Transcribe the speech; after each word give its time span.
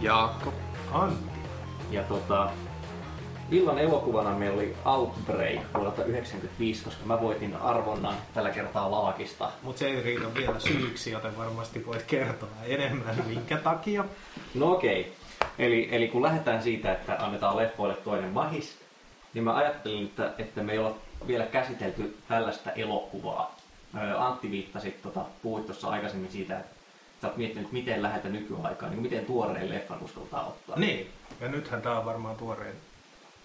Jaakko. 0.00 0.54
Antti. 0.92 1.38
Ja 1.90 2.02
tota, 2.02 2.50
illan 3.50 3.78
elokuvana 3.78 4.38
meillä 4.38 4.56
oli 4.56 4.76
Outbreak 4.84 5.60
vuodelta 5.74 5.96
1995, 5.96 6.84
koska 6.84 7.06
mä 7.06 7.20
voitin 7.20 7.56
arvonnan 7.56 8.14
tällä 8.34 8.50
kertaa 8.50 8.90
Laakista. 8.90 9.50
Mutta 9.62 9.78
se 9.78 9.86
ei 9.86 10.02
riitä 10.02 10.34
vielä 10.34 10.60
syyksi, 10.60 11.10
joten 11.10 11.38
varmasti 11.38 11.86
voit 11.86 12.02
kertoa 12.02 12.48
enemmän, 12.64 13.24
minkä 13.26 13.56
takia. 13.56 14.04
No 14.54 14.72
okei. 14.72 15.12
Eli, 15.58 15.88
eli 15.92 16.08
kun 16.08 16.22
lähdetään 16.22 16.62
siitä, 16.62 16.92
että 16.92 17.16
annetaan 17.18 17.56
leffoille 17.56 17.94
toinen 17.94 18.30
mahis, 18.30 18.78
niin 19.34 19.44
mä 19.44 19.56
ajattelin, 19.56 20.04
että, 20.04 20.32
että 20.38 20.62
me 20.62 20.72
ei 20.72 20.78
olla 20.78 20.96
vielä 21.26 21.46
käsitelty 21.46 22.16
tällaista 22.28 22.70
elokuvaa. 22.70 23.56
Ö, 23.96 24.18
Antti 24.18 24.50
viittasi, 24.50 24.90
tota, 24.90 25.20
puhuit 25.42 25.66
tuossa 25.66 25.88
aikaisemmin 25.88 26.32
siitä, 26.32 26.58
että 26.58 26.75
sä 27.20 27.26
oot 27.28 27.36
miettinyt, 27.36 27.72
miten 27.72 28.02
lähetä 28.02 28.28
nykyaikaan, 28.28 28.92
niin 28.92 29.02
miten 29.02 29.26
tuoreen 29.26 29.68
leffan 29.70 30.02
uskaltaa 30.02 30.46
ottaa. 30.46 30.78
Niin, 30.78 31.10
ja 31.40 31.48
nythän 31.48 31.82
tämä 31.82 31.98
on 31.98 32.04
varmaan 32.04 32.36
tuorein, 32.36 32.76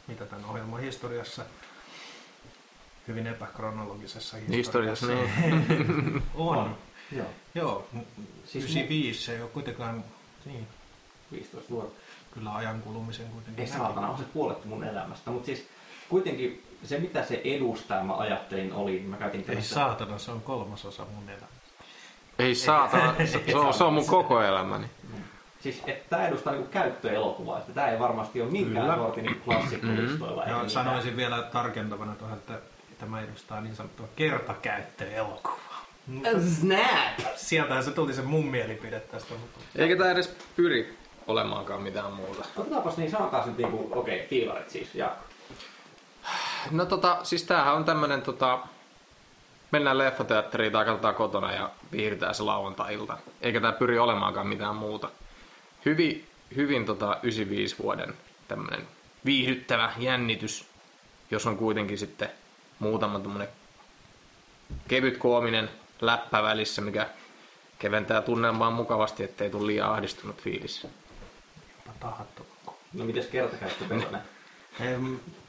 mitä 0.08 0.26
tämän 0.26 0.46
ohjelman 0.46 0.80
historiassa, 0.82 1.46
hyvin 3.08 3.28
epäkronologisessa 3.28 4.38
Historiassa, 4.38 5.08
historiassa 5.08 6.22
on. 6.36 6.78
Joo, 7.12 7.26
Joo, 7.56 7.88
Siis 7.94 8.52
siis 8.52 8.64
95 8.66 9.22
se 9.24 9.36
ei 9.36 9.42
ole 9.42 9.50
kuitenkaan, 9.50 10.04
niin, 10.46 10.68
15 11.32 11.70
vuotta. 11.70 12.02
kyllä 12.34 12.56
ajan 12.56 12.82
kulumisen 12.82 13.28
kuitenkin. 13.28 13.66
Ei 13.66 13.72
saatana, 13.72 14.10
on 14.10 14.18
se 14.18 14.24
puolet 14.24 14.66
mun 14.66 14.84
elämästä. 14.84 15.32
Mutta 15.32 15.46
siis 15.46 15.68
kuitenkin 16.10 16.64
se, 16.84 17.00
mitä 17.00 17.26
se 17.26 17.42
edustaa, 17.44 18.04
mä 18.04 18.18
ajattelin, 18.18 18.74
oli, 18.74 19.00
mä 19.00 19.18
käytin 19.18 19.40
Ei 19.40 19.46
tämmöistä... 19.46 19.74
saatana, 19.74 20.18
se 20.18 20.32
on 20.32 20.42
kolmasosa 20.42 21.06
mun 21.06 21.30
elämästä. 21.30 21.51
Ei 22.42 22.56
saatana, 22.56 23.16
se, 23.18 23.44
se, 23.52 23.58
on, 23.58 23.74
se 23.74 23.84
on 23.84 23.94
mun 23.94 24.08
koko 24.08 24.42
elämäni. 24.42 24.88
Siis, 25.60 25.82
että 25.88 26.10
tämä 26.10 26.28
edustaa 26.28 26.54
niinku 26.54 26.72
käyttöelokuvaa, 26.72 27.60
että 27.60 27.74
tämä 27.74 27.88
ei 27.88 28.00
varmasti 28.00 28.42
ole 28.42 28.52
minkään 28.52 28.86
Kyllä. 28.86 28.98
sortin 28.98 29.24
niinku 29.24 29.44
klassikkolistoilla. 29.46 30.42
Ja 30.42 30.48
mitään. 30.48 30.70
sanoisin 30.70 31.18
vielä 31.18 31.42
tarkentavana 31.42 32.16
tuohon, 32.16 32.38
että 32.38 32.54
tämä 33.00 33.22
edustaa 33.22 33.62
niin 33.62 33.76
sanottua 33.76 34.08
kertakäyttöelokuvaa. 34.16 35.86
Snap! 36.60 37.36
Sieltähän 37.36 37.84
se 37.84 37.92
tuli 37.92 38.14
se 38.14 38.22
mun 38.22 38.46
mielipide 38.46 39.00
tästä, 39.00 39.34
mutta 39.34 39.60
Eikä 39.76 39.96
tää 39.96 40.12
edes 40.12 40.36
pyri 40.56 40.98
olemaankaan 41.28 41.82
mitään 41.82 42.14
muuta. 42.14 42.46
Otetaanpas 42.58 42.98
niin, 42.98 43.12
sanotaan 43.12 43.48
nyt 43.48 43.58
niinku, 43.58 43.88
okei, 43.92 44.16
okay, 44.16 44.28
fiilarit 44.28 44.70
siis, 44.70 44.96
ja 44.96 45.16
No 46.72 46.86
tota, 46.86 47.18
siis 47.24 47.44
tämähän 47.44 47.76
on 47.76 47.86
tämmönen 47.86 48.22
tota... 48.22 48.60
Mennään 49.72 49.98
leffateatteriin 49.98 50.72
tai 50.72 50.86
katsotaan 50.86 51.16
kotona 51.16 51.52
ja 51.54 51.70
viihdetään 51.92 52.36
se 52.36 52.44
lauantai-ilta. 52.44 53.18
Eikä 53.42 53.62
tää 53.62 53.72
pyri 53.72 54.00
olemaankaan 54.00 54.48
mitään 54.48 54.76
muuta. 54.76 55.10
Hyvin, 55.86 56.28
hyvin 56.56 56.86
tota 56.86 57.18
95 57.24 57.76
vuoden 57.84 58.14
tämmönen 58.48 58.88
viihdyttävä 59.26 59.94
jännitys, 59.98 60.66
jos 61.32 61.48
on 61.48 61.58
kuitenkin 61.58 61.98
sitten 61.98 62.30
muutama 62.80 63.20
tämmönen 63.20 63.48
kevyt 64.88 65.18
koominen 65.18 65.70
läppä 66.02 66.44
välissä, 66.44 66.82
mikä 66.82 67.10
keventää 67.80 68.22
tunnelmaa 68.22 68.72
mukavasti, 68.72 69.24
ettei 69.24 69.50
tule 69.50 69.68
liian 69.68 69.90
ahdistunut 69.90 70.42
fiilis. 70.42 70.84
jopa 70.84 71.98
tahattoman 72.00 72.52
no 72.94 73.06
mites 73.06 73.28
kertakäyttöpelone? 73.28 74.18
Ei, 74.80 74.96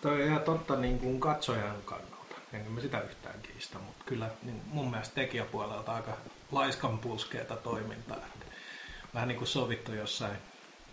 toi 0.00 0.12
on 0.12 0.28
ihan 0.28 0.41
totta 0.41 0.77
niin 0.77 0.99
kuin 0.99 1.21
katsojan 1.21 1.77
kannalta. 1.84 2.12
Enkä 2.53 2.71
mä 2.71 2.81
sitä 2.81 3.01
yhtään 3.01 3.41
kiistä, 3.43 3.79
mutta 3.79 4.05
kyllä 4.07 4.31
niin 4.43 4.63
mun 4.67 4.91
mielestä 4.91 5.15
tekijäpuolelta 5.15 5.95
aika 5.95 6.17
laiskan 6.53 6.99
pulskeeta 6.99 7.57
toimintaa. 7.57 8.17
Että 8.17 8.47
Vähän 9.15 9.29
niin 9.29 9.39
kuin 9.39 9.49
sovittu 9.49 9.95
jossain 9.95 10.37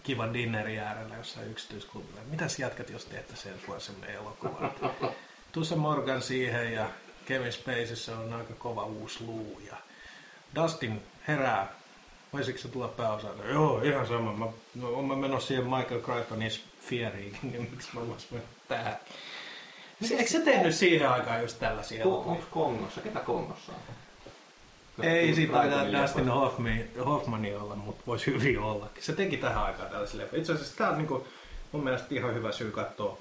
kivan 0.03 0.33
dinnerin 0.33 0.79
äärellä 0.79 1.15
jossain 1.15 1.51
yksityisklubilla. 1.51 2.21
Mitäs 2.29 2.59
jatkat, 2.59 2.89
jos 2.89 3.05
teette 3.05 3.35
sen 3.35 3.53
vuonna 3.67 3.79
semmoinen 3.83 4.15
elokuva? 4.15 4.71
Tuossa 5.51 5.75
Morgan 5.75 6.21
siihen 6.21 6.73
ja 6.73 6.89
Kevin 7.25 7.53
Spaceyssä 7.53 8.17
on 8.17 8.33
aika 8.33 8.53
kova 8.53 8.83
uusi 8.83 9.23
luu. 9.23 9.61
Ja 9.67 9.75
Dustin 10.55 11.01
herää. 11.27 11.67
Voisiko 12.33 12.59
se 12.59 12.67
tulla 12.67 12.87
pääosaan? 12.87 13.49
Joo, 13.49 13.81
ihan 13.81 14.07
sama. 14.07 14.33
Mä, 14.33 14.45
no, 14.75 15.01
mä 15.01 15.15
menossa 15.15 15.47
siihen 15.47 15.65
Michael 15.65 16.01
Crichtonin 16.01 16.51
Sphereiin, 16.51 17.37
niin 17.41 17.69
miksi 17.71 17.89
mä 17.93 18.07
vois 18.07 18.31
mennä 18.31 18.47
tähän? 18.67 18.97
Eikö 20.11 20.29
se 20.29 20.39
tehnyt 20.39 20.75
siihen 20.75 21.09
aikaan 21.09 21.41
just 21.41 21.59
tällaisia 21.59 22.01
elokuvia? 22.03 22.31
Onko 22.31 22.43
Kongossa? 22.51 23.01
Ketä 23.01 23.19
Kongossa 23.19 23.71
on? 23.71 25.05
Ei 25.05 25.35
siitä 25.35 25.61
pitää 25.61 25.83
Dustin 25.85 25.91
leffoista. 26.01 26.33
Hoffman, 26.33 26.79
Hoffmani 27.05 27.55
olla, 27.55 27.75
mutta 27.75 28.03
voisi 28.07 28.25
hyvin 28.25 28.59
ollakin. 28.59 29.03
Se 29.03 29.13
teki 29.13 29.37
tähän 29.37 29.63
aikaan 29.63 29.89
tällaisia 29.89 30.19
leffoja. 30.19 30.39
Itse 30.39 30.53
asiassa 30.53 30.77
tämä 30.77 30.89
on 30.89 30.97
niinku, 30.97 31.27
mun 31.71 31.83
mielestä 31.83 32.07
ihan 32.11 32.33
hyvä 32.35 32.51
syy 32.51 32.71
katsoa, 32.71 33.17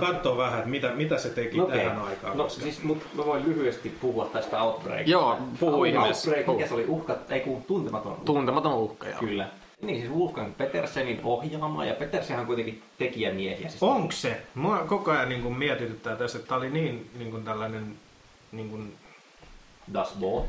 katsoa 0.00 0.36
vähän, 0.36 0.58
että 0.58 0.70
mitä, 0.70 0.88
mitä 0.94 1.18
se 1.18 1.28
teki 1.28 1.56
No 1.56 1.64
okay. 1.64 1.78
tähän 1.78 2.02
aikaan. 2.02 2.36
No 2.36 2.44
koska- 2.44 2.62
siis, 2.62 2.82
mut 2.82 3.02
mä 3.14 3.26
voin 3.26 3.44
lyhyesti 3.48 3.88
puhua 4.00 4.24
tästä 4.32 4.62
Outbreakista. 4.62 5.10
Joo, 5.10 5.38
puhu 5.60 5.84
ihmeessä. 5.84 6.30
Outbreak, 6.30 6.56
mikä 6.56 6.68
se 6.68 6.74
oli? 6.74 6.84
Uhka, 6.88 7.16
ei 7.30 7.40
kun 7.40 7.62
tuntematon. 7.62 8.12
uhka. 8.12 8.24
Tuntematon 8.24 8.74
uhka, 8.74 9.08
joo. 9.08 9.18
Kyllä. 9.20 9.48
Niin 9.82 10.00
siis 10.00 10.12
Wolfgang 10.12 10.56
Petersenin 10.56 11.20
ohjaama, 11.24 11.84
ja 11.84 11.94
Petersenhän 11.94 12.40
on 12.40 12.46
kuitenkin 12.46 12.82
tekijämiehiä. 12.98 13.68
Siis 13.68 13.82
Onko 13.82 14.12
se? 14.12 14.40
Mua 14.54 14.78
koko 14.78 15.10
ajan 15.10 15.28
niin 15.28 15.42
kuin 15.42 15.58
mietityttää 15.58 16.16
tässä, 16.16 16.38
että 16.38 16.48
tämä 16.48 16.58
oli 16.58 16.70
niin, 16.70 17.10
niin 17.18 17.30
kuin 17.30 17.44
tällainen, 17.44 17.94
niin 18.52 18.70
kuin, 18.70 18.94
Das 19.94 20.14
Boot. 20.20 20.46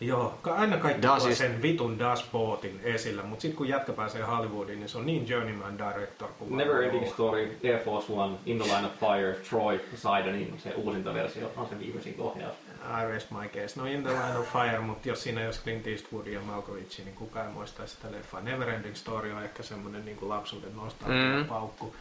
joo, 0.00 0.34
ka- 0.42 0.54
aina 0.54 0.76
kaikki 0.76 1.02
Das 1.02 1.22
tuo 1.22 1.30
is- 1.32 1.38
sen 1.38 1.62
vitun 1.62 1.98
Das 1.98 2.28
Boatin 2.32 2.80
esillä, 2.84 3.22
mutta 3.22 3.42
sitten 3.42 3.56
kun 3.58 3.68
jätkä 3.68 3.92
pääsee 3.92 4.22
Hollywoodiin, 4.22 4.78
niin 4.78 4.88
se 4.88 4.98
on 4.98 5.06
niin 5.06 5.28
journeyman 5.28 5.78
director 5.78 6.28
kuin 6.38 6.56
Never 6.56 6.82
Ending 6.82 7.08
Story, 7.12 7.58
Air 7.64 7.78
Force 7.78 8.12
One, 8.12 8.36
In 8.46 8.58
the 8.58 8.66
Line 8.76 8.86
of 8.86 8.92
Fire, 9.00 9.32
Troy, 9.50 9.78
Poseidon, 9.78 10.58
se 10.58 10.70
uusinta 10.76 11.14
versio 11.14 11.50
on 11.56 11.68
se 11.68 11.78
viimeisin 11.78 12.14
ohjaus. 12.18 12.54
I 12.82 13.04
rest 13.04 13.30
my 13.30 13.48
case. 13.48 13.80
No 13.80 13.86
In 13.86 14.02
the 14.02 14.12
Line 14.12 14.38
of 14.38 14.52
Fire, 14.52 14.80
mutta 14.80 15.08
jos 15.08 15.22
siinä 15.22 15.44
olisi 15.44 15.60
Clint 15.62 15.86
Eastwood 15.86 16.26
ja 16.26 16.40
Malkovich, 16.40 16.98
niin 17.04 17.14
kukaan 17.14 17.46
ei 17.46 17.52
muista 17.52 17.86
sitä 17.86 18.12
leffaa. 18.12 18.40
Neverending 18.40 18.94
Story 18.94 19.32
on 19.32 19.42
ehkä 19.42 19.62
semmoinen 19.62 20.04
niin 20.04 20.16
kuin 20.16 20.28
lapsuuden 20.28 20.72
Mm. 20.72 21.38
mm. 21.38 21.44
paukku. 21.44 21.96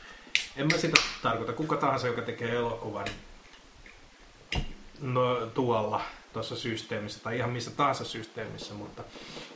En 0.58 0.68
mä 0.68 0.78
sitä 0.78 1.02
tarkoita. 1.24 1.54
Kuka 1.54 1.76
tahansa, 1.78 2.08
joka 2.08 2.22
tekee 2.22 2.56
elokuvan 2.56 3.08
no, 5.02 5.46
tuolla 5.46 6.02
tuossa 6.34 6.56
systeemissä 6.56 7.20
tai 7.24 7.38
ihan 7.38 7.50
missä 7.50 7.72
tahansa 7.72 8.04
systeemissä, 8.06 8.74
mutta 8.74 9.04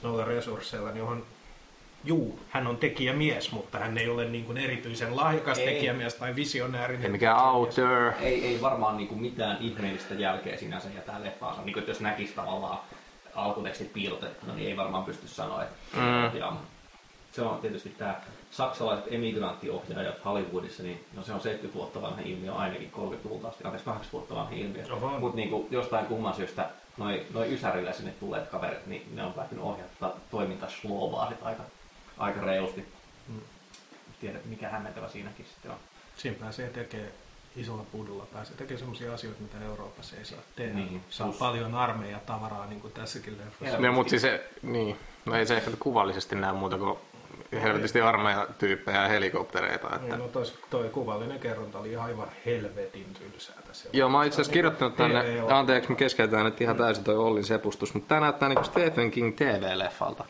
noilla 0.02 0.26
resursseilla, 0.26 0.92
niin 0.92 1.04
on 1.04 1.26
Juu, 2.04 2.40
hän 2.50 2.68
on 2.68 2.78
tekijämies, 2.78 3.52
mutta 3.52 3.80
hän 3.80 3.98
ei 3.98 4.10
ole 4.10 4.26
niin 4.26 4.46
kuin 4.46 4.58
erityisen 4.58 5.16
lahjakas 5.16 5.60
Ei. 5.60 5.66
tekijämies 5.66 6.16
tai 6.16 6.36
visionäärinen. 6.36 7.06
Ei 7.06 7.12
mikään 7.12 7.38
auteur. 7.38 8.14
Ei, 8.22 8.46
ei 8.46 8.62
varmaan 8.62 8.98
niinku 8.98 9.16
mitään 9.16 9.58
ihmeellistä 9.60 10.14
jälkeä 10.14 10.58
sinänsä 10.58 10.88
jätää 10.96 11.24
leffaansa. 11.24 11.62
Niinku, 11.62 11.80
että 11.80 11.92
jos 11.92 12.02
näkisi 12.02 12.34
tavallaan 12.34 12.80
alkutekstit 13.36 13.94
piilotettuna, 13.94 14.54
niin 14.54 14.70
ei 14.70 14.78
varmaan 14.78 15.04
pysty 15.04 15.28
sanoa, 15.28 15.64
että 15.64 15.76
se 15.94 16.44
on 16.44 16.54
Mm. 16.54 16.58
Se 17.32 17.42
on 17.42 17.60
tietysti 17.60 17.90
tämä 17.90 18.16
saksalaiset 18.52 19.06
emigrantiohjaajat 19.14 20.26
Hollywoodissa, 20.26 20.84
niin 20.84 21.06
no 21.16 21.24
se 21.24 21.34
on 21.34 21.42
70 21.42 21.80
vuotta 21.80 22.02
vanha 22.02 22.22
ilmiö, 22.26 22.54
ainakin 22.54 22.92
30-luvulta 22.96 23.48
asti, 23.48 23.64
anteeksi 23.64 23.86
80 23.86 24.12
vuotta 24.14 24.36
vanha 24.36 24.52
ilmiö. 24.54 24.84
Oho. 24.92 25.20
Mutta 25.20 25.36
niinku, 25.36 25.68
jostain 25.72 26.06
kumman 26.06 26.34
syystä 26.34 26.70
noi, 26.98 27.26
noi 27.34 27.54
Ysärillä 27.54 27.94
sinne 27.94 28.14
tulleet 28.20 28.48
kaverit, 28.48 28.88
niin 28.88 29.16
ne 29.16 29.24
on 29.24 29.34
päätynyt 29.34 29.64
ohjata 29.64 30.12
toiminta 30.32 30.70
Slovaa 30.70 31.30
sit 31.30 31.44
aika, 31.44 31.64
aika 32.18 32.42
reilusti. 32.42 32.86
Mm. 33.28 33.42
Tiedä, 34.22 34.40
mikä 34.46 34.70
hämmentävä 34.70 35.10
siinäkin 35.10 35.46
sitten 35.46 35.72
on. 35.72 35.78
Siinä 36.18 36.38
pääsee 36.40 36.70
tekemään 36.70 37.12
isolla 37.56 37.86
pudulla, 37.92 38.26
pääsee 38.34 38.56
tekemään 38.58 38.80
sellaisia 38.80 39.14
asioita, 39.14 39.42
mitä 39.42 39.66
Euroopassa 39.66 40.16
ei 40.16 40.26
saa 40.26 40.40
tehdä. 40.56 40.74
Niin, 40.74 40.88
Niin, 40.88 41.04
saa 41.10 41.28
plus- 41.28 41.38
paljon 41.40 41.76
armeija 41.76 42.20
tavaraa, 42.26 42.66
niin 42.66 42.82
kuin 42.82 42.94
tässäkin 42.94 43.38
leffassa. 43.38 43.76
Ja- 43.76 43.82
No, 43.82 43.92
mutta 43.94 44.10
siis 44.10 44.22
se, 44.22 44.50
niin, 44.62 44.98
no 45.26 45.36
ei 45.36 45.46
se 45.46 45.58
ehkä 45.58 45.72
kuvallisesti 45.80 46.36
näe 46.36 46.52
muuta 46.54 46.78
kuin 46.78 46.98
helvetisti 47.62 48.02
armeijatyyppejä 48.02 49.02
ja 49.02 49.08
helikoptereita. 49.08 49.96
Että... 49.96 50.18
No 50.18 50.28
toi, 50.28 50.46
toi 50.70 50.90
kuvallinen 50.90 51.40
kerronta 51.40 51.80
oli 51.80 51.96
aivan 51.96 52.28
helvetin 52.46 53.06
tylsää 53.14 53.56
tässä. 53.68 53.90
Joo, 53.94 54.10
mä 54.10 54.18
oon 54.18 54.28
itse 54.28 54.36
asiassa 54.36 54.54
kirjoittanut 54.54 54.96
tänne, 54.96 55.22
TV-elokuva. 55.24 55.60
anteeksi 55.60 55.90
me 55.90 55.96
keskeytään 55.96 56.46
nyt 56.46 56.62
ihan 56.62 56.78
täysin 56.78 57.04
toi 57.04 57.16
Ollin 57.18 57.44
sepustus, 57.46 57.94
mutta 57.94 58.08
tää 58.10 58.20
näyttää 58.20 58.50
niinku 58.50 58.64
Stephen 58.64 59.12
King 59.12 59.36
TV-leffalta. 59.36 60.26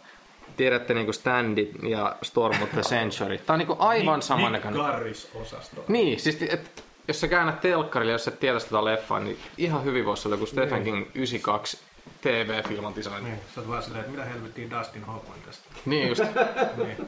Tiedätte 0.58 0.94
niinku 0.94 1.14
Standit 1.14 1.72
ja 1.90 2.16
Storm 2.24 2.62
of 2.62 2.70
the 2.70 2.82
Century. 2.82 3.38
Tää 3.38 3.54
on 3.54 3.60
niinku 3.60 3.76
aivan 3.80 4.16
Nick 4.16 4.28
samannäköinen. 4.28 4.82
Garris-osasto. 4.82 5.84
Niin, 5.88 6.20
siis 6.20 6.38
et, 6.50 6.84
jos 7.08 7.22
sä 7.22 7.28
käännät 7.28 7.62
telkkarille, 7.62 8.12
jos 8.12 8.28
et 8.28 8.40
tiedä 8.40 8.60
sitä 8.60 8.86
leffaa, 8.86 9.20
niin 9.20 9.40
ihan 9.58 9.84
hyvin 9.84 10.06
voisi 10.06 10.28
olla 10.28 10.36
joku 10.36 10.46
Stephen 10.46 10.84
King 10.84 11.06
92 11.16 11.80
TV-filmantisointi. 12.22 13.30
Niin, 13.30 13.40
sä 13.56 13.62
oot 13.62 13.70
vaan 13.70 13.84
silleen, 13.84 14.06
että 14.06 14.12
mitä 14.12 14.26
helvettiä 14.26 14.80
Dustin 14.80 15.04
Hoffman 15.04 15.38
tästä. 15.46 15.64
Niin 15.86 16.10
just. 16.10 16.24
Niin. 16.78 17.08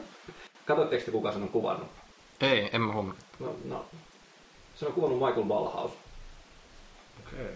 Katsotteko 0.66 1.04
te, 1.04 1.10
kuka 1.10 1.32
sen 1.32 1.42
on 1.42 1.48
kuvannut? 1.48 1.88
Ei, 2.40 2.70
en 2.72 2.80
mä 2.80 2.92
huomannut. 2.92 3.24
No, 3.38 3.56
no. 3.64 3.84
Se 4.76 4.86
on 4.86 4.92
kuvannut 4.92 5.18
Michael 5.20 5.46
Ballhaus. 5.46 5.92
Okei. 7.26 7.46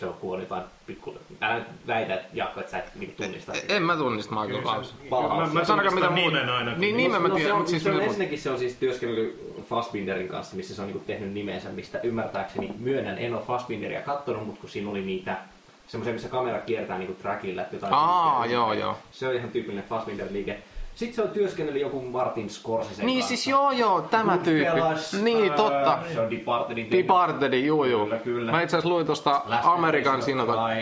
Se 0.00 0.06
on 0.06 0.14
kuollut 0.14 0.48
jotain 0.48 0.64
pikku... 0.86 1.14
Älä 1.40 1.64
väitä, 1.86 2.14
että 2.14 2.28
Jaakko, 2.32 2.60
että 2.60 2.72
sä 2.72 2.78
et 2.78 2.94
niinku 2.94 3.22
tunnista 3.22 3.54
sitä. 3.54 3.74
En 3.74 3.82
mä 3.82 3.96
tunnista 3.96 4.34
Michael 4.40 4.62
Klaus. 4.62 4.94
Mä, 5.38 5.46
mä 5.52 5.64
Sanokaa, 5.64 5.90
mitä 5.90 6.10
muuta. 6.10 6.36
nimen 6.36 6.48
ainakin. 6.48 6.80
Niin, 6.80 6.96
nimen 6.96 7.22
mä 7.22 7.28
no, 7.28 7.34
se 7.34 7.38
tiedän, 7.38 7.52
on, 7.52 7.58
mutta 7.58 7.70
siis 7.70 7.82
se 7.82 7.90
on, 7.90 8.02
ensinnäkin 8.02 8.38
se 8.38 8.50
on 8.50 8.58
siis 8.58 8.74
työskennellyt 8.74 9.64
Fassbinderin 9.68 10.28
kanssa, 10.28 10.56
missä 10.56 10.74
se 10.74 10.82
on 10.82 10.88
niinku 10.88 11.04
tehnyt 11.06 11.32
nimensä, 11.32 11.68
mistä 11.68 12.00
ymmärtääkseni 12.02 12.74
myönnän, 12.78 13.18
en 13.18 13.34
ole 13.34 13.42
Fassbinderia 13.42 14.02
kattonut, 14.02 14.46
mutta 14.46 14.60
kun 14.60 14.70
siinä 14.70 14.90
oli 14.90 15.02
niitä 15.02 15.36
semmoisia, 15.86 16.12
missä 16.12 16.28
kamera 16.28 16.58
kiertää 16.58 16.98
niinku 16.98 17.14
trackilla, 17.14 17.62
että 17.62 17.76
jotain... 17.76 17.94
Aa, 17.94 18.46
joo, 18.46 18.72
joo. 18.72 18.98
Se 19.12 19.28
on 19.28 19.34
ihan 19.34 19.50
tyypillinen 19.50 19.84
Fassbinder-liike. 19.88 20.56
Sitten 20.96 21.16
se 21.16 21.22
on 21.22 21.28
työskennellyt 21.28 21.82
joku 21.82 22.00
Martin 22.02 22.50
Scorsese 22.50 23.04
Niin 23.04 23.18
kanssa. 23.18 23.28
siis 23.28 23.46
joo 23.46 23.70
joo, 23.70 24.00
tämä 24.00 24.38
tyyppi. 24.38 24.70
Goodfellas, 24.70 25.12
Niin, 25.12 25.52
totta. 25.52 25.98
Se 26.12 26.20
on 26.20 26.30
Departedin. 26.30 26.90
Departedin, 26.90 27.66
juu 27.66 27.84
juu. 27.84 28.04
Kyllä, 28.04 28.18
kyllä. 28.18 28.52
Mä 28.52 28.62
itse 28.62 28.76
asiassa 28.76 28.94
luin 28.94 29.06
tuosta 29.06 29.42
Amerikan 29.62 30.20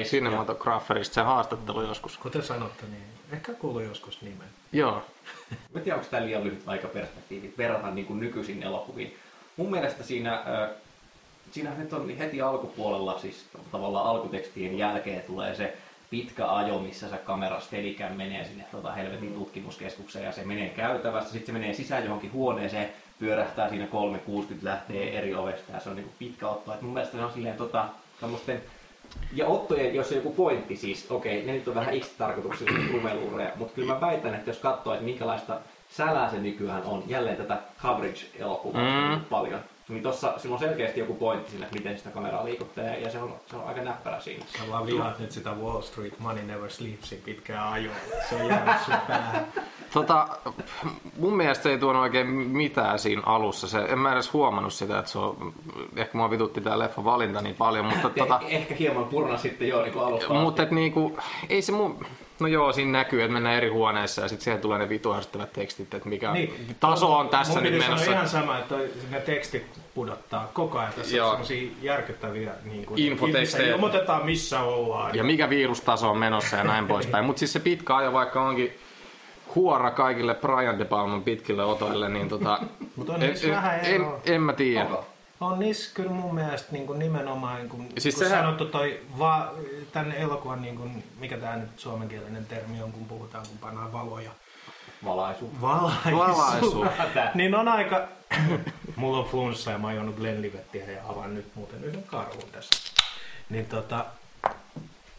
Cinematographerista 0.05 1.15
se 1.15 1.21
haastattelu 1.21 1.83
joskus. 1.83 2.19
Kuten 2.19 2.43
sanotte, 2.43 2.87
niin 2.91 3.03
ehkä 3.33 3.53
kuuluu 3.53 3.81
joskus 3.81 4.23
nimen. 4.23 4.47
Joo. 4.73 5.03
Mä 5.51 5.57
en 5.75 5.83
tiedä, 5.83 5.97
onko 5.97 6.09
tämä 6.11 6.27
liian 6.27 6.45
lyhyt 6.45 6.63
aikaperspektiivi 6.67 7.55
verrata 7.59 7.91
niin 7.91 8.07
kuin 8.07 8.21
nykyisin 8.21 8.63
elokuviin. 8.63 9.17
Mun 9.57 9.71
mielestä 9.71 10.03
siinä, 10.03 10.35
äh, 10.35 10.71
siinä 11.51 11.71
nyt 11.79 11.93
on 11.93 12.09
heti 12.19 12.43
alkupuolella, 12.43 13.19
siis 13.19 13.45
tavallaan 13.73 14.07
alkutekstien 14.07 14.79
jälkeen 14.79 15.23
tulee 15.23 15.55
se 15.55 15.77
pitkä 16.15 16.47
ajo, 16.47 16.79
missä 16.79 17.09
se 17.09 17.17
kamera 17.17 17.61
Steadicam 17.61 18.13
menee 18.13 18.45
sinne 18.45 18.65
tota 18.73 18.93
helvetin 18.93 19.35
tutkimuskeskukseen 19.35 20.25
ja 20.25 20.33
se 20.33 20.45
menee 20.45 20.69
käytävästä, 20.69 21.31
sitten 21.31 21.47
se 21.47 21.53
menee 21.53 21.75
sisään 21.75 22.05
johonkin 22.05 22.33
huoneeseen, 22.33 22.89
pyörähtää 23.19 23.69
siinä 23.69 23.87
360, 23.87 24.69
lähtee 24.69 25.19
eri 25.19 25.35
ovesta 25.35 25.73
ja 25.73 25.81
se 25.81 25.89
on 25.89 25.97
niin 25.97 26.05
kuin 26.05 26.15
pitkä 26.19 26.49
otto. 26.49 26.75
Et 26.75 26.83
mun 26.83 26.93
mielestä 26.93 27.17
se 27.17 27.25
on 27.25 27.33
silleen 27.33 27.57
tota, 27.57 27.85
tommosten 28.21 28.63
ja 29.33 29.47
ottojen, 29.47 29.95
jos 29.95 30.11
on 30.11 30.17
joku 30.17 30.33
pointti 30.33 30.77
siis, 30.77 31.11
okei, 31.11 31.47
ne 31.47 31.53
nyt 31.53 31.69
on 31.69 31.75
vähän 31.75 31.95
itse-tarkoituksellisia 31.95 32.93
rumeluureja, 32.97 33.51
mutta 33.57 33.75
kyllä 33.75 33.95
mä 33.95 34.01
väitän, 34.01 34.35
että 34.35 34.51
jos 34.51 34.59
katsoo, 34.59 34.93
että 34.93 35.05
minkälaista 35.05 35.61
sälää 35.91 36.31
se 36.31 36.39
nykyään 36.39 36.83
on, 36.83 37.03
jälleen 37.07 37.37
tätä 37.37 37.59
coverage-elokuvaa 37.83 39.17
mm. 39.17 39.25
paljon, 39.25 39.61
niin 39.89 40.03
tossa 40.03 40.35
sillä 40.37 40.53
on 40.53 40.59
selkeästi 40.59 41.01
joku 41.01 41.15
pointti 41.15 41.51
siinä, 41.51 41.67
että 41.67 41.79
miten 41.79 41.99
sitä 41.99 42.11
kameraa 42.11 42.45
liikuttaa, 42.45 42.85
ja 42.85 43.11
se 43.11 43.19
on, 43.19 43.35
se 43.47 43.57
on 43.57 43.67
aika 43.67 43.81
näppärä 43.81 44.21
siinä. 44.21 44.45
Sä 44.59 44.71
vaan 44.71 44.87
vihaat 44.87 45.19
nyt 45.19 45.33
sitä 45.33 45.51
Wall 45.51 45.81
Street 45.83 46.19
Money 46.19 46.45
Never 46.45 46.71
Sleepsin 46.71 47.23
pitkää 47.25 47.71
ajoa. 47.73 47.95
Se 48.29 48.35
on 48.35 48.47
jäänyt 48.49 48.83
sun 48.85 48.95
päähän. 49.09 49.47
Tota, 49.93 50.29
mun 51.19 51.37
mielestä 51.37 51.63
se 51.63 51.71
ei 51.71 51.79
tuonut 51.79 52.03
oikein 52.03 52.27
mitään 52.27 52.99
siinä 52.99 53.23
alussa. 53.27 53.69
Se, 53.69 53.79
en 53.79 53.99
mä 53.99 54.13
edes 54.13 54.33
huomannut 54.33 54.73
sitä, 54.73 54.99
että 54.99 55.11
se 55.11 55.19
on, 55.19 55.55
ehkä 55.97 56.19
mua 56.19 56.31
vitutti 56.31 56.61
tää 56.61 56.79
leffa 56.79 57.05
valinta 57.05 57.41
niin 57.41 57.55
paljon, 57.57 57.87
mutta 57.87 58.11
tota, 58.11 58.41
Eh, 58.43 58.55
ehkä 58.55 58.75
hieman 58.75 59.05
purna 59.05 59.37
sitten 59.37 59.69
jo 59.69 59.83
niin 59.83 59.93
kuin 59.93 60.05
alusta 60.05 60.35
mutta 60.35 60.63
et 60.63 60.71
niinku, 60.71 61.19
ei 61.49 61.63
se 61.63 61.73
mun, 61.73 62.07
no 62.41 62.47
joo, 62.47 62.73
siinä 62.73 62.93
näkyy, 62.93 63.23
että 63.23 63.33
mennään 63.33 63.57
eri 63.57 63.69
huoneissa 63.69 64.23
ja 64.23 64.29
sitten 64.29 64.45
siihen 64.45 64.61
tulee 64.61 64.79
ne 64.79 64.89
vitu 64.89 65.15
ärsyttävät 65.15 65.53
tekstit, 65.53 65.95
että 65.95 66.09
mikä 66.09 66.33
niin. 66.33 66.77
taso 66.81 67.19
on 67.19 67.29
tässä 67.29 67.53
Mun 67.53 67.63
nyt 67.63 67.73
sanoa 67.73 67.89
menossa. 67.89 68.13
ihan 68.13 68.29
sama, 68.29 68.59
että 68.59 68.75
ne 69.11 69.21
tekstit 69.21 69.81
pudottaa 69.95 70.51
koko 70.55 70.79
ajan. 70.79 70.93
Tässä 70.93 71.17
Joo. 71.17 71.27
on 71.29 71.33
semmosia 71.33 71.71
järkyttäviä 71.83 72.53
niin 72.65 72.87
kuin, 72.87 73.01
Infotekstejä. 73.01 73.75
Ilmoitetaan 73.75 74.27
missä 74.27 74.61
ollaan. 74.61 75.15
Ja 75.15 75.25
mikä 75.25 75.51
virustaso 75.51 76.11
on 76.11 76.19
menossa 76.19 76.57
ja 76.57 76.65
näin 76.65 76.87
poispäin. 76.87 77.25
Mutta 77.25 77.39
siis 77.39 77.53
se 77.53 77.61
pitkä 77.61 77.97
ajo, 77.97 78.13
vaikka 78.13 78.43
onkin 78.43 78.79
huora 79.55 79.91
kaikille 79.91 80.35
Brian 80.35 80.79
De 80.79 80.85
Palman 80.85 81.23
pitkille 81.23 81.65
otoille, 81.65 82.09
niin 82.09 82.29
tota, 82.29 82.59
Mut 82.97 83.09
on 83.09 83.23
en, 83.23 83.35
en, 83.83 83.95
en, 83.95 84.07
en 84.27 84.43
mä 84.43 84.53
tiedä. 84.53 84.85
Onko? 84.85 85.14
On 85.41 85.59
niissä 85.59 85.91
kyllä 85.95 86.11
mun 86.11 86.35
mielestä 86.35 86.73
niin 86.73 86.87
kuin 86.87 86.99
nimenomaan, 86.99 87.57
niin 87.57 87.69
kuin, 87.69 87.89
Siis 87.99 88.15
kun 88.15 88.25
sehän- 88.25 88.45
sanottu 88.45 88.65
toi, 88.65 89.01
va, 89.19 89.53
tänne 89.93 90.19
elokuvan, 90.21 90.63
niin 90.63 90.77
kuin, 90.77 91.05
mikä 91.19 91.37
tämä 91.39 91.57
nyt 91.57 91.79
suomenkielinen 91.79 92.47
termi 92.47 92.83
on, 92.83 92.93
kun 92.93 93.05
puhutaan, 93.05 93.47
kun 93.49 93.59
pannaan 93.59 93.93
valoja. 93.93 94.31
Valaisu. 95.05 95.51
Valaisu. 95.61 96.19
Valaisu. 96.19 96.85
niin 97.35 97.55
on 97.55 97.69
aika... 97.69 98.01
Mulla 98.97 99.19
on 99.19 99.25
flunssa 99.25 99.71
ja 99.71 99.79
mä 99.79 99.87
oon 99.87 99.97
juonut 99.97 100.17
Glenlivettiä 100.17 100.91
ja 100.91 101.01
avaan 101.09 101.35
nyt 101.35 101.47
muuten 101.55 101.85
yhden 101.85 102.03
karhun 102.03 102.43
tässä. 102.53 102.93
Niin 103.51 103.67
tota, 103.67 104.05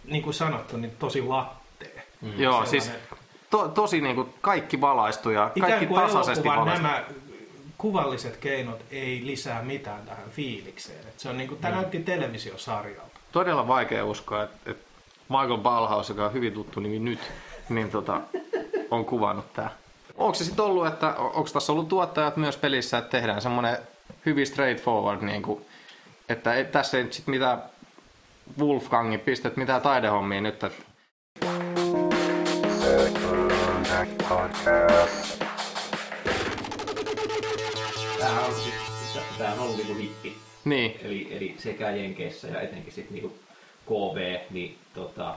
niin 0.05 0.23
kuin 0.23 0.33
sanottu, 0.33 0.77
niin 0.77 0.95
tosi 0.99 1.21
lattee. 1.21 2.07
Mm. 2.21 2.39
Joo, 2.39 2.65
siis 2.65 2.83
Sellainen- 2.83 3.09
to, 3.49 3.67
tosi 3.67 4.01
niinku 4.01 4.29
kaikki 4.41 4.81
valaistu 4.81 5.29
ja 5.29 5.51
Ikään 5.55 5.71
kaikki 5.71 5.87
kuin 5.87 6.01
tasaisesti 6.01 6.47
valaistu. 6.47 6.83
nämä 6.83 7.03
kuvalliset 7.77 8.37
keinot 8.37 8.81
ei 8.91 9.21
lisää 9.25 9.61
mitään 9.61 10.05
tähän 10.05 10.29
fiilikseen. 10.29 11.07
Et 11.07 11.19
se 11.19 11.29
on 11.29 11.37
niin 11.37 11.47
kuin, 11.47 11.61
tämä 11.61 11.75
näytti 11.75 11.99
televisiosarjalta. 11.99 13.19
Todella 13.31 13.67
vaikea 13.67 14.05
uskoa, 14.05 14.43
että, 14.43 14.71
että 14.71 14.85
Michael 15.29 15.57
Ballhaus, 15.57 16.09
joka 16.09 16.25
on 16.25 16.33
hyvin 16.33 16.53
tuttu 16.53 16.79
nimi 16.79 16.99
nyt, 16.99 17.19
niin 17.69 17.91
tota, 17.91 18.21
on 18.91 19.05
kuvannut 19.05 19.53
tää. 19.53 19.69
Onko 20.15 20.33
se 20.33 20.43
sitten 20.43 20.65
ollut, 20.65 20.87
että 20.87 21.15
onko 21.15 21.49
tässä 21.53 21.71
ollut 21.71 21.87
tuottajat 21.87 22.37
myös 22.37 22.57
pelissä, 22.57 22.97
että 22.97 23.09
tehdään 23.09 23.41
semmoinen 23.41 23.77
hyvin 24.25 24.47
straightforward, 24.47 25.21
niin 25.21 25.41
kuin, 25.41 25.65
että 26.29 26.53
ei, 26.53 26.65
tässä 26.65 26.97
ei 26.97 27.03
nyt 27.03 27.13
sit 27.13 27.27
mitään 27.27 27.63
Wolfgangin 28.59 29.19
pistet, 29.19 29.57
mitään 29.57 29.81
taidehommia 29.81 30.41
nyt, 30.41 30.63
että 30.63 30.71
Tämä 38.25 38.45
on, 38.45 38.53
siis, 38.53 38.73
tämä 39.37 39.53
on 39.53 39.59
ollut 39.59 39.77
niinku 39.77 39.93
hippi. 39.95 40.35
niin, 40.65 40.99
Eli, 41.03 41.27
eli 41.31 41.55
sekä 41.57 41.89
Jenkeissä 41.91 42.47
ja 42.47 42.61
etenkin 42.61 42.93
sitten 42.93 43.13
niinku 43.13 43.35
KV, 43.85 44.37
niin 44.49 44.77
tota, 44.93 45.35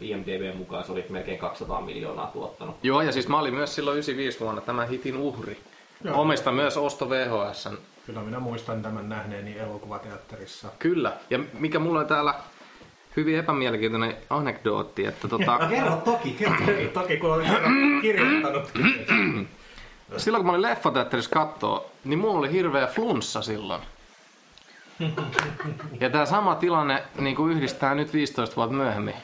IMDB 0.00 0.56
mukaan 0.56 0.84
se 0.84 0.92
oli 0.92 1.04
melkein 1.08 1.38
200 1.38 1.80
miljoonaa 1.80 2.26
tuottanut. 2.26 2.76
Joo, 2.82 3.02
ja 3.02 3.12
siis 3.12 3.28
mä 3.28 3.38
olin 3.38 3.54
myös 3.54 3.74
silloin 3.74 3.94
95 3.94 4.40
vuonna 4.40 4.60
tämän 4.60 4.88
hitin 4.88 5.16
uhri. 5.16 5.58
Joo. 6.04 6.20
Omista 6.20 6.52
myös 6.52 6.76
Osto 6.76 7.10
VHS. 7.10 7.68
Kyllä 8.06 8.20
minä 8.22 8.38
muistan 8.40 8.82
tämän 8.82 9.08
nähneeni 9.08 9.58
elokuvateatterissa. 9.58 10.68
Kyllä. 10.78 11.12
Ja 11.30 11.38
mikä 11.58 11.78
mulla 11.78 12.00
on 12.00 12.06
täällä 12.06 12.34
hyvin 13.16 13.38
epämielenkiintoinen 13.38 14.16
anekdootti, 14.30 15.06
että 15.06 15.28
tota, 15.28 15.58
Kerro 15.70 15.96
toki, 16.04 16.30
kerro 16.30 16.56
toki. 16.66 16.88
Toki 16.94 17.16
kun 17.16 17.34
olen 17.34 17.46
kirjoittanut. 18.02 18.72
silloin 20.16 20.42
kun 20.42 20.46
mä 20.46 20.52
olin 20.52 20.62
leffateatterissa 20.62 21.30
kattoo, 21.30 21.90
niin 22.04 22.18
mulla 22.18 22.38
oli 22.38 22.52
hirveä 22.52 22.86
flunssa 22.86 23.42
silloin. 23.42 23.82
Ja 26.00 26.10
tämä 26.10 26.26
sama 26.26 26.54
tilanne 26.54 27.02
niin 27.18 27.36
kuin 27.36 27.52
yhdistää 27.52 27.94
nyt 27.94 28.12
15 28.12 28.56
vuotta 28.56 28.76
myöhemmin. 28.76 29.14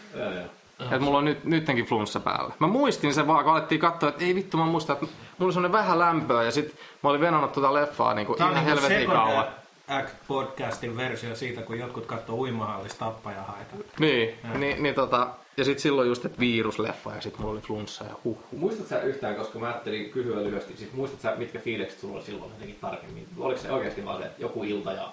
Että 0.81 0.99
mulla 0.99 1.19
on 1.19 1.25
nyt, 1.25 1.45
nyttenkin 1.45 1.85
flunssa 1.85 2.21
päällä. 2.21 2.55
Mä 2.59 2.67
muistin 2.67 3.15
sen 3.15 3.27
vaan, 3.27 3.45
kun 3.45 3.53
alettiin 3.53 3.81
katsoa, 3.81 4.09
että 4.09 4.25
ei 4.25 4.35
vittu, 4.35 4.57
mä 4.57 4.67
muistan, 4.67 4.95
että 4.95 5.07
mulla 5.07 5.45
oli 5.45 5.53
semmonen 5.53 5.73
vähän 5.73 5.99
lämpöä 5.99 6.43
ja 6.43 6.51
sit 6.51 6.75
mä 7.03 7.11
olin 7.11 7.21
venannut 7.21 7.53
tota 7.53 7.75
leffaa 7.75 8.15
niin 8.15 8.27
kuin 8.27 8.39
ihan 8.39 8.55
niin 8.55 8.65
helvetin 8.65 9.11
kauan. 9.11 9.45
Act 9.89 10.15
podcastin 10.29 10.97
versio 10.97 11.37
siitä, 11.37 11.63
kun 11.63 11.79
jotkut 11.79 12.07
katsoo 12.07 12.37
uimahallista 12.37 12.99
tappajahaita. 13.05 13.75
Niin, 14.01 14.35
niin, 14.59 14.83
niin 14.83 14.95
tota, 14.95 15.29
ja 15.57 15.65
sit 15.65 15.79
silloin 15.79 16.09
just, 16.09 16.25
että 16.25 16.41
virusleffa 16.41 17.15
ja 17.15 17.21
sit 17.21 17.39
mulla 17.39 17.53
oli 17.53 17.61
flunssa 17.61 18.05
ja 18.05 18.15
huh. 18.25 18.39
Muistatko 18.53 18.89
sä 18.89 19.01
yhtään, 19.01 19.35
koska 19.37 19.59
mä 19.59 19.67
ajattelin 19.67 20.11
kysyä 20.11 20.37
lyhyesti, 20.43 20.77
siis 20.77 20.93
muistatko 20.93 21.23
sä, 21.23 21.37
mitkä 21.37 21.59
fiilikset 21.59 22.01
sulla 22.01 22.17
oli 22.17 22.25
silloin 22.25 22.51
jotenkin 22.53 22.79
tarkemmin? 22.81 23.29
Oliko 23.39 23.61
se 23.61 23.73
oikeasti 23.73 24.05
vaan 24.05 24.21
se, 24.21 24.27
että 24.27 24.43
joku 24.43 24.65
ilta 24.65 24.93
ja 24.93 25.13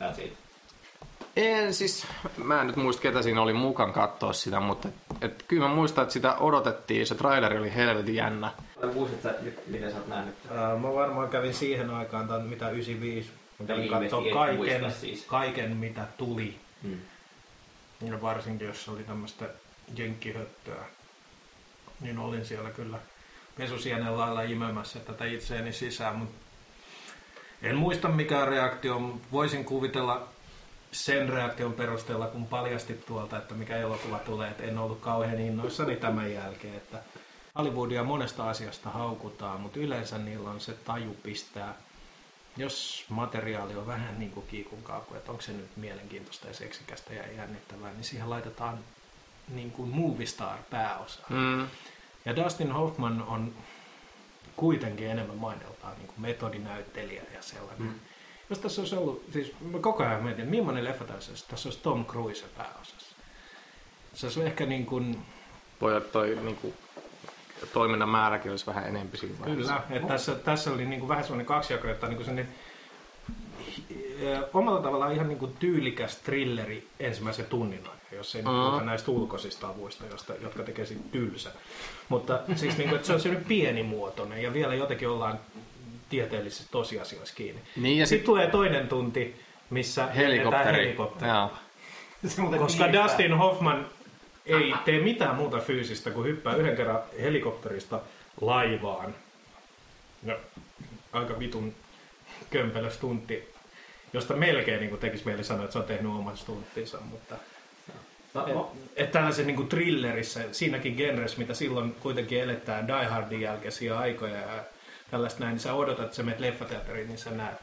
that's 0.00 0.20
it? 0.24 0.32
En 1.36 1.74
siis, 1.74 2.06
mä 2.36 2.60
en 2.60 2.66
nyt 2.66 2.76
muista 2.76 3.02
ketä 3.02 3.22
siinä 3.22 3.42
oli 3.42 3.52
mukaan 3.52 3.92
katsoa 3.92 4.32
sitä, 4.32 4.60
mutta 4.60 4.88
et, 5.20 5.44
kyllä 5.48 5.68
mä 5.68 5.74
muistan, 5.74 6.02
että 6.02 6.12
sitä 6.12 6.34
odotettiin, 6.36 7.06
se 7.06 7.14
traileri 7.14 7.58
oli 7.58 7.74
helvetin 7.74 8.14
jännä. 8.14 8.50
Muistatko 8.94 9.28
sä, 9.28 9.34
mit- 9.42 9.66
miten 9.66 9.90
sä 9.90 9.96
oot 9.96 10.08
nähnyt? 10.08 10.34
Ää, 10.50 10.76
Mä 10.76 10.94
varmaan 10.94 11.28
kävin 11.28 11.54
siihen 11.54 11.90
aikaan, 11.90 12.28
tai 12.28 12.40
mitä 12.42 12.70
95, 12.70 13.30
kävin 13.66 13.90
Niin, 13.90 14.04
et 14.04 14.32
kaiken, 14.32 14.92
siis. 14.92 15.24
kaiken, 15.24 15.76
mitä 15.76 16.06
tuli. 16.16 16.56
Hmm. 16.82 16.98
Ja 18.00 18.22
varsinkin, 18.22 18.66
jos 18.66 18.88
oli 18.88 19.04
tämmöistä 19.04 19.44
jenkkihöttöä, 19.96 20.84
niin 22.00 22.18
olin 22.18 22.44
siellä 22.44 22.70
kyllä 22.70 22.98
pesusienen 23.56 24.18
lailla 24.18 24.42
imemässä 24.42 24.98
tätä 24.98 25.24
itseäni 25.24 25.72
sisään, 25.72 26.16
mutta 26.16 26.34
en 27.62 27.76
muista 27.76 28.08
mikä 28.08 28.44
reaktio, 28.44 28.98
mutta 28.98 29.28
voisin 29.32 29.64
kuvitella 29.64 30.28
sen 30.92 31.28
reaktion 31.28 31.72
perusteella, 31.72 32.26
kun 32.26 32.46
paljastit 32.46 33.06
tuolta, 33.06 33.38
että 33.38 33.54
mikä 33.54 33.76
elokuva 33.76 34.18
tulee, 34.18 34.50
että 34.50 34.62
en 34.62 34.78
ollut 34.78 35.00
kauhean 35.00 35.40
innoissani 35.40 35.96
tämän 35.96 36.32
jälkeen, 36.32 36.76
että 36.76 36.98
Hollywoodia 37.58 38.04
monesta 38.04 38.50
asiasta 38.50 38.90
haukutaan, 38.90 39.60
mutta 39.60 39.78
yleensä 39.78 40.18
niillä 40.18 40.50
on 40.50 40.60
se 40.60 40.72
taju 40.72 41.16
pistää, 41.22 41.74
jos 42.56 43.04
materiaali 43.08 43.74
on 43.74 43.86
vähän 43.86 44.18
niin 44.18 44.30
kuin 44.30 44.46
kiikun 44.46 44.82
kaaku, 44.82 45.14
että 45.14 45.30
onko 45.30 45.42
se 45.42 45.52
nyt 45.52 45.76
mielenkiintoista 45.76 46.48
ja 46.48 46.54
seksikästä 46.54 47.14
ja 47.14 47.32
jännittävää, 47.32 47.92
niin 47.92 48.04
siihen 48.04 48.30
laitetaan 48.30 48.78
niin 49.48 49.70
kuin 49.70 49.88
movie 49.88 50.26
star 50.26 50.58
pääosa. 50.70 51.22
Mm. 51.28 51.66
Ja 52.24 52.36
Dustin 52.36 52.72
Hoffman 52.72 53.22
on 53.22 53.54
kuitenkin 54.56 55.10
enemmän 55.10 55.36
maineltaan 55.36 55.96
niin 55.96 56.06
kuin 56.06 56.20
metodinäyttelijä 56.20 57.22
ja 57.34 57.42
sellainen. 57.42 57.86
Mm. 57.86 57.94
Jos 58.50 58.58
tässä 58.58 58.80
olisi 58.80 58.96
ollut, 58.96 59.24
siis 59.32 59.52
mä 59.60 59.78
koko 59.78 60.02
ajan 60.02 60.24
mietin, 60.24 60.48
millainen 60.48 60.84
leffa 60.84 61.04
tässä 61.04 61.32
olisi, 61.32 61.48
tässä 61.48 61.68
olisi 61.68 61.82
Tom 61.82 62.04
Cruise 62.06 62.44
pääosassa. 62.56 63.16
Se 64.14 64.26
olisi 64.26 64.42
ehkä 64.42 64.66
niin 64.66 64.86
kuin, 64.86 65.26
olla 65.80 66.00
toi 66.00 66.38
niinku, 66.42 66.74
toiminnan 67.72 68.08
määräkin 68.08 68.50
olisi 68.50 68.66
vähän 68.66 68.88
enempi 68.88 69.16
siinä 69.16 69.34
vaiheessa. 69.40 69.72
kyllä, 69.72 69.96
että 69.96 70.08
tässä, 70.08 70.34
tässä 70.34 70.70
oli 70.72 70.84
niin 70.84 71.00
kuin 71.00 71.08
vähän 71.08 71.24
semmoinen 71.24 71.46
kaksijako, 71.46 71.88
että 71.88 72.06
niin 72.06 72.16
kuin 72.16 72.26
sellainen 72.26 72.54
eh, 74.20 74.38
omalla 74.54 74.82
tavallaan 74.82 75.12
ihan 75.12 75.28
niin 75.28 75.38
kuin 75.38 75.56
tyylikäs 75.58 76.16
thrilleri 76.16 76.88
ensimmäisen 77.00 77.46
tunnin 77.46 77.84
jos 78.16 78.34
ei 78.34 78.42
mm. 78.42 78.48
Puhuta 78.48 78.84
näistä 78.84 79.10
ulkoisista 79.10 79.68
avuista, 79.68 80.04
josta, 80.10 80.32
jotka 80.42 80.62
tekee 80.62 80.86
siitä 80.86 81.02
tylsän. 81.12 81.52
Mutta 82.08 82.40
siis 82.54 82.78
niin 82.78 82.88
kuin, 82.88 82.96
että 82.96 83.06
se 83.06 83.12
on 83.12 83.20
semmoinen 83.20 83.48
pienimuotoinen 83.48 84.42
ja 84.42 84.52
vielä 84.52 84.74
jotenkin 84.74 85.08
ollaan 85.08 85.40
tieteellisissä 86.08 86.64
tosiasioissa 86.70 87.34
kiinni. 87.34 87.62
Niin 87.76 87.98
ja 87.98 88.06
Sitten 88.06 88.18
sit 88.18 88.26
tulee 88.26 88.46
toinen 88.46 88.88
tunti, 88.88 89.40
missä 89.70 90.06
helikopteri. 90.06 90.78
helikopteri. 90.78 91.30
Koska. 92.58 92.92
Dustin 92.92 93.38
Hoffman 93.38 93.86
ei 94.46 94.74
tee 94.84 95.00
mitään 95.00 95.36
muuta 95.36 95.58
fyysistä 95.58 96.10
kuin 96.10 96.28
hyppää 96.28 96.56
yhden 96.56 96.76
kerran 96.76 97.02
helikopterista 97.20 98.00
laivaan. 98.40 99.14
No, 100.22 100.36
aika 101.12 101.38
vitun 101.38 101.74
kömpelö 102.50 102.90
stuntti, 102.90 103.48
josta 104.12 104.34
melkein 104.34 104.80
niin 104.80 104.98
tekisi 104.98 105.26
mieli 105.26 105.44
sanoa, 105.44 105.64
että 105.64 105.72
se 105.72 105.78
on 105.78 105.84
tehnyt 105.84 106.12
oman 106.12 106.36
stunttinsa, 106.36 106.98
mutta 107.00 107.36
No, 108.34 108.46
et, 108.46 108.54
no, 108.54 108.72
et 108.96 109.12
tällaisen 109.12 109.46
niin 109.46 109.68
thrillerissä, 109.68 110.44
siinäkin 110.52 110.94
genressä, 110.94 111.38
mitä 111.38 111.54
silloin 111.54 111.94
kuitenkin 111.94 112.40
eletään 112.40 112.88
Die 112.88 113.04
Hardin 113.04 113.40
jälkeisiä 113.40 113.98
aikoja 113.98 114.36
ja 114.36 114.64
tällaista 115.10 115.40
näin, 115.40 115.52
niin 115.52 115.60
sä 115.60 115.74
odotat, 115.74 116.04
että 116.04 116.16
sä 116.16 116.22
menet 116.22 116.40
leffateatteriin, 116.40 117.08
niin 117.08 117.18
sä 117.18 117.30
näet 117.30 117.56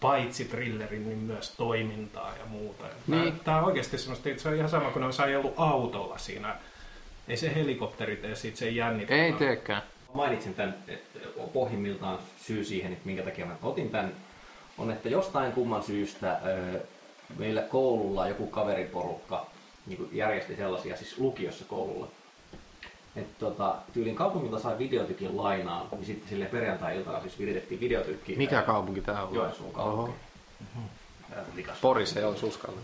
paitsi 0.00 0.44
thrillerin, 0.44 1.08
niin 1.08 1.18
myös 1.18 1.50
toimintaa 1.50 2.34
ja 2.38 2.46
muuta. 2.46 2.84
Niin. 3.06 3.22
Niin. 3.22 3.40
Tämä 3.40 3.58
on 3.58 3.64
oikeasti 3.64 3.98
semmoista, 3.98 4.28
että 4.28 4.42
se 4.42 4.48
on 4.48 4.54
ihan 4.56 4.68
sama 4.68 4.90
kuin 4.90 5.04
olisi 5.04 5.22
ajellut 5.22 5.54
autolla 5.56 6.18
siinä. 6.18 6.56
Ei 7.28 7.36
se 7.36 7.54
helikopteri 7.54 8.16
tee 8.16 8.34
siitä 8.34 8.58
sen 8.58 8.76
jännittävää. 8.76 9.24
Ei 9.24 9.32
teekään. 9.32 9.82
mainitsin 10.14 10.54
tämän, 10.54 10.74
että 10.88 11.18
pohjimmiltaan 11.52 12.18
syy 12.40 12.64
siihen, 12.64 12.92
että 12.92 13.06
minkä 13.06 13.22
takia 13.22 13.46
mä 13.46 13.56
otin 13.62 13.90
tämän, 13.90 14.12
on, 14.78 14.90
että 14.90 15.08
jostain 15.08 15.52
kumman 15.52 15.82
syystä 15.82 16.40
meillä 17.38 17.62
koululla 17.62 18.28
joku 18.28 18.46
kaveriporukka 18.46 19.46
niin 19.86 20.08
järjesti 20.12 20.56
sellaisia, 20.56 20.96
siis 20.96 21.18
lukiossa 21.18 21.64
koululla. 21.64 22.08
Että 23.16 23.34
tota, 23.38 23.74
tyylin 23.92 24.14
kaupungilta 24.16 24.58
sai 24.58 24.78
videotykin 24.78 25.36
lainaan, 25.36 25.86
niin 25.92 26.04
sitten 26.06 26.28
sille 26.28 26.44
perjantai-iltana 26.44 27.20
siis 27.20 27.38
viritettiin 27.38 27.80
videotykki. 27.80 28.36
Mikä 28.36 28.62
kaupunki 28.62 29.00
tää 29.00 29.22
on? 29.22 29.34
Joensuun 29.34 29.72
kaupunki. 29.72 30.12
Oho. 30.76 30.84
Ää, 31.36 31.44
Likas. 31.54 31.78
Porissa 31.80 32.20
ei 32.20 32.24
olisi 32.26 32.46
uskalla. 32.46 32.78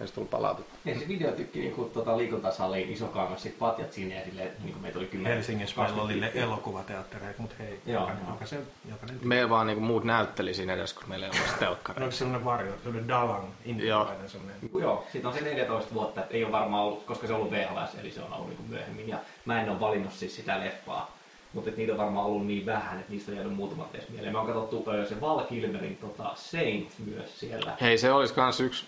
Ei 0.00 0.06
se 0.06 0.14
tullut 0.14 0.30
palautettu. 0.30 0.74
Ja 0.84 0.98
se 0.98 1.08
videotykki 1.08 1.58
niin 1.58 1.72
kuin, 1.72 1.90
tota, 1.90 2.16
liikuntasaliin 2.16 2.92
iso 2.92 3.06
kangas, 3.06 3.42
sit 3.42 3.58
patjat 3.58 3.92
sinne 3.92 4.14
ja 4.14 4.24
silleen, 4.24 4.52
niin 4.62 4.72
kuin 4.72 4.82
meitä 4.82 4.98
oli 4.98 5.06
kyllä 5.06 5.28
Helsingissä 5.28 5.82
meillä 5.82 6.02
oli 6.02 6.20
ne 6.20 6.32
elokuvateattereita, 6.34 7.42
mutta 7.42 7.54
hei, 7.58 7.80
Joo. 7.86 8.00
jokainen, 8.00 8.24
jokainen, 8.28 8.66
jokainen 8.90 9.18
Me 9.22 9.48
vaan 9.50 9.66
niinku 9.66 9.84
muut 9.84 10.04
näytteli 10.04 10.54
siinä 10.54 10.72
edes, 10.72 10.92
kun 10.92 11.08
meillä 11.08 11.26
ei 11.26 11.30
ollut 11.36 11.52
No, 11.52 11.58
telkkareita. 11.58 12.04
onko 12.04 12.16
sellainen 12.16 12.44
varjo, 12.44 12.72
sellainen 12.82 13.08
Dalang, 13.08 13.44
intialainen 13.64 14.28
sellainen. 14.30 14.56
Joo, 14.80 15.06
siitä 15.12 15.28
on 15.28 15.34
se 15.34 15.40
14 15.40 15.94
vuotta, 15.94 16.20
että 16.20 16.34
ei 16.34 16.44
ole 16.44 16.52
varmaan 16.52 16.82
ollut, 16.84 17.04
koska 17.04 17.26
se 17.26 17.32
on 17.32 17.38
ollut 17.38 17.52
VHS, 17.52 17.94
eli 18.00 18.10
se 18.10 18.20
on 18.22 18.32
ollut 18.32 18.48
niin 18.48 18.70
myöhemmin. 18.70 19.08
Ja 19.08 19.18
mä 19.44 19.62
en 19.62 19.70
ole 19.70 19.80
valinnut 19.80 20.12
siis 20.12 20.36
sitä 20.36 20.60
leffaa, 20.60 21.16
mutta 21.52 21.70
niitä 21.76 21.92
on 21.92 21.98
varmaan 21.98 22.26
ollut 22.26 22.46
niin 22.46 22.66
vähän, 22.66 22.98
että 23.00 23.12
niistä 23.12 23.30
on 23.30 23.36
jäänyt 23.36 23.54
muutamat 23.56 23.94
edes 23.94 24.08
mieleen. 24.08 24.32
Mä 24.32 24.38
oon 24.38 24.46
katsottu 24.46 24.84
se 25.08 25.20
Val 25.20 25.40
Kilmerin 25.44 25.96
tota, 25.96 26.30
Saint 26.34 26.88
myös 27.06 27.40
siellä. 27.40 27.76
Hei, 27.80 27.98
se 27.98 28.12
olisi 28.12 28.34
kans 28.34 28.60
yksi 28.60 28.84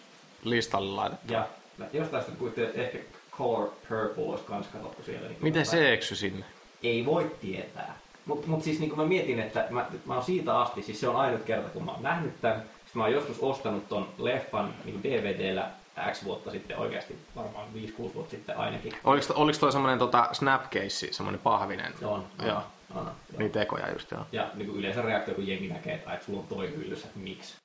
listalle 0.51 0.91
laitettu. 0.91 1.33
Ja 1.33 1.47
jostain 1.93 2.25
puhutte, 2.39 2.65
että 2.65 2.81
ehkä 2.81 2.99
Color 3.33 3.69
Purple 3.89 4.25
olisi 4.25 4.45
kans 4.45 4.67
katsottu 4.67 5.03
siellä. 5.03 5.29
Niin 5.29 5.39
Miten 5.41 5.67
se 5.67 5.93
eksy 5.93 6.17
sinne? 6.17 6.45
Ei 6.83 7.07
voi 7.07 7.31
tietää. 7.41 7.99
Mutta 8.27 8.47
mut 8.49 8.63
siis 8.63 8.81
niin 8.81 8.97
mä 8.97 9.05
mietin, 9.05 9.41
että 9.41 9.67
mä, 9.71 9.87
mä 10.07 10.15
oon 10.15 10.25
siitä 10.25 10.61
asti, 10.61 10.83
siis 10.83 11.01
se 11.01 11.09
on 11.09 11.17
ainut 11.17 11.43
kerta 11.43 11.69
kun 11.69 11.85
mä 11.85 11.93
oon 11.93 12.03
nähnyt 12.03 12.41
tämän. 12.41 12.61
Sitten 12.61 12.93
mä 12.95 13.03
oon 13.03 13.13
joskus 13.13 13.39
ostanut 13.41 13.89
ton 13.89 14.09
leffan 14.19 14.75
niin 14.85 15.03
DVDllä 15.03 15.71
X 16.13 16.25
vuotta 16.25 16.51
sitten 16.51 16.79
oikeasti, 16.79 17.19
varmaan 17.37 17.69
5-6 17.75 18.15
vuotta 18.15 18.31
sitten 18.31 18.57
ainakin. 18.57 18.93
Oliko, 19.05 19.27
oliko 19.35 19.59
toi 19.59 19.73
semmonen 19.73 19.99
tota 19.99 20.29
snapcase, 20.33 21.13
semmonen 21.13 21.41
pahvinen? 21.41 21.93
On, 22.03 22.27
on, 22.39 22.47
Joo. 22.47 22.57
on, 22.57 22.99
on, 23.01 23.05
joo. 23.05 23.39
Niin 23.39 23.51
tekoja 23.51 23.93
just 23.93 24.11
joo. 24.11 24.27
Ja 24.33 24.51
niin 24.55 24.67
kuin 24.67 24.79
yleensä 24.79 25.03
reaktio, 25.03 25.35
kun 25.35 25.47
jengi 25.47 25.69
näkee, 25.69 25.95
että, 25.95 26.13
että 26.13 26.27
sulla 26.27 26.41
on 26.41 26.47
toi 26.47 26.71
hyllyssä, 26.71 27.07
että 27.07 27.19
miksi. 27.19 27.57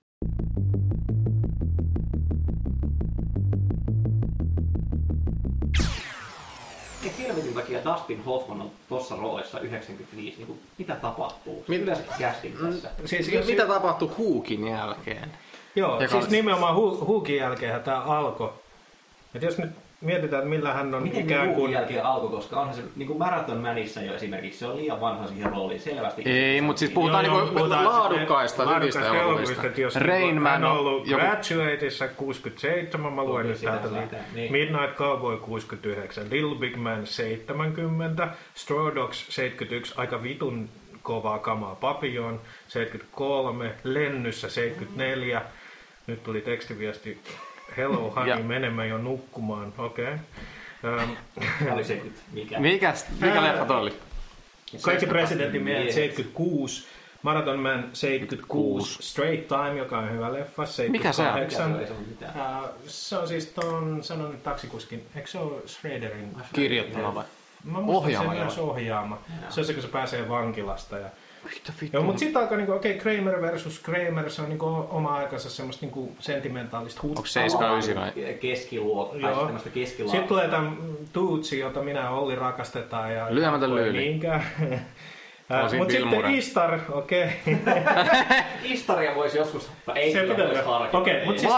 Helvetin 7.31 7.53
takia 7.53 7.79
Dustin 7.83 8.23
Hoffman 8.23 8.61
on 8.61 8.71
tuossa 8.89 9.15
roolissa 9.15 9.59
95, 9.59 10.37
niin 10.37 10.47
kuin, 10.47 10.59
mitä 10.77 10.95
tapahtuu? 10.95 11.65
Mit- 11.67 11.81
Yleensä 11.81 12.03
kästin 12.19 12.53
tässä. 12.53 12.89
Siis, 13.05 13.27
Ja 13.27 13.41
mitä 13.45 13.65
tapahtui 13.67 14.11
Huukin 14.17 14.67
jälkeen? 14.67 15.31
Joo, 15.75 16.01
Joka 16.01 16.07
siis 16.11 16.25
on- 16.25 16.31
nimenomaan 16.31 16.75
Huukin 16.75 17.35
jälkeen 17.35 17.83
tämä 17.83 18.01
alkoi. 18.01 18.53
Et 19.35 19.41
jos 19.41 19.57
nyt 19.57 19.69
mietitään, 20.01 20.43
että 20.43 20.49
millä 20.49 20.73
hän 20.73 20.95
on 20.95 21.03
Miten 21.03 21.25
ikään 21.25 21.45
kuin 21.45 21.55
kuin... 21.55 21.71
jälkeen 21.71 22.05
alkoi, 22.05 22.29
koska 22.29 22.59
onhan 22.59 22.75
se 22.75 22.83
niin 22.95 23.07
kuin 23.07 23.19
Marathon 23.19 23.57
Manissa 23.57 24.01
jo 24.01 24.15
esimerkiksi, 24.15 24.59
se 24.59 24.67
on 24.67 24.77
liian 24.77 25.01
vanha 25.01 25.27
siihen 25.27 25.51
rooliin, 25.51 25.79
selvästi. 25.79 26.21
Ei, 26.25 26.61
mutta 26.61 26.79
siis 26.79 26.91
puhutaan 26.91 27.25
Joo, 27.25 27.39
niinku 27.39 27.55
puhutaan 27.55 27.85
laadukkaista, 27.85 28.63
sitten 28.63 28.81
hyvistä 28.81 29.21
elokuvista. 29.21 29.99
Rain 29.99 30.33
hän 30.33 30.41
Man 30.41 30.63
on 30.63 30.77
ollut 30.77 31.07
joku... 31.07 31.23
Graduateissa 31.23 32.07
67, 32.07 33.13
mä 33.13 33.23
luen 33.23 33.47
nyt 33.47 33.61
täältä. 33.61 33.87
Niin. 33.87 34.09
niin. 34.33 34.51
Midnight 34.51 34.95
Cowboy 34.95 35.37
69, 35.37 36.23
Little 36.31 36.55
Big 36.55 36.75
Man 36.75 37.07
70, 37.07 38.27
Straw 38.55 38.95
Dogs 38.95 39.25
71, 39.29 39.93
aika 39.97 40.23
vitun 40.23 40.69
kovaa 41.03 41.39
kamaa, 41.39 41.75
Papillon 41.75 42.41
73, 42.67 43.73
Lennyssä 43.83 44.49
74, 44.49 45.41
nyt 46.07 46.23
tuli 46.23 46.41
tekstiviesti, 46.41 47.17
Hello 47.77 48.09
honey, 48.15 48.29
Ja- 48.29 48.39
menemään 48.39 48.89
jo 48.89 48.97
nukkumaan, 48.97 49.73
okei. 49.77 50.05
Okay. 50.05 50.17
Um, 51.03 51.83
se, 51.83 52.01
mikä. 52.31 52.59
Mikäs, 52.59 53.05
mikä 53.19 53.43
leffa 53.43 53.65
toi 53.65 53.77
oli? 53.77 53.93
Kaikki 54.81 55.05
presidentin 55.05 55.63
miehet 55.63 55.83
Miehet. 55.83 55.95
76, 55.95 56.87
Marathon 57.21 57.59
Man 57.59 57.89
76, 57.93 58.47
Kuusi. 58.47 58.97
Straight 59.01 59.47
Time, 59.47 59.77
joka 59.77 59.97
on 59.97 60.11
hyvä 60.11 60.33
leffa, 60.33 60.63
Mikä 60.89 61.11
se 61.11 61.21
on? 61.21 61.27
78. 61.27 61.71
Mikä 61.71 61.87
se 61.87 61.93
on 61.93 62.03
mitään. 62.07 62.39
Ää, 62.39 62.63
se 62.87 63.17
on 63.17 63.27
siis 63.27 63.45
ton, 63.45 64.03
sanon 64.03 64.37
taksikuskin, 64.43 65.05
eikö 65.15 65.27
se 65.27 65.37
ole 65.37 65.67
Schraderin? 65.67 66.35
Kirjoittama 66.53 67.15
vai? 67.15 67.23
Mä 67.63 67.79
muistan 67.79 67.95
Ohjaama, 67.95 68.33
sen 68.33 68.41
myös 68.41 68.57
ohjaama. 68.57 69.19
Se 69.49 69.59
on 69.59 69.65
se, 69.65 69.73
kun 69.73 69.81
se 69.81 69.87
pääsee 69.87 70.29
vankilasta. 70.29 70.97
Ja... 70.97 71.09
Mitä 71.43 71.73
vittu? 71.81 71.97
Joo, 71.97 72.03
mutta 72.03 72.19
sitten 72.19 72.41
alkaa 72.41 72.57
niinku, 72.57 72.73
okei, 72.73 72.97
okay, 72.97 73.01
Kramer 73.01 73.41
versus 73.41 73.79
Kramer, 73.79 74.29
se 74.29 74.41
on 74.41 74.49
niinku 74.49 74.65
oma 74.89 75.15
aikansa 75.15 75.49
semmoista 75.49 75.85
niinku 75.85 76.11
sentimentaalista 76.19 77.01
Onko 77.03 77.07
huttua. 77.07 77.25
79 77.25 77.95
vai? 77.95 78.33
Keskiluokka, 78.33 79.19
tai 79.21 79.31
Joo. 79.31 79.43
tämmöistä 79.43 79.69
keskiluokkaa. 79.69 80.19
Sitten 80.19 80.27
tulee 80.27 80.47
tämä 80.47 80.71
Tuutsi, 81.13 81.59
jota 81.59 81.81
minä 81.81 82.09
Olli 82.09 82.35
rakastetaan. 82.35 83.13
Ja 83.13 83.27
voi 83.59 83.69
lyyli. 83.69 83.97
Niinkään. 83.97 84.43
Tosi 85.61 85.77
Mutta 85.77 85.93
sitten 85.93 86.35
Istar, 86.35 86.79
okei. 86.91 87.27
Historia 88.69 89.15
voisi 89.15 89.37
joskus, 89.37 89.71
ei 89.95 90.11
Se 90.13 90.21
pitää 90.21 90.47
voisi 90.47 90.61
harkita. 90.61 90.97
Okei, 90.97 91.13
Ei. 91.13 91.25
mutta 91.25 91.41
siis 91.41 91.53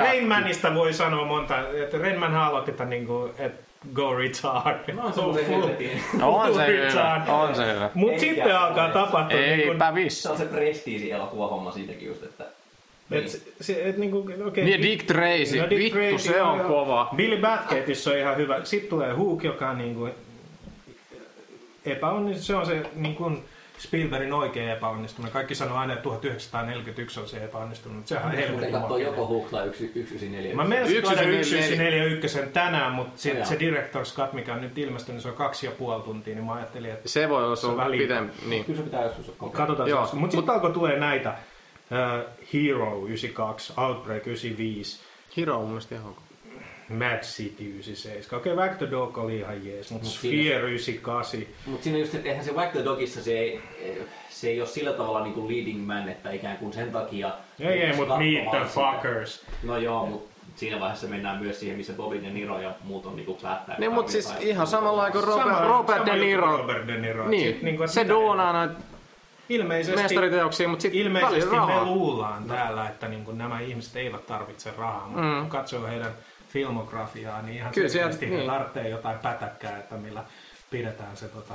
Rain, 0.00 0.28
Manista 0.28 0.74
voi 0.74 0.92
sanoa 0.92 1.26
monta, 1.26 1.68
että 1.68 1.98
Rain 1.98 2.18
Man 2.18 2.34
aloitti 2.34 2.72
tämän 2.72 2.90
niinku, 2.90 3.30
että 3.38 3.64
go 3.92 4.14
retard. 4.14 4.92
No, 4.92 5.34
se 5.34 5.48
helvetin. 5.48 5.90
On 6.22 6.54
se 6.54 6.66
hyvä, 6.66 7.24
on 7.28 7.54
se 7.54 7.74
hyvä. 7.74 7.90
Ei 8.12 8.18
sitten 8.18 8.58
alkaa 8.58 8.88
tapahtua 8.88 9.38
niinku, 9.40 9.72
Eipä 9.72 9.88
Se 9.88 9.94
vissi. 9.94 10.28
on 10.28 10.38
se 10.38 10.44
prestiisi 10.44 11.10
elokuva 11.10 11.48
homma 11.48 11.72
siitäkin 11.72 12.08
just, 12.08 12.22
että... 12.22 12.44
et, 13.10 13.28
se, 13.28 13.40
se, 13.60 13.88
et 13.88 13.96
niinku, 13.96 14.28
okei. 14.46 14.64
Niin 14.64 14.82
Dick 14.82 15.06
Tracy, 15.06 15.56
No, 15.60 15.70
Dick 15.70 15.78
vittu 15.82 15.98
Tracy, 15.98 16.18
se 16.18 16.42
on 16.42 16.58
joo. 16.58 16.68
kova. 16.68 17.08
Billy 17.16 17.36
Batgateissa 17.38 18.10
on 18.10 18.18
ihan 18.18 18.36
hyvä. 18.36 18.60
Sitten 18.64 18.90
tulee 18.90 19.12
Hook, 19.12 19.44
joka 19.44 19.70
on 19.70 19.78
niinku 19.78 20.08
epäonnistunut. 21.86 22.66
Se 22.66 22.72
on 22.72 22.82
se 22.82 22.90
niinku 22.94 23.32
Spielbergin 23.78 24.32
oikea 24.32 24.72
epäonnistuminen. 24.72 25.32
Kaikki 25.32 25.54
sanoo 25.54 25.78
aina, 25.78 25.92
että 25.92 26.02
1941 26.02 27.20
on 27.20 27.28
se 27.28 27.44
epäonnistunut, 27.44 27.96
mutta 27.96 28.08
sehän 28.08 28.26
on 28.26 28.32
helvetin 28.32 28.72
katsoo 28.72 28.98
joko 28.98 29.26
Hook 29.26 29.50
tai 29.50 29.64
194. 29.64 30.54
Mä 30.54 30.64
menisin 30.64 31.02
tuoda 31.02 31.16
194 31.16 32.02
194 32.02 32.52
tänään, 32.52 32.92
mutta 32.92 33.12
se, 33.20 33.44
se 33.44 33.54
Director's 33.54 34.16
Cut, 34.16 34.32
mikä 34.32 34.54
on 34.54 34.60
nyt 34.60 34.78
ilmestynyt, 34.78 35.22
se 35.22 35.28
on 35.28 35.34
kaksi 35.34 35.66
ja 35.66 35.72
puoli 35.72 36.02
tuntia, 36.02 36.34
niin 36.34 36.44
mä 36.44 36.52
ajattelin, 36.52 36.90
että 36.90 37.08
Se 37.08 37.28
voi 37.28 37.44
olla 37.44 37.56
Se 37.56 37.66
on 37.66 37.70
sun 37.70 37.76
vähän 37.76 37.92
pitempi. 37.92 38.34
Niin. 38.46 38.64
Kyllä 38.64 38.78
se 38.78 38.84
pitää 38.84 39.02
joskus 39.02 39.26
kokeilla. 39.26 39.56
katsotaan 39.56 39.88
Joo, 39.88 40.06
se. 40.06 40.16
Mutta 40.16 40.36
sitten 40.36 40.54
alkoi 40.54 40.72
tulee 40.72 40.98
näitä. 40.98 41.34
Uh, 41.90 42.30
Hero 42.54 43.06
92, 43.06 43.72
Outbreak 43.76 44.26
95. 44.26 45.00
Hero 45.36 45.54
on 45.54 45.60
mun 45.60 45.68
mielestä 45.68 45.94
ihan. 45.94 46.14
Mad 46.88 47.20
City 47.22 47.64
97. 47.64 48.40
Okei, 48.40 48.52
okay, 48.52 48.66
Back 48.68 48.78
the 48.78 48.90
Dog 48.90 49.18
oli 49.18 49.38
ihan 49.38 49.66
jees, 49.66 49.90
mutta 49.90 50.04
Mut 50.06 50.14
siinä- 50.14 50.42
Sphere 50.44 50.68
98. 50.70 51.40
Mutta 51.66 51.84
siinä 51.84 51.98
just, 51.98 52.14
että 52.14 52.28
eihän 52.28 52.44
se 52.44 52.52
Whack 52.52 52.72
the 52.72 52.84
Dogissa 52.84 53.22
se 53.22 53.38
ei, 53.38 53.60
se 54.28 54.48
ei 54.48 54.60
ole 54.60 54.68
sillä 54.68 54.92
tavalla 54.92 55.22
niin 55.22 55.34
kuin 55.34 55.48
leading 55.56 55.86
man, 55.86 56.08
että 56.08 56.30
ikään 56.30 56.56
kuin 56.56 56.72
sen 56.72 56.92
takia... 56.92 57.30
Ei, 57.60 57.66
ei, 57.82 57.96
mutta 57.96 58.16
Meet 58.18 58.50
the 58.50 58.58
katsomaan 58.58 58.68
sitä. 58.68 59.02
Fuckers. 59.02 59.44
No 59.62 59.76
joo, 59.78 60.06
mutta 60.06 60.34
siinä 60.56 60.80
vaiheessa 60.80 61.06
mennään 61.06 61.42
myös 61.42 61.60
siihen, 61.60 61.76
missä 61.78 61.92
Bobby 61.92 62.22
De 62.22 62.30
Niro 62.30 62.60
ja 62.60 62.74
muut 62.84 63.06
on 63.06 63.16
niinku 63.16 63.38
päättäjät. 63.42 63.78
Niin, 63.78 63.92
mutta 63.92 64.12
siis 64.12 64.32
ihan 64.40 64.66
samalla 64.66 65.10
kuin 65.10 65.24
Robert, 65.24 65.48
Sama- 65.48 65.60
Robert 65.68 65.98
sama 65.98 66.12
De 66.14 66.20
Niro. 66.20 66.56
Robert 66.56 66.86
De 66.86 66.96
Niro. 66.98 67.28
Niin, 67.28 67.52
Sit 67.52 67.62
niinku, 67.62 67.82
että 67.82 67.94
se 67.94 68.08
duunaa 68.08 68.52
näitä 68.52 68.74
Ilmeisesti, 69.48 70.02
mestariteoksia, 70.02 70.68
mutta 70.68 70.82
sitten 70.82 71.00
ilmeisesti 71.00 71.50
me 71.50 71.56
rahaa. 71.56 71.84
luullaan 71.84 72.44
täällä, 72.44 72.88
että 72.88 73.08
niin 73.08 73.24
kuin 73.24 73.38
nämä 73.38 73.60
ihmiset 73.60 73.96
eivät 73.96 74.26
tarvitse 74.26 74.70
rahaa, 74.78 75.06
mutta 75.06 75.22
Mm. 75.22 75.40
kun 75.40 75.50
katsoo 75.50 75.86
heidän 75.86 76.12
filmografiaa, 76.54 77.42
niin 77.42 77.56
ihan 77.56 77.72
Kyllä 77.72 77.88
selkeästi 77.88 78.26
niin. 78.26 78.46
tarvitsee 78.46 78.88
jotain 78.88 79.18
pätäkkää, 79.18 79.78
että 79.78 79.94
millä 79.96 80.24
pidetään 80.70 81.16
se 81.16 81.28
tota, 81.28 81.54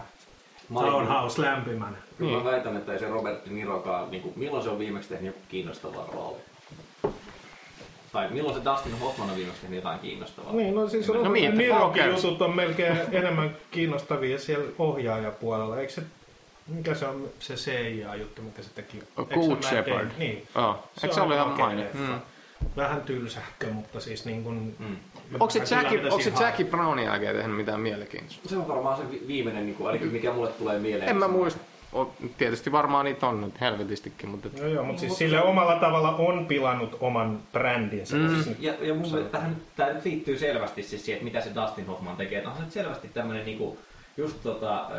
townhouse 0.74 1.42
lämpimänä. 1.42 1.98
Kyllä 2.18 2.32
Niin. 2.32 2.44
mä 2.46 2.52
väitän, 2.52 2.78
että 2.78 2.94
ei 2.94 3.00
se 3.00 3.08
Robert 3.08 3.46
De 3.46 3.50
Nirokaan, 3.52 4.12
niin 4.12 4.24
kuin, 4.24 4.34
milloin 4.38 4.64
se 4.64 4.70
on 4.70 4.80
viimeksi 4.80 5.10
tehnyt 5.10 5.28
joku 5.28 5.40
kiinnostava 5.50 6.06
rooli? 6.14 6.38
Tai 8.14 8.30
milloin 8.30 8.56
se 8.56 8.72
Dustin 8.72 9.00
Hoffman 9.00 9.30
on 9.30 9.36
viimeksi 9.36 9.62
tehnyt 9.62 9.76
jotain 9.78 10.00
kiinnostavaa? 10.00 10.54
Niin, 10.54 10.76
no 10.76 10.90
siis 10.90 11.08
No, 11.08 11.14
Robert 11.14 11.34
De 11.36 11.40
the 11.40 11.52
Nirokin 11.58 12.04
jutut 12.10 12.42
on 12.42 12.56
melkein 12.56 12.98
enemmän 13.12 13.56
kiinnostavia 13.72 14.40
siellä 14.40 14.66
ohjaajapuolella. 14.80 15.80
Eikö 15.80 15.94
se, 15.94 16.02
mikä 16.68 16.96
se 16.96 17.06
on 17.08 17.30
se 17.40 17.56
CIA-juttu, 17.56 18.42
mikä 18.42 18.62
se 18.64 18.70
teki? 18.76 19.00
Se 19.00 19.06
Good. 19.16 19.88
Damon? 19.90 20.12
Niin. 20.18 20.48
Oh. 20.56 20.76
Eikö 21.04 21.14
se 21.16 21.22
on 21.22 21.24
ollut 21.24 21.36
ihan 21.38 21.58
maine? 21.58 21.88
Mm. 21.94 22.20
Vähän 22.78 23.02
tylsähkö, 23.02 23.68
mutta 23.72 24.00
siis 24.00 24.26
niin 24.26 24.44
kuin... 24.44 24.76
Mm. 24.80 24.96
Onko 25.34 25.50
se 25.50 25.60
Jackie, 25.76 26.04
onko 26.04 26.22
se 26.22 26.34
Jackie 26.40 26.66
Brownin 26.66 27.06
jälkeen 27.06 27.36
tehnyt 27.36 27.58
mitään 27.58 27.80
mielenkiintoista? 27.80 28.50
Se 28.50 28.58
on 28.58 28.68
varmaan 28.68 28.98
se 28.98 29.12
vi- 29.12 29.24
viimeinen, 29.28 29.66
niin 29.66 29.76
kuin, 29.76 29.96
eli 29.96 30.06
mikä 30.06 30.32
mulle 30.34 30.50
tulee 30.50 30.80
mieleen. 30.80 31.10
En 31.10 31.18
mä 31.18 31.28
muista. 31.28 31.60
O- 31.96 32.14
Tietysti 32.38 32.72
varmaan 32.72 33.06
niitä 33.06 33.28
on 33.28 33.42
nyt 33.42 33.62
helvetistikin, 33.62 34.30
mutta... 34.30 34.48
Joo, 34.58 34.68
joo, 34.68 34.84
mutta 34.84 35.00
siis 35.00 35.18
sille 35.18 35.42
omalla 35.44 35.76
tavalla 35.76 36.16
on 36.16 36.46
pilannut 36.46 36.98
oman 37.00 37.40
brändinsä. 37.52 38.16
Mm. 38.16 38.44
Siis, 38.44 38.56
Ja, 38.60 38.74
ja 38.82 38.94
mun 38.94 39.12
mielestä 39.12 39.32
tähän, 39.38 39.56
tämä 39.76 39.94
nyt 39.94 40.06
liittyy 40.06 40.38
selvästi 40.38 40.84
siis 40.84 41.06
siihen, 41.06 41.18
että 41.18 41.26
mitä 41.26 41.42
se 41.56 41.62
Dustin 41.62 41.86
Hoffman 41.88 42.18
tekee. 42.18 42.40
Onhan 42.40 42.58
se 42.58 42.64
nyt 42.64 42.74
selvästi 42.74 43.08
tämmöinen 43.14 43.46
niinku, 43.46 43.78
just 44.18 44.44
tota, 44.44 44.90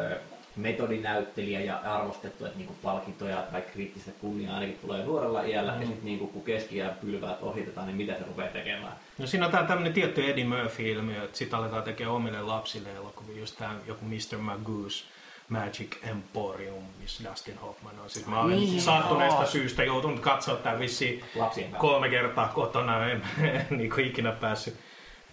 metodinäyttelijä 0.62 1.60
ja 1.60 1.76
arvostettu, 1.76 2.44
että 2.44 2.58
niinku 2.58 2.74
palkintoja 2.82 3.36
tai 3.52 3.62
kriittistä 3.62 4.10
kunniaa 4.20 4.54
ainakin 4.54 4.78
tulee 4.78 5.04
nuorella 5.04 5.42
iällä. 5.42 5.72
Mm. 5.72 5.80
Ja 5.80 5.86
sitten 5.86 6.04
niinku, 6.04 6.26
kun 6.26 6.44
keskiään 6.44 6.94
pylväät 7.00 7.42
ohitetaan, 7.42 7.86
niin 7.86 7.96
mitä 7.96 8.14
se 8.14 8.24
rupeaa 8.26 8.48
tekemään? 8.48 8.92
no 9.18 9.26
siinä 9.26 9.46
on 9.46 9.52
tää 9.52 9.66
tämmönen 9.66 9.92
tietty 9.92 10.30
Eddie 10.30 10.44
Murphy-ilmiö, 10.44 11.24
että 11.24 11.38
sit 11.38 11.54
aletaan 11.54 11.82
tekemään 11.82 12.16
omille 12.16 12.42
lapsille 12.42 12.88
elokuvia. 12.96 13.40
Just 13.40 13.58
tää 13.58 13.74
joku 13.86 14.04
Mr. 14.04 14.38
Magoo's 14.38 15.04
Magic 15.48 15.96
Emporium, 16.02 16.84
missä 17.00 17.30
Dustin 17.30 17.58
Hoffman 17.58 17.98
on. 18.02 18.10
Sitten 18.10 18.32
mä 18.34 18.40
olen 18.40 18.56
Niin, 18.56 18.80
sattuneesta 18.80 19.42
joo. 19.42 19.50
syystä 19.50 19.84
joutunut 19.84 20.20
katsoa 20.20 20.56
tämän 20.56 20.78
vissiin 20.78 21.24
Lapsien 21.34 21.70
kolme 21.70 22.08
kertaa 22.08 22.48
kotona. 22.48 23.10
En, 23.10 23.22
en 23.42 23.66
niin 23.70 23.90
kuin 23.90 24.06
ikinä 24.06 24.32
päässyt, 24.32 24.74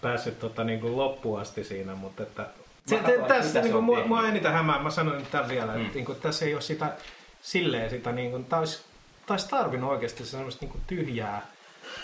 päässyt 0.01 0.39
tota, 0.39 0.63
niin 0.63 0.79
kuin 0.79 0.97
loppuun 0.97 1.39
asti 1.39 1.63
siinä, 1.63 1.95
mutta 1.95 2.23
että 2.23 2.49
se, 2.87 2.97
te, 2.97 3.17
tässä 3.27 3.61
niin 3.61 3.71
kuin, 3.71 3.77
on 3.77 3.83
mua, 3.83 4.03
mua 4.05 4.27
eniten 4.27 4.51
hämää, 4.51 4.79
mä 4.83 4.89
sanoin 4.89 5.17
nyt 5.17 5.31
tämän 5.31 5.49
vielä, 5.49 5.73
Mm. 5.75 5.81
että 5.81 5.93
niin 5.95 6.05
kuin, 6.05 6.19
tässä 6.19 6.45
ei 6.45 6.53
ole 6.53 6.61
sitä 6.61 6.93
silleen 7.41 7.89
sitä, 7.89 8.11
niin 8.11 8.31
kuin, 8.31 8.45
tää 8.45 8.59
olisi, 8.59 8.81
olisi 9.29 9.49
tarvinnut 9.49 9.91
oikeasti 9.91 10.25
semmoista 10.25 10.65
niin 10.65 10.71
kuin 10.71 10.81
tyhjää, 10.87 11.45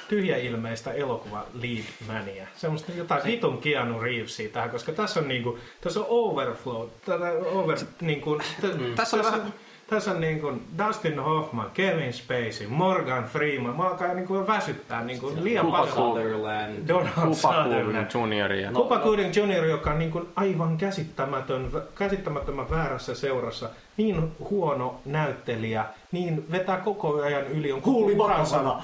tyhjäilmeistä 0.09 0.91
elokuva 0.91 1.45
lead 1.53 1.83
mania. 2.07 2.47
Semmoista 2.55 2.91
jotain 2.91 3.23
vitun 3.23 3.57
Keanu 3.57 3.99
Reevesia 4.01 4.49
tähän, 4.49 4.69
koska 4.69 4.91
tässä 4.91 5.19
on 5.19 5.27
niinku, 5.27 5.59
tässä 5.81 5.99
on 5.99 6.05
overflow, 6.09 6.87
tätä 7.05 7.31
over, 7.45 7.77
niinku, 8.01 8.39
t- 8.61 8.95
Tässä 8.95 9.17
oli 9.17 9.25
vähän- 9.25 9.53
tässä 9.87 10.11
on 10.11 10.21
niinku 10.21 10.53
Dustin 10.85 11.19
Hoffman, 11.19 11.71
Kevin 11.73 12.13
Spacey, 12.13 12.67
Morgan 12.67 13.23
Freeman. 13.23 13.77
Mä 13.77 13.83
alkaa 13.83 14.13
niinku 14.13 14.47
väsyttää 14.47 15.03
niinku 15.03 15.31
liian 15.41 15.65
Kuka 15.65 15.77
paljon. 15.77 15.95
Sutherland. 15.95 16.87
Donald 16.87 17.09
Kupa 17.15 17.33
Sutherland. 17.33 18.11
Junior 18.13 18.53
ja... 18.53 18.71
No, 18.71 18.87
no. 18.89 18.99
Gooding 18.99 19.35
Jr., 19.35 19.65
joka 19.65 19.91
on 19.91 19.99
niin 19.99 20.11
kuin 20.11 20.27
aivan 20.35 20.77
käsittämätön, 20.77 21.71
käsittämättömän 21.95 22.69
väärässä 22.69 23.15
seurassa, 23.15 23.69
niin 23.97 24.31
huono 24.39 25.01
näyttelijä, 25.05 25.85
niin 26.11 26.51
vetää 26.51 26.77
koko 26.77 27.21
ajan 27.21 27.47
yli, 27.47 27.71
on 27.71 27.81
Kuuli 27.81 28.17
vakavana. 28.17 28.83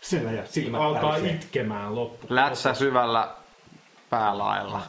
Siellä 0.00 0.32
ja 0.32 0.42
silmät 0.46 0.80
alkaa 0.80 1.12
tärisee. 1.12 1.32
itkemään 1.32 1.94
loppu. 1.94 2.26
Lätsä 2.30 2.74
syvällä 2.74 3.28
päälailla. 4.10 4.82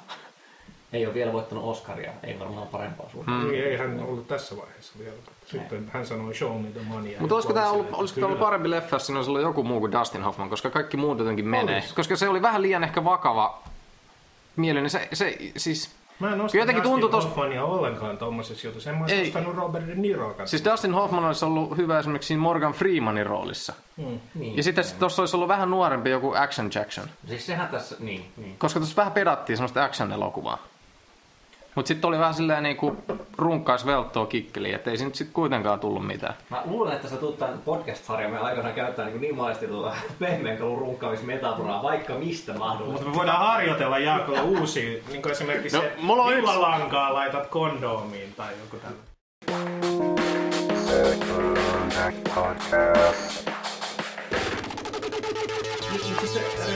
Ei 0.97 1.05
ole 1.05 1.13
vielä 1.13 1.33
voittanut 1.33 1.63
Oscaria, 1.63 2.11
ei 2.23 2.39
varmaan 2.39 2.67
parempaa 2.67 3.09
suuntaan. 3.11 3.43
Mm. 3.43 3.53
Ei 3.53 3.77
hän 3.77 3.99
ollut 3.99 4.27
tässä 4.27 4.57
vaiheessa 4.57 4.93
vielä. 4.99 5.15
Sitten 5.45 5.89
hän 5.93 6.05
sanoi 6.05 6.35
show 6.35 6.61
me 6.61 6.67
the 6.67 6.81
money. 6.87 7.15
Mutta 7.19 7.35
olisiko 7.35 7.53
tämä 7.53 7.69
ollut, 7.69 7.87
olisiko 7.93 8.19
tää 8.19 8.27
ollut 8.27 8.39
parempi 8.39 8.69
leffa, 8.69 8.95
jos 8.95 9.05
siinä 9.05 9.19
olisi 9.19 9.29
ollut 9.31 9.41
joku 9.41 9.63
muu 9.63 9.79
kuin 9.79 9.91
Dustin 9.91 10.23
Hoffman, 10.23 10.49
koska 10.49 10.69
kaikki 10.69 10.97
muut 10.97 11.19
jotenkin 11.19 11.47
menee. 11.47 11.75
Olis. 11.75 11.93
Koska 11.93 12.15
se 12.15 12.29
oli 12.29 12.41
vähän 12.41 12.61
liian 12.61 12.83
ehkä 12.83 13.03
vakava 13.03 13.63
mielinen. 14.55 14.89
Se, 14.89 15.07
se 15.13 15.37
siis, 15.57 15.95
Mä 16.19 16.27
en 16.27 16.33
Kyllä 16.33 16.45
osta 16.45 16.57
jotenkin 16.57 16.83
Dustin 16.83 17.01
tuntui 17.01 17.09
tosta- 17.19 17.27
Hoffmania 17.29 17.63
ollenkaan 17.63 18.17
tommosessa 18.17 18.67
jutussa. 18.67 18.89
En 18.89 18.95
mä 18.95 19.01
olisi 19.03 19.15
Ei. 19.15 19.27
ostanut 19.27 19.55
Robert 19.55 19.87
De 19.87 19.95
Niroa 19.95 20.45
siis 20.45 20.65
Dustin 20.65 20.93
Hoffman 20.93 21.25
olisi 21.25 21.45
ollut 21.45 21.77
hyvä 21.77 21.99
esimerkiksi 21.99 22.27
siinä 22.27 22.41
Morgan 22.43 22.71
Freemanin 22.73 23.25
roolissa. 23.25 23.73
mm. 23.97 24.19
Niin. 24.35 24.57
Ja 24.57 24.63
sitten 24.63 24.85
tuossa 24.99 25.21
olisi 25.21 25.35
ollut 25.35 25.47
vähän 25.47 25.69
nuorempi 25.71 26.09
joku 26.09 26.33
Action 26.35 26.69
Jackson. 26.75 27.05
Siis 27.27 27.45
sehän 27.45 27.67
tässä, 27.67 27.95
niin, 27.99 28.25
niin. 28.37 28.57
Koska 28.57 28.79
tuossa 28.79 28.95
vähän 28.95 29.13
pedattiin 29.13 29.57
semmoista 29.57 29.83
action-elokuvaa. 29.83 30.57
Mutta 31.77 31.87
sitten 31.87 32.07
oli 32.07 32.19
vähän 32.19 32.33
silleen 32.33 32.63
niinku 32.63 32.97
runkkais 33.37 33.85
velttoa 33.85 34.25
kikkeliin, 34.25 34.75
että 34.75 34.91
ei 34.91 34.97
siinä 34.97 35.13
sitten 35.13 35.33
kuitenkaan 35.33 35.79
tullut 35.79 36.07
mitään. 36.07 36.33
Mä 36.49 36.61
luulen, 36.65 36.93
että 36.95 37.07
sä 37.09 37.17
tulet 37.17 37.37
tämän 37.37 37.59
podcast-sarjan 37.65 38.31
me 38.31 38.37
aikana 38.39 38.71
käyttää 38.71 39.05
niin, 39.05 39.21
niin 39.21 39.35
monesti 39.35 39.67
tuota 39.67 39.95
pehmeänkalun 40.19 40.77
runkkaamismetaforaa 40.77 41.83
vaikka 41.83 42.13
mistä 42.13 42.53
mahdollista. 42.53 42.91
Mutta 42.91 43.09
me 43.09 43.15
voidaan 43.15 43.39
harjoitella 43.39 43.97
Jaakolla 43.99 44.41
uusia, 44.41 44.99
niin 45.09 45.21
kuin 45.21 45.31
esimerkiksi 45.31 45.77
No, 45.77 45.83
se 45.83 45.93
mulla 46.01 46.23
on 46.23 46.33
yksi- 46.33 46.41
villalankaa 46.41 47.13
laitat 47.13 47.47
kondoomiin 47.47 48.33
tai 48.37 48.53
joku 48.63 48.77
tällainen. 48.77 50.07
Mutta 56.21 56.66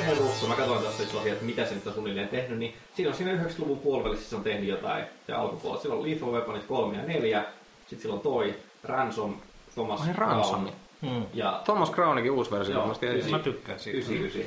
Russo, 0.41 0.47
mä 0.47 0.55
katsoin 0.55 0.81
tuossa 0.81 1.03
tosiaan, 1.03 1.27
että 1.27 1.45
mitä 1.45 1.65
se 1.65 1.75
nyt 1.75 1.87
on 1.87 1.93
suunnilleen 1.93 2.27
tehnyt, 2.29 2.59
niin 2.59 2.73
siinä 2.95 3.09
on 3.11 3.17
siinä 3.17 3.43
90-luvun 3.43 3.79
puolivälissä 3.79 4.29
se 4.29 4.35
on 4.35 4.43
tehnyt 4.43 4.69
jotain 4.69 5.05
ja 5.27 5.41
alkupuolella. 5.41 5.81
Sillä 5.81 5.95
on 5.95 6.09
Lethal 6.09 6.31
Weaponit 6.31 6.63
3 6.63 6.97
ja 6.97 7.03
4, 7.03 7.43
sitten 7.79 7.99
sillä 8.01 8.15
on 8.15 8.21
toi 8.21 8.55
Ransom, 8.83 9.35
Thomas 9.73 10.01
Ai, 10.01 10.13
Ransom. 10.15 10.59
Crown 10.61 10.71
Mm. 11.01 11.25
ja 11.33 11.61
Thomas 11.65 11.91
Crownikin 11.91 12.31
uusi 12.31 12.51
versio 12.51 12.73
Joo. 12.75 12.95
Mä 13.31 13.39
tykkään 13.39 13.79
siitä. 13.79 13.97
99. 13.97 14.41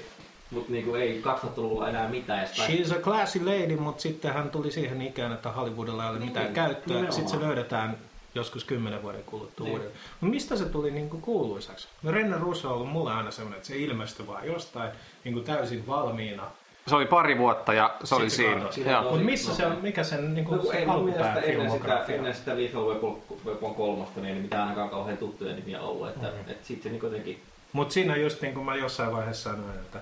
Mutta 0.51 0.73
niinku 0.73 0.95
ei 0.95 1.23
2000-luvulla 1.25 1.89
enää 1.89 2.09
mitään. 2.09 2.41
Ja 2.41 2.47
sitä- 2.47 2.67
She's 2.95 2.99
a 2.99 3.01
classy 3.03 3.45
lady, 3.45 3.77
mutta 3.77 4.03
sitten 4.03 4.35
hän 4.35 4.51
tuli 4.51 4.71
siihen 4.71 5.03
ikään, 5.03 5.33
että 5.33 5.51
Hollywoodilla 5.53 6.05
ei 6.05 6.11
ole 6.11 6.19
mitään 6.19 6.45
Niin, 6.47 6.55
käyttöä. 6.55 6.83
nimenomaan. 6.87 7.13
Sitten 7.13 7.41
se 7.41 7.47
löydetään 7.47 7.99
joskus 8.35 8.65
kymmenen 8.65 9.03
vuoden 9.03 9.25
kuluttua 9.25 9.65
Niin. 9.67 9.73
uudelleen. 9.73 9.99
Mutta 10.21 10.35
mistä 10.35 10.57
se 10.57 10.65
tuli 10.65 10.91
niin 10.91 11.11
kuin 11.11 11.23
kuuluisaksi? 11.23 11.89
No 12.03 12.11
Renne 12.13 12.37
Russo 12.39 12.69
on 12.69 12.75
ollut 12.75 12.89
mulle 12.89 13.13
aina 13.13 13.31
sellainen, 13.31 13.57
että 13.57 13.69
se 13.69 13.77
ilmestyi 13.77 14.27
vaan 14.27 14.47
jostain 14.47 14.91
niin 15.25 15.33
kuin 15.33 15.45
täysin 15.45 15.87
valmiina. 15.87 16.51
Se 16.87 16.97
oli 16.97 17.07
pari 17.07 17.39
vuotta 17.39 17.73
ja 17.75 17.95
se 18.05 18.15
oli 18.15 18.31
Sitten 18.31 18.73
siinä. 18.73 19.03
Mutta 19.03 19.17
missä 19.25 19.55
se 19.55 19.67
on, 19.67 19.79
mikä 19.83 20.05
sen 20.05 20.35
niin 20.35 20.45
No, 20.45 20.49
kuin, 20.49 20.61
kun 20.61 20.73
se 20.73 20.85
alkupään 20.85 21.45
ennen 21.45 21.71
sitä, 21.71 22.05
ennen 22.09 22.35
sitä 22.35 22.57
Lethal 22.57 22.85
Weapon, 22.87 23.23
Weapon 23.47 23.75
3, 23.75 24.05
niin 24.17 24.25
ei 24.27 24.35
mitään 24.43 24.63
ainakaan 24.63 24.91
kauhean 24.91 25.19
tuttuja 25.19 25.55
nimiä 25.57 25.81
ollut. 25.81 26.09
Että, 26.09 26.27
Mm. 26.27 26.51
et 26.51 26.65
sit 26.65 26.83
se 26.83 26.89
niinku 26.89 27.07
jotenkin... 27.07 27.43
Mutta 27.73 27.95
siinä 27.95 28.17
just 28.17 28.43
niin 28.43 28.55
kuin 28.55 28.67
mä 28.67 28.77
jossain 28.77 29.13
vaiheessa 29.13 29.51
sanoin, 29.51 29.75
että 29.79 30.01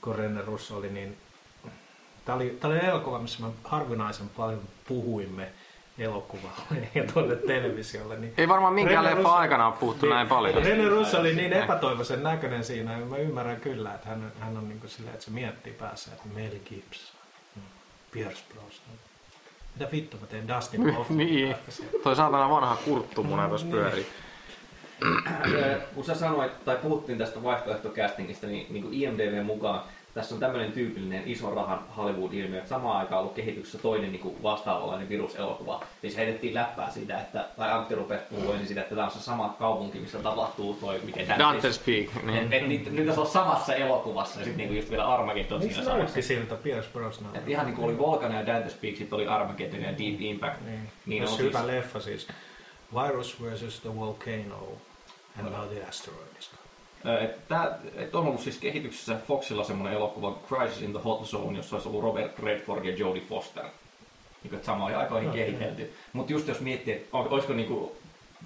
kun 0.00 0.14
Renne 0.16 0.42
Russo 0.42 0.76
oli 0.76 0.90
niin... 0.90 1.16
Tämä 2.24 2.36
oli, 2.36 2.56
tää 2.60 2.70
oli 2.70 2.78
elokuva, 2.78 3.18
missä 3.18 3.42
me 3.42 3.48
harvinaisen 3.64 4.28
paljon 4.28 4.60
puhuimme 4.88 5.48
elokuvalle 5.98 6.88
ja 6.94 7.04
tuonne 7.12 7.36
televisiolle. 7.36 8.16
Niin 8.16 8.34
Ei 8.38 8.48
varmaan 8.48 8.72
minkään 8.74 9.04
Rene 9.04 9.16
leffa 9.16 9.28
Russo- 9.28 9.32
aikana 9.38 9.66
ole 9.66 9.74
puhuttu 9.80 10.06
näin 10.06 10.26
paljon. 10.28 10.64
Rene 10.64 10.88
Russo 10.88 11.20
oli 11.20 11.34
niin 11.34 11.52
epätoivoisen 11.52 12.22
näköinen 12.22 12.64
siinä, 12.64 12.92
ja 12.98 13.06
mä 13.06 13.16
ymmärrän 13.16 13.60
kyllä, 13.60 13.94
että 13.94 14.08
hän, 14.08 14.32
hän 14.40 14.56
on 14.56 14.68
niin 14.68 14.80
kuin 14.80 14.90
silleen, 14.90 15.14
että 15.14 15.24
se 15.24 15.30
miettii 15.30 15.72
päässä, 15.72 16.10
että 16.12 16.28
Mel 16.34 16.50
Gibson, 16.68 17.16
mm, 17.56 17.62
Pierce 18.12 18.42
Brosnan. 18.52 18.96
Mitä 19.78 19.90
vittu 19.92 20.16
mä 20.20 20.26
teen 20.26 20.48
Dustin 20.48 20.90
Hoffman? 20.94 21.18
Niin. 21.18 21.56
Toi 22.02 22.16
saatana 22.16 22.50
vanha 22.50 22.76
kurttumuna 22.84 23.48
tuossa 23.48 23.66
Niin. 23.66 23.76
pyörii. 23.76 24.06
Kun 25.94 26.04
sä 26.04 26.14
sanoit, 26.14 26.64
tai 26.64 26.76
puhuttiin 26.76 27.18
tästä 27.18 27.42
vaihtoehtocastingista, 27.42 28.46
niin, 28.46 28.66
niin 28.70 28.82
kuin 28.82 28.94
mukaan 29.46 29.82
tässä 30.14 30.34
on 30.34 30.40
tämmöinen 30.40 30.72
tyypillinen 30.72 31.22
iso 31.26 31.54
rahan 31.54 31.80
Hollywood-ilmiö, 31.96 32.58
että 32.58 32.68
samaan 32.68 32.96
aikaan 32.96 33.20
ollut 33.20 33.34
kehityksessä 33.34 33.78
toinen 33.78 34.12
niin 34.12 34.20
kuin 34.20 34.42
vastaavanlainen 34.42 35.08
viruselokuva. 35.08 35.84
Siis 36.00 36.16
heitettiin 36.16 36.54
läppää 36.54 36.90
siitä, 36.90 37.20
että, 37.20 37.48
tai 37.56 37.72
Antti 37.72 37.94
rupesi 37.94 38.24
puhua 38.30 38.54
siitä, 38.64 38.80
että 38.80 38.94
tämä 38.94 39.06
on 39.06 39.12
se 39.12 39.20
sama 39.20 39.56
kaupunki, 39.58 39.98
missä 39.98 40.18
tapahtuu 40.18 40.74
toi, 40.74 41.00
mikä 41.04 41.20
Dante's 41.20 41.80
Peak. 41.86 42.24
Niin. 42.24 42.38
Et, 42.38 42.52
et, 42.52 42.68
niitä, 42.68 42.90
niitä 42.90 43.20
on 43.20 43.26
samassa 43.26 43.74
elokuvassa 43.74 44.38
ja 44.38 44.44
sitten 44.44 44.58
niinku 44.58 44.74
just 44.74 44.90
vielä 44.90 45.14
Armageddon 45.14 45.60
Miksi 45.60 45.74
siinä 45.74 45.84
se 45.84 45.90
samassa. 45.90 46.04
näytti 46.04 46.22
siltä 46.22 46.54
Pierce 46.54 46.88
Brosnan? 46.92 47.36
Et 47.36 47.48
ihan 47.48 47.66
niinku 47.66 47.84
oli 47.84 47.98
Volcan 47.98 48.32
ja 48.32 48.42
Dante's 48.42 48.74
Peak, 48.80 48.96
sitten 48.96 49.16
oli 49.16 49.26
Armageddon 49.26 49.82
ja 49.82 49.98
Deep 49.98 50.20
Impact. 50.20 50.60
Niin. 50.66 50.90
Niin 51.06 51.22
on 51.22 51.28
siis, 51.28 51.40
hyvä 51.40 51.66
leffa 51.66 52.00
siis. 52.00 52.28
Virus 52.94 53.42
versus 53.42 53.80
the 53.80 53.96
volcano 53.96 54.68
and 55.38 55.48
now 55.50 55.68
the 55.68 55.84
asteroids. 55.88 56.63
Et 57.96 58.14
on 58.14 58.26
ollut 58.26 58.40
siis 58.40 58.58
kehityksessä 58.58 59.16
Foxilla 59.28 59.64
semmoinen 59.64 59.96
elokuva 59.96 60.38
Crisis 60.48 60.82
in 60.82 60.90
the 60.92 61.00
Hot 61.04 61.24
Zone, 61.24 61.56
jossa 61.56 61.76
olisi 61.76 61.88
ollut 61.88 62.02
Robert 62.02 62.38
Redford 62.38 62.84
ja 62.84 62.96
Jodie 62.96 63.22
Foster. 63.28 63.64
Niin, 64.44 64.54
että 64.54 64.66
samoihin 64.66 64.98
aikoihin 64.98 65.30
Okei. 65.30 65.44
kehitelty. 65.44 65.92
Mutta 66.12 66.32
just 66.32 66.48
jos 66.48 66.60
miettii, 66.60 66.94
että 66.94 67.08
olisiko 67.16 67.52
niinku 67.52 67.96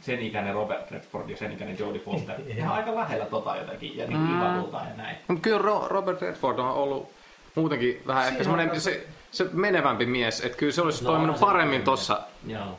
sen 0.00 0.18
ikäinen 0.20 0.54
Robert 0.54 0.90
Redford 0.90 1.30
ja 1.30 1.36
sen 1.36 1.52
ikäinen 1.52 1.78
Jodie 1.78 2.00
Foster 2.02 2.40
ihan 2.56 2.76
aika 2.76 2.94
lähellä 2.94 3.24
tota 3.26 3.56
jotakin 3.56 3.96
ja 3.96 4.06
niinku 4.06 4.24
Mm. 4.26 4.40
ja 4.72 4.96
näin. 4.96 5.16
Mutta 5.28 5.42
kyllä 5.42 5.58
Ro- 5.58 5.88
Robert 5.88 6.22
Redford 6.22 6.58
on 6.58 6.70
ollut 6.70 7.08
muutenkin 7.54 8.02
vähän 8.06 8.22
ehkä 8.26 8.30
Siinä 8.44 8.44
semmoinen 8.44 8.80
se, 8.80 9.06
se 9.30 9.46
menevämpi 9.52 10.06
mies. 10.06 10.40
Että 10.40 10.58
kyllä 10.58 10.72
se 10.72 10.82
olisi 10.82 11.04
No, 11.04 11.10
toiminut 11.10 11.36
se 11.36 11.40
paremmin 11.40 11.82
kyllä. 11.82 11.96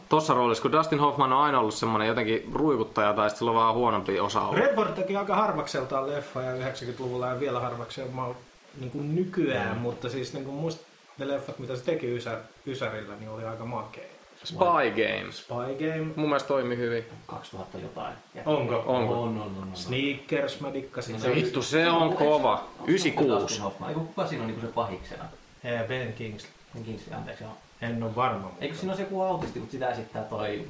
tossa, 0.09 0.33
roolissa, 0.33 0.61
kun 0.61 0.71
Dustin 0.71 0.99
Hoffman 0.99 1.33
on 1.33 1.43
aina 1.43 1.59
ollut 1.59 1.73
semmoinen 1.73 2.07
jotenkin 2.07 2.49
ruikuttaja 2.53 3.13
tai 3.13 3.29
sitten 3.29 3.39
sillä 3.39 3.51
on 3.51 3.57
vähän 3.57 3.73
huonompi 3.73 4.19
osa 4.19 4.41
ollut. 4.41 4.55
Redford 4.59 4.89
teki 4.93 5.15
aika 5.15 5.35
harvakseltaan 5.35 6.07
leffa 6.09 6.41
ja 6.41 6.51
90-luvulla 6.55 7.27
ja 7.27 7.39
vielä 7.39 7.59
harvakseltaan 7.59 8.35
niin 8.79 8.91
kuin 8.91 9.15
nykyään, 9.15 9.75
Mm. 9.75 9.81
mutta 9.81 10.09
siis 10.09 10.33
niin 10.33 10.45
kuin 10.45 10.55
musta 10.55 10.85
ne 11.17 11.27
leffat, 11.27 11.59
mitä 11.59 11.75
se 11.75 11.83
teki 11.83 12.15
Ysä, 12.15 12.37
Ysärillä, 12.67 13.15
niin 13.19 13.29
oli 13.29 13.45
aika 13.45 13.65
makea. 13.65 14.03
Spy 14.43 14.55
Games. 14.89 15.37
Spy 15.37 15.53
Game, 15.89 16.11
Mun 16.15 16.25
mielestä 16.29 16.47
toimi 16.47 16.77
hyvin. 16.77 17.05
2000 17.27 17.77
jotain. 17.77 18.13
Ja- 18.35 18.41
Onko? 18.45 18.75
Onko? 18.85 19.13
On, 19.13 19.19
on, 19.29 19.37
on. 19.41 19.63
on. 19.63 19.69
Sneakers, 19.73 20.61
mä 20.61 20.73
dikkasin. 20.73 21.13
No 21.15 21.19
sen. 21.21 21.35
Vittu, 21.35 21.61
se 21.61 21.89
on 21.89 22.13
kova. 22.13 22.63
96. 22.87 23.41
Dustin 23.41 23.61
Hoffman. 23.63 23.89
Eikö 23.89 24.01
kuka 24.01 24.27
siinä 24.27 24.43
on 24.43 24.47
niinku 24.47 24.65
se 24.67 24.73
pahiksena? 24.73 25.23
Eh, 25.63 25.87
Ben 25.87 26.13
Kingsley. 26.13 26.51
Ben 26.73 26.83
Kingsley, 26.83 27.17
anteeksi 27.17 27.43
joo. 27.43 27.53
En 27.81 28.03
ole 28.03 28.15
varma. 28.15 28.39
mutta- 28.39 28.57
Eikö 28.61 28.75
siinä 28.75 28.91
ole 28.91 28.97
se 28.97 29.03
joku 29.03 29.21
autisti, 29.21 29.59
mutta 29.59 29.71
sitä 29.71 29.89
esittää 29.89 30.23
toi 30.23 30.67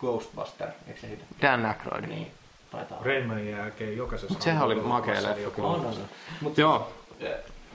Ghostbuster, 0.00 0.68
eikö 0.88 1.00
se 1.00 1.08
sitä? 1.08 1.24
Dan 1.42 1.66
Aykroyd. 1.66 2.04
Niin, 2.06 2.30
taitaa. 2.70 2.98
Rainmanin 3.02 3.50
jälkeen 3.50 3.96
jokaisessa... 3.96 4.34
Mut 4.34 4.42
sehän 4.42 4.62
oli 4.62 4.74
makea 4.74 5.22
leffa 5.22 5.40
joku- 5.40 5.56
kyllä. 5.56 5.68
On, 5.68 5.86
on. 5.86 5.94
Mut 6.40 6.58
Joo. 6.58 6.92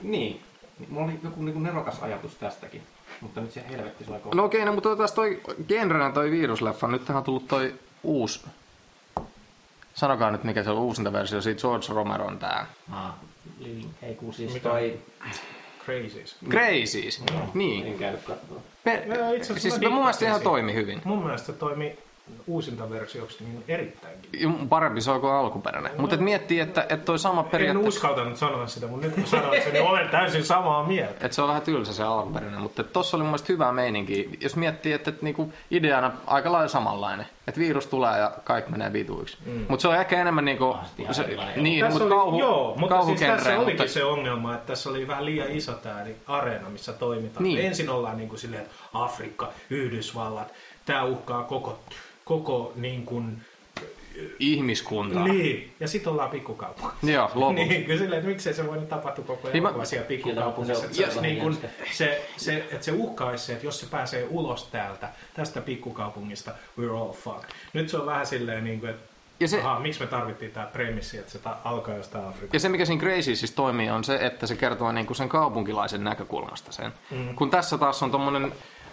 niin. 0.02 0.42
Mulla 0.88 1.06
oli 1.06 1.20
joku 1.24 1.42
niinku 1.42 1.60
nerokas 1.60 2.02
ajatus 2.02 2.34
tästäkin. 2.34 2.82
Mutta 3.20 3.40
nyt 3.40 3.52
se 3.52 3.64
helvetti 3.70 4.04
sulla 4.04 4.18
No 4.34 4.44
okei, 4.44 4.64
no 4.64 4.72
mutta 4.72 4.96
taas 4.96 5.12
toi 5.12 5.40
genrenä 5.68 6.12
toi 6.12 6.30
virusleffa. 6.30 6.88
Nyt 6.88 7.04
tähän 7.04 7.18
on 7.18 7.24
tullut 7.24 7.48
toi 7.48 7.74
uusi. 8.02 8.44
Sanokaa 9.94 10.30
nyt 10.30 10.44
mikä 10.44 10.62
se 10.62 10.70
on 10.70 10.78
uusinta 10.78 11.12
versio 11.12 11.40
siitä 11.42 11.60
George 11.60 11.86
Romeron 11.88 12.38
tää. 12.38 12.66
Ah, 12.92 13.10
Living. 13.58 13.90
Ei 14.02 14.14
kun 14.14 14.34
siis 14.34 14.52
Mikä? 14.52 14.68
toi... 14.68 15.00
Crazies. 15.86 16.36
Crazies. 16.50 17.22
Niin. 17.54 17.86
En 17.86 17.98
käynyt 17.98 18.22
katsomaan. 18.22 18.62
Per... 18.84 19.02
Joo, 19.06 19.32
itse 19.32 19.52
asiassa 19.52 19.60
Siis 19.60 19.80
mä 19.80 19.88
mun 19.88 19.98
mielestä 19.98 20.24
ihan 20.24 20.40
toimi 20.40 20.74
hyvin. 20.74 21.00
Mun 21.04 21.22
mielestä 21.22 21.46
se 21.46 21.52
toimi 21.52 21.98
uusinta 22.46 22.90
versioksi 22.90 23.44
niin 23.44 23.64
erittäinkin. 23.68 24.68
Parempi 24.68 25.00
se 25.00 25.10
on 25.10 25.20
kuin 25.20 25.32
alkuperäinen. 25.32 25.92
Mutta 25.98 26.14
et 26.14 26.20
miettii, 26.20 26.60
että, 26.60 26.82
että 26.82 27.04
toi 27.04 27.18
sama 27.18 27.40
En 27.40 27.46
periaatteessa... 27.46 27.88
uskaltanut 27.88 28.36
sanoa 28.36 28.66
sitä, 28.66 28.86
mutta 28.86 29.06
nyt 29.06 29.14
kun 29.14 29.26
sanoin 29.26 29.62
sen, 29.62 29.72
niin 29.72 29.84
olen 29.84 30.08
täysin 30.08 30.44
samaa 30.44 30.86
mieltä. 30.86 31.12
Että 31.12 31.34
se 31.34 31.42
on 31.42 31.48
vähän 31.48 31.62
tylsä 31.62 31.92
se 31.92 32.02
alkuperäinen, 32.02 32.60
mutta 32.60 32.82
et 32.82 32.92
tossa 32.92 33.16
oli 33.16 33.22
mun 33.22 33.30
mielestä 33.30 33.52
hyvää 33.52 33.72
meininki. 33.72 34.30
Jos 34.40 34.56
miettii, 34.56 34.92
että, 34.92 35.10
että 35.10 35.24
niinku 35.24 35.52
ideana 35.70 36.12
aika 36.26 36.52
lailla 36.52 36.68
samanlainen. 36.68 37.26
Että 37.46 37.60
virus 37.60 37.86
tulee 37.86 38.18
ja 38.18 38.32
kaikki 38.44 38.70
menee 38.70 38.92
vituiksi. 38.92 39.36
Mm. 39.46 39.66
Mutta 39.68 39.82
se 39.82 39.88
on 39.88 39.96
ehkä 39.96 40.20
enemmän 40.20 40.44
niinku... 40.44 40.64
Ah, 40.64 40.86
Se, 41.10 41.36
niin, 41.56 41.84
Tässä 41.84 41.98
mutta 41.98 42.14
oli, 42.14 42.22
kauhu, 42.22 42.38
joo, 42.38 42.74
mutta 42.78 43.04
siis 43.04 43.20
tässä 43.20 43.58
olikin 43.58 43.76
mutta 43.76 43.92
se 43.92 44.04
ongelma, 44.04 44.54
että 44.54 44.66
tässä 44.66 44.90
oli 44.90 45.08
vähän 45.08 45.24
liian 45.24 45.50
iso 45.50 45.72
tämä 45.72 46.04
niin 46.04 46.16
areena, 46.26 46.68
missä 46.70 46.92
toimitaan. 46.92 47.44
Niin. 47.44 47.58
Ensin 47.58 47.90
ollaan 47.90 48.16
niin 48.16 48.28
kuin 48.28 48.38
silleen, 48.38 48.62
että 48.62 48.74
Afrikka, 48.94 49.52
Yhdysvallat, 49.70 50.52
tämä 50.84 51.04
uhkaa 51.04 51.42
koko, 51.42 51.78
koko 52.26 52.72
niin 52.76 53.06
kuin, 53.06 53.38
ihmiskuntaa. 54.38 55.28
niin. 55.28 55.74
Ja 55.80 55.88
sitten 55.88 56.12
ollaan 56.12 56.30
pikkukaupungissa. 56.30 57.10
Joo, 57.10 57.30
lopuksi. 57.34 57.64
Niin, 57.68 57.84
kyllä 57.84 57.98
silleen, 57.98 58.18
että 58.18 58.28
miksei 58.30 58.54
se 58.54 58.66
voinut 58.66 58.88
tapahtua 58.88 59.24
koko 59.24 59.48
Niin 59.52 59.62
mä- 59.62 59.68
elokuva 59.68 59.84
siellä 59.84 60.06
pikkukaupungissa. 60.06 60.84
Että 60.84 60.96
se 60.96 61.10
se, 61.10 61.20
niin 61.20 61.40
kuin, 61.40 61.52
jänskä. 61.62 61.68
se, 61.92 62.28
se, 62.36 62.56
että 62.56 62.82
se 62.84 62.92
uhkaisi 62.92 63.44
se, 63.44 63.52
että 63.52 63.66
jos 63.66 63.80
se 63.80 63.86
pääsee 63.90 64.26
ulos 64.30 64.64
täältä, 64.64 65.08
tästä 65.34 65.60
pikkukaupungista, 65.60 66.50
we're 66.80 66.90
all 66.96 67.12
fucked. 67.12 67.50
Nyt 67.72 67.88
se 67.88 67.96
on 67.96 68.06
vähän 68.06 68.26
silleen, 68.26 68.64
niin 68.64 68.80
kuin, 68.80 68.90
että 68.90 69.02
Ja 69.40 69.48
se- 69.48 69.60
aha, 69.60 69.80
miksi 69.80 70.00
me 70.00 70.06
tarvittiin 70.06 70.50
tämä 70.52 70.66
premissi, 70.66 71.18
että 71.18 71.32
se 71.32 71.38
ta- 71.38 71.56
alkaa 71.64 71.94
jostain 71.96 72.24
Afrikasta. 72.24 72.56
Ja 72.56 72.60
se, 72.60 72.68
mikä 72.68 72.84
siinä 72.84 73.02
Crazy 73.02 73.36
siis 73.36 73.52
toimii, 73.52 73.90
on 73.90 74.04
se, 74.04 74.16
että 74.16 74.46
se 74.46 74.56
kertoo 74.56 74.92
niinku 74.92 75.14
sen 75.14 75.28
kaupunkilaisen 75.28 76.04
näkökulmasta 76.04 76.72
sen. 76.72 76.92
Mm. 77.10 77.34
Kun 77.34 77.50
tässä 77.50 77.78
taas 77.78 78.02
on 78.02 78.10
tommonen 78.10 78.52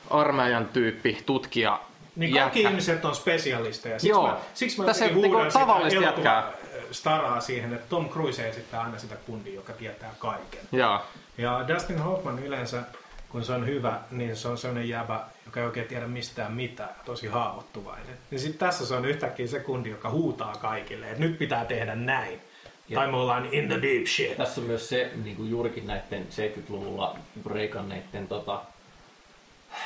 armeijan 0.09 0.65
tyyppi, 0.73 1.17
tutkija, 1.25 1.79
Niin 2.15 2.34
kaikki 2.34 2.60
jätkä. 2.60 2.69
ihmiset 2.69 3.06
on 3.06 3.15
spesialisteja. 3.15 3.99
Siksi 3.99 4.10
Joo. 4.10 4.28
mä, 4.28 4.38
siksi 4.54 4.80
mä 4.80 4.86
Tässä 4.86 5.06
niinku 5.08 5.38
tavallista 5.54 6.02
jätkää. 6.04 6.52
staraa 6.91 7.41
siihen, 7.41 7.73
että 7.73 7.89
Tom 7.89 8.10
Cruise 8.10 8.49
esittää 8.49 8.82
aina 8.82 8.99
sitä 8.99 9.15
kundia, 9.15 9.54
joka 9.56 9.73
tietää 9.73 10.12
kaiken. 10.19 10.60
Joo. 10.71 11.02
Ja 11.38 11.65
Dustin 11.67 11.99
Hoffman 11.99 12.39
yleensä, 12.43 12.82
kun 13.30 13.43
se 13.43 13.54
on 13.54 13.65
hyvä, 13.65 13.99
niin 14.12 14.36
se 14.36 14.47
on 14.47 14.58
sellainen 14.58 14.89
jäbä, 14.89 15.19
joka 15.45 15.60
ei 15.60 15.65
oikein 15.65 15.88
tiedä 15.88 16.08
mistään 16.08 16.52
mitään, 16.52 16.89
tosi 17.06 17.28
haavoittuvainen. 17.28 18.17
Niin 18.32 18.39
sitten 18.39 18.60
tässä 18.60 18.86
se 18.86 18.95
on 18.95 19.06
yhtäkkiä 19.06 19.47
se 19.47 19.60
kundi, 19.60 19.89
joka 19.89 20.10
huutaa 20.10 20.54
kaikille, 20.62 21.06
että 21.08 21.19
nyt 21.23 21.38
pitää 21.38 21.65
tehdä 21.65 21.95
näin. 21.95 22.41
Ja- 22.89 22.95
Tai 22.99 23.08
me 23.12 23.17
ollaan 23.17 23.49
in 23.52 23.67
the 23.67 23.82
deep 23.82 24.06
shit. 24.08 24.38
Tässä 24.38 24.62
on 24.62 24.67
myös 24.67 24.89
se 24.89 25.12
niin 25.23 25.36
kuin 25.36 25.49
juurikin 25.49 25.88
näiden 25.88 26.28
70-luvulla 26.32 27.17
breikanneiden 27.43 28.28
tota, 28.28 28.62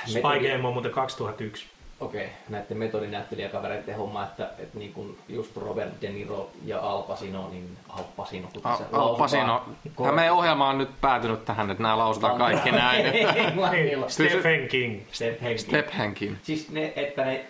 Spy 0.05 0.21
Game 0.21 0.67
on 0.67 0.73
muuten 0.73 0.91
2001. 0.91 1.65
Okei, 1.99 2.29
näiden 2.49 2.77
metodinäyttelijäkavereiden 2.77 3.95
homma, 3.95 4.23
että, 4.23 4.49
että 4.59 4.77
niin 4.77 4.93
kuin 4.93 5.17
just 5.29 5.57
Robert 5.57 6.01
De 6.01 6.09
Niro 6.09 6.49
ja 6.65 6.79
Al 6.79 7.01
Pacino, 7.01 7.49
niin 7.49 7.77
Al 7.89 8.03
Pacino, 8.15 8.47
kuten 8.53 8.77
se 8.77 8.83
Al 8.91 9.15
Pacino. 9.15 9.65
Tämä 9.97 10.11
meidän 10.11 10.33
ohjelma 10.33 10.69
on 10.69 10.77
nyt 10.77 11.01
päätynyt 11.01 11.45
tähän, 11.45 11.71
että 11.71 11.83
nämä 11.83 11.97
lausutaan 11.97 12.37
kaikki 12.37 12.71
näin. 12.71 13.05
Englannilla. 13.45 14.09
Stephen 14.09 14.67
King. 14.67 15.01
Step 15.11 15.41
Henkin. 15.41 15.59
Step 15.59 15.89
Hankin. 15.93 16.37
Siis 16.43 16.71
ne, 16.71 16.93
että 16.95 17.25
ne, 17.25 17.45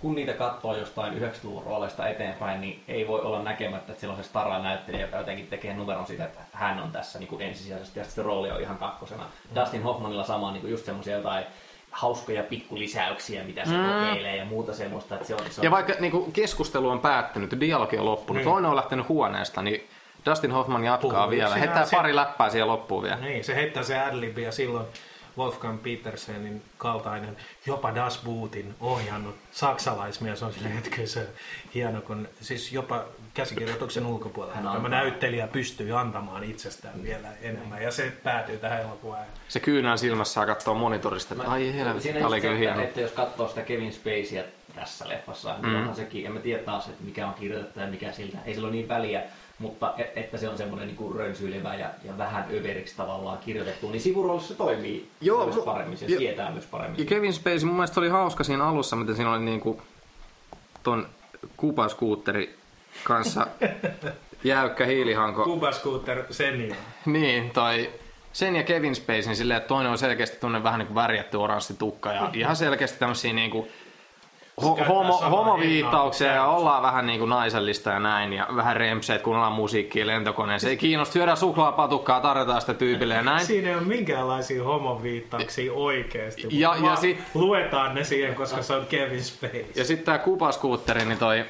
kun 0.00 0.14
niitä 0.14 0.32
katsoo 0.32 0.76
jostain 0.76 1.14
90-luvun 1.14 1.62
rooleista 1.62 2.08
eteenpäin, 2.08 2.60
niin 2.60 2.82
ei 2.88 3.08
voi 3.08 3.20
olla 3.20 3.42
näkemättä, 3.42 3.92
että 3.92 4.00
siellä 4.00 4.16
on 4.16 4.22
se 4.24 4.28
stara 4.28 4.58
näyttelijä, 4.58 5.00
joka 5.00 5.16
jotenkin 5.16 5.46
tekee 5.46 5.74
numeron 5.74 6.06
siitä, 6.06 6.24
että 6.24 6.40
hän 6.52 6.82
on 6.82 6.92
tässä 6.92 7.18
niin 7.18 7.28
kuin 7.28 7.42
ensisijaisesti 7.42 7.98
ja 7.98 8.04
sitten 8.04 8.24
se 8.24 8.28
rooli 8.28 8.50
on 8.50 8.60
ihan 8.60 8.78
kakkosena. 8.78 9.24
Dustin 9.54 9.82
Hoffmanilla 9.82 10.24
sama 10.24 10.52
niin 10.52 10.60
kuin 10.60 10.70
just 10.70 10.84
semmoisia 10.84 11.16
jotain 11.16 11.44
hauskoja 11.92 12.42
pikkulisäyksiä, 12.42 13.44
mitä 13.44 13.64
se 13.64 13.70
mm. 13.76 13.84
kokeilee 13.84 14.36
ja 14.36 14.44
muuta 14.44 14.74
semmoista. 14.74 15.14
Että 15.14 15.26
se 15.26 15.34
on, 15.34 15.40
se 15.50 15.60
on, 15.60 15.64
Ja 15.64 15.70
vaikka 15.70 15.92
niinku, 16.00 16.30
keskustelu 16.32 16.88
on 16.88 17.00
päättynyt, 17.00 17.60
dialogi 17.60 17.98
on 17.98 18.04
loppunut, 18.04 18.40
Niin. 18.42 18.50
toinen 18.52 18.70
on 18.70 18.76
lähtenyt 18.76 19.08
huoneesta, 19.08 19.62
niin 19.62 19.88
Dustin 20.26 20.50
Hoffman 20.52 20.84
jatkaa 20.84 21.10
Puhuu 21.10 21.30
vielä. 21.30 21.54
Heittää 21.56 21.84
se- 21.86 21.96
pari 21.96 22.16
läppää 22.16 22.50
siihen 22.50 22.68
loppuun 22.68 23.02
vielä. 23.02 23.16
Niin, 23.16 23.44
se 23.44 23.54
heittää 23.54 23.82
se 23.82 23.98
adlibi 24.00 24.42
ja 24.42 24.52
silloin 24.52 24.86
Wolfgang 25.38 25.82
Petersenin 25.82 26.62
kaltainen, 26.78 27.36
jopa 27.66 27.94
Das 27.94 28.20
Bootin 28.24 28.74
ohjannut 28.80 29.34
saksalaismies 29.50 30.42
on 30.42 30.52
silleen, 30.52 30.78
että 30.78 30.90
kyllä 30.90 31.08
se 31.08 31.26
hieno, 31.74 32.00
kun 32.00 32.28
siis 32.40 32.72
jopa 32.72 33.04
käsikirjoituksen 33.34 34.06
ulkopuolella 34.06 34.54
Hän 34.56 34.72
tämä 34.72 34.88
näyttelijä 34.88 35.46
pystyy 35.46 35.98
antamaan 35.98 36.44
itsestään 36.44 37.02
vielä 37.02 37.28
enemmän 37.42 37.82
ja 37.82 37.90
se 37.90 38.12
päätyy 38.22 38.58
tähän 38.58 38.80
elokuvaan. 38.82 39.24
Se 39.48 39.60
kyynään 39.60 39.98
silmässä 39.98 40.40
ja 40.40 40.46
katsoo 40.46 40.74
monitorista, 40.74 41.34
että 41.34 41.50
ai 41.50 41.74
helvetti, 41.74 42.12
tämä 42.12 42.26
oli 42.26 42.40
kyllä 42.40 42.54
se, 42.54 42.62
että, 42.64 42.72
hieno. 42.74 42.82
että 42.88 43.00
jos 43.00 43.12
katsoo 43.12 43.48
sitä 43.48 43.62
Kevin 43.62 43.92
Spaceyä 43.92 44.44
tässä 44.74 45.08
leffassa, 45.08 45.52
niin 45.62 45.72
Mm. 45.72 45.76
onhan 45.78 45.94
sekin, 45.96 46.26
en 46.26 46.32
mä 46.32 46.40
tiedä 46.40 46.62
taas, 46.62 46.86
että 46.88 47.04
mikä 47.04 47.26
on 47.26 47.34
kirjoitettu 47.34 47.80
ja 47.80 47.86
mikä 47.86 48.12
siltä, 48.12 48.38
ei 48.46 48.54
sillä 48.54 48.66
ole 48.68 48.76
niin 48.76 48.88
väliä, 48.88 49.22
mutta 49.58 49.94
et, 49.98 50.12
että 50.16 50.38
se 50.38 50.48
on 50.48 50.58
semmoinen 50.58 50.88
niin 50.88 51.16
rönsyilevä 51.16 51.74
ja, 51.74 51.90
ja 52.04 52.18
vähän 52.18 52.44
överiksi 52.54 52.96
tavallaan 52.96 53.38
kirjoitettu, 53.38 53.90
niin 53.90 54.00
sivuroolissa 54.00 54.48
se 54.48 54.54
toimii 54.54 55.08
Joo, 55.20 55.46
myös 55.46 55.64
paremmin, 55.64 55.98
se 55.98 56.06
jo- 56.06 56.18
tietää 56.18 56.50
myös 56.50 56.66
paremmin. 56.66 56.98
Ja 57.00 57.04
Kevin 57.06 57.32
Spacey, 57.32 57.64
mun 57.64 57.74
mielestä 57.76 58.00
oli 58.00 58.08
hauska 58.08 58.44
siinä 58.44 58.64
alussa, 58.64 58.96
miten 58.96 59.16
siinä 59.16 59.32
oli 59.32 59.40
niinku 59.40 59.82
ton 60.82 61.08
Skuutteri 61.88 62.61
kanssa 63.04 63.46
jäykkä 64.44 64.84
hiilihanko. 64.86 65.44
Cuba 65.44 65.72
Scooter 65.72 66.24
senior. 66.30 66.76
Niin, 67.06 67.50
toi 67.50 67.90
sen 68.32 68.56
ja 68.56 68.62
Kevin 68.62 68.94
Spaceyn 68.94 69.36
silleen, 69.36 69.58
että 69.58 69.68
toinen 69.68 69.92
on 69.92 69.98
selkeästi 69.98 70.36
tunne 70.40 70.62
vähän 70.62 70.78
niin 70.78 70.86
kuin 70.86 70.94
värjätty 70.94 71.36
oranssi 71.36 71.74
tukka 71.74 72.12
ja 72.12 72.30
ihan 72.34 72.56
selkeästi 72.56 72.98
tämmösiä 72.98 73.32
niinku 73.32 73.68
ho- 74.62 74.64
käyttää 74.76 74.86
homo, 74.96 75.18
homoviittauksia 75.18 76.32
ja 76.32 76.46
ollaan 76.46 76.82
vähän 76.82 77.06
niin 77.06 77.18
kuin 77.18 77.28
naisellista 77.28 77.90
ja 77.90 77.98
näin 78.00 78.32
ja 78.32 78.46
vähän 78.56 78.76
rempseet, 78.76 79.22
kun 79.22 79.36
ollaan 79.36 79.52
musiikkia 79.52 80.06
lentokoneessa. 80.06 80.68
Ei 80.68 80.76
kiinnosta 80.76 81.12
syödä 81.12 81.36
suklaapatukkaa, 81.36 82.20
tarjotaan 82.20 82.60
sitä 82.60 82.74
tyypille 82.74 83.14
ja 83.14 83.22
näin. 83.22 83.46
Siinä 83.46 83.68
ei 83.68 83.74
ole 83.74 83.82
minkäänlaisia 83.84 84.64
homoviittauksia 84.64 85.72
oikeesti. 85.72 86.42
Ja- 86.50 86.76
ja 86.84 86.96
sit- 86.96 87.20
Luetaan 87.34 87.94
ne 87.94 88.04
siihen, 88.04 88.34
koska 88.34 88.62
se 88.62 88.74
on 88.74 88.86
Kevin 88.86 89.24
Spacey. 89.24 89.66
Ja 89.74 89.84
sitten 89.84 90.06
tää 90.06 90.18
kupaskuutteri, 90.18 91.04
niin 91.04 91.18
toi, 91.18 91.44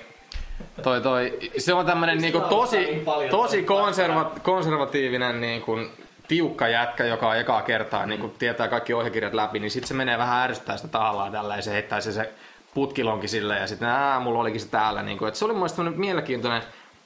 toi, 0.83 1.01
toi, 1.01 1.39
se 1.59 1.75
on 1.75 1.87
tämmönen 1.87 2.19
niinku 2.19 2.41
tosi, 2.41 3.05
tosi 3.31 3.63
konserva, 3.63 4.33
konservatiivinen 4.43 5.41
niinku 5.41 5.79
tiukka 6.29 6.69
jätkä, 6.69 7.05
joka 7.05 7.29
on 7.29 7.37
ekaa 7.37 7.63
kertaa 7.63 8.07
niin 8.07 8.31
tietää 8.39 8.69
kaikki 8.69 8.95
ohjekirjat 8.95 9.35
läpi, 9.35 9.59
niin 9.59 9.71
sitten 9.71 9.89
se 9.89 9.95
menee 9.95 10.19
vähän 10.19 10.43
ärsyttää 10.43 10.77
sitä 10.77 10.89
tahallaan 10.89 11.33
tällä 11.33 11.57
ja 11.57 11.63
se 11.63 11.73
heittää 11.73 12.01
se, 12.01 12.13
se 12.13 12.33
putkilonkin 12.75 13.29
silleen 13.29 13.61
ja 13.61 13.67
sitten 13.67 13.89
mulla 14.21 14.41
olikin 14.41 14.61
se 14.61 14.69
täällä. 14.69 15.03
Niin 15.03 15.19
kuin, 15.19 15.29
että 15.29 15.39
se 15.39 15.45
oli 15.45 15.53
mun 15.53 15.61
mielestä 15.61 15.83
mielenkiintoinen 15.83 16.63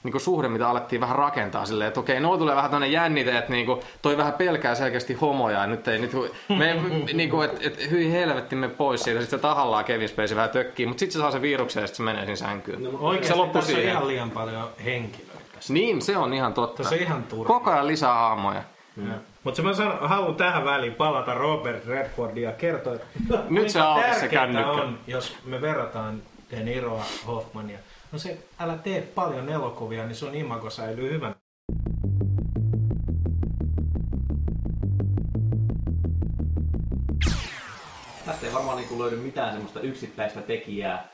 niin 0.07 0.13
kuin 0.13 0.23
suhde, 0.23 0.49
mitä 0.49 0.69
alettiin 0.69 1.01
vähän 1.01 1.17
rakentaa 1.17 1.67
silleen, 1.67 1.89
että 1.89 2.01
okei, 2.01 2.21
no 2.21 2.37
tulee 2.39 2.57
vähän 2.57 2.71
tämmöinen 2.71 2.93
jännite, 2.93 3.39
että 3.39 3.53
niin 3.53 3.67
kuin, 3.67 3.81
toi 4.03 4.17
vähän 4.17 4.33
pelkää 4.33 4.75
selkeästi 4.75 5.15
homoja, 5.15 5.61
ja 5.61 5.67
nyt 5.67 5.89
ei, 5.89 5.99
nyt, 5.99 6.13
me, 6.49 6.77
niin 7.13 7.31
kuin, 7.31 7.45
että 7.51 7.61
et, 7.67 7.91
hyi 7.91 8.13
helvetti 8.13 8.57
me 8.57 8.69
pois 8.69 9.03
siitä, 9.03 9.21
sitten 9.21 9.39
se 9.39 9.43
tahallaan 9.43 9.85
Kevin 9.85 10.09
Spacey 10.09 10.37
vähän 10.37 10.51
tökkii, 10.51 10.87
mutta 10.87 11.01
sitten 11.01 11.13
se 11.13 11.19
saa 11.19 11.31
sen 11.31 11.43
viruksen 11.43 11.81
ja 11.81 11.87
sitten 11.87 11.97
se 11.97 12.03
menee 12.03 12.23
siinä 12.23 12.37
sänkyyn. 12.37 12.83
No, 12.83 12.91
Oikeasti 13.01 13.29
se 13.29 13.35
loppui 13.35 13.61
tässä 13.61 13.73
on 13.73 13.77
siihen. 13.77 13.93
ihan 13.93 14.09
liian 14.09 14.31
paljon 14.31 14.69
henkilöitä. 14.85 15.37
Niin, 15.69 16.03
se 16.03 16.17
on 16.17 16.35
ihan 16.35 16.55
totta. 16.55 16.83
Tässä 16.83 16.95
on 16.95 17.01
ihan 17.01 17.23
turha. 17.23 17.55
Koko 17.55 17.71
ajan 17.71 17.87
lisää 17.87 18.13
aamoja. 18.13 18.63
Mm. 18.97 19.11
Mutta 19.45 19.63
mä 19.63 19.75
sanon, 19.75 20.09
haluan 20.09 20.35
tähän 20.35 20.65
väliin 20.65 20.95
palata 20.95 21.35
Robert 21.35 21.87
Redfordia 21.87 22.51
ja 22.51 22.57
kertoa, 22.57 22.95
että 22.95 23.07
Nyt 23.49 23.71
se 23.71 23.81
auki 23.81 24.15
se 24.21 24.29
kännykkä. 24.29 24.71
on, 24.71 24.99
jos 25.07 25.37
me 25.45 25.61
verrataan 25.61 26.23
De 26.51 26.63
Niroa 26.63 27.05
Hoffmania. 27.27 27.79
No 28.13 28.19
se, 28.19 28.39
älä 28.59 28.79
tee 28.79 29.03
paljon 29.03 29.49
elokuvia, 29.49 30.07
niin 30.07 30.17
sun 30.17 30.35
imago 30.35 30.71
säilyy 30.71 31.13
hyvän. 31.13 31.35
Tästä 38.27 38.47
ei 38.47 38.53
varmaan 38.53 38.77
niin 38.77 38.99
löydy 38.99 39.17
mitään 39.17 39.53
semmoista 39.53 39.81
yksittäistä 39.81 40.43
tekijää, 40.43 41.09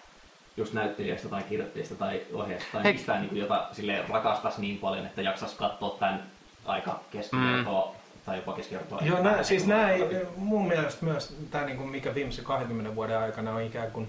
just 0.57 0.73
näyttelijästä 0.73 1.29
tai 1.29 1.43
kirjoittajista 1.43 1.95
tai 1.95 2.23
ohjaajasta 2.33 2.73
tai 2.73 2.85
Hei. 2.85 2.93
mistään, 2.93 3.23
niin 3.23 3.37
jota 3.37 3.69
sille 3.73 4.05
rakastaisi 4.09 4.61
niin 4.61 4.79
paljon, 4.79 5.07
että 5.07 5.23
jaksas 5.23 5.55
katsoa 5.55 5.97
tämän 5.99 6.23
aika 6.65 7.01
keskivertoa 7.11 7.87
mm. 7.87 8.25
tai 8.27 8.37
jopa 8.37 8.53
keskivertoa. 8.53 9.01
Joo, 9.03 9.23
nää, 9.23 9.43
siis 9.43 9.67
nämä 9.67 9.91
ei, 9.91 10.03
mun 10.37 10.69
mielestä 10.69 11.05
myös 11.05 11.37
tämä, 11.51 11.65
niin 11.65 11.89
mikä 11.89 12.15
viimeisen 12.15 12.45
20 12.45 12.95
vuoden 12.95 13.19
aikana 13.19 13.55
on 13.55 13.63
ikään 13.63 13.91
kuin 13.91 14.09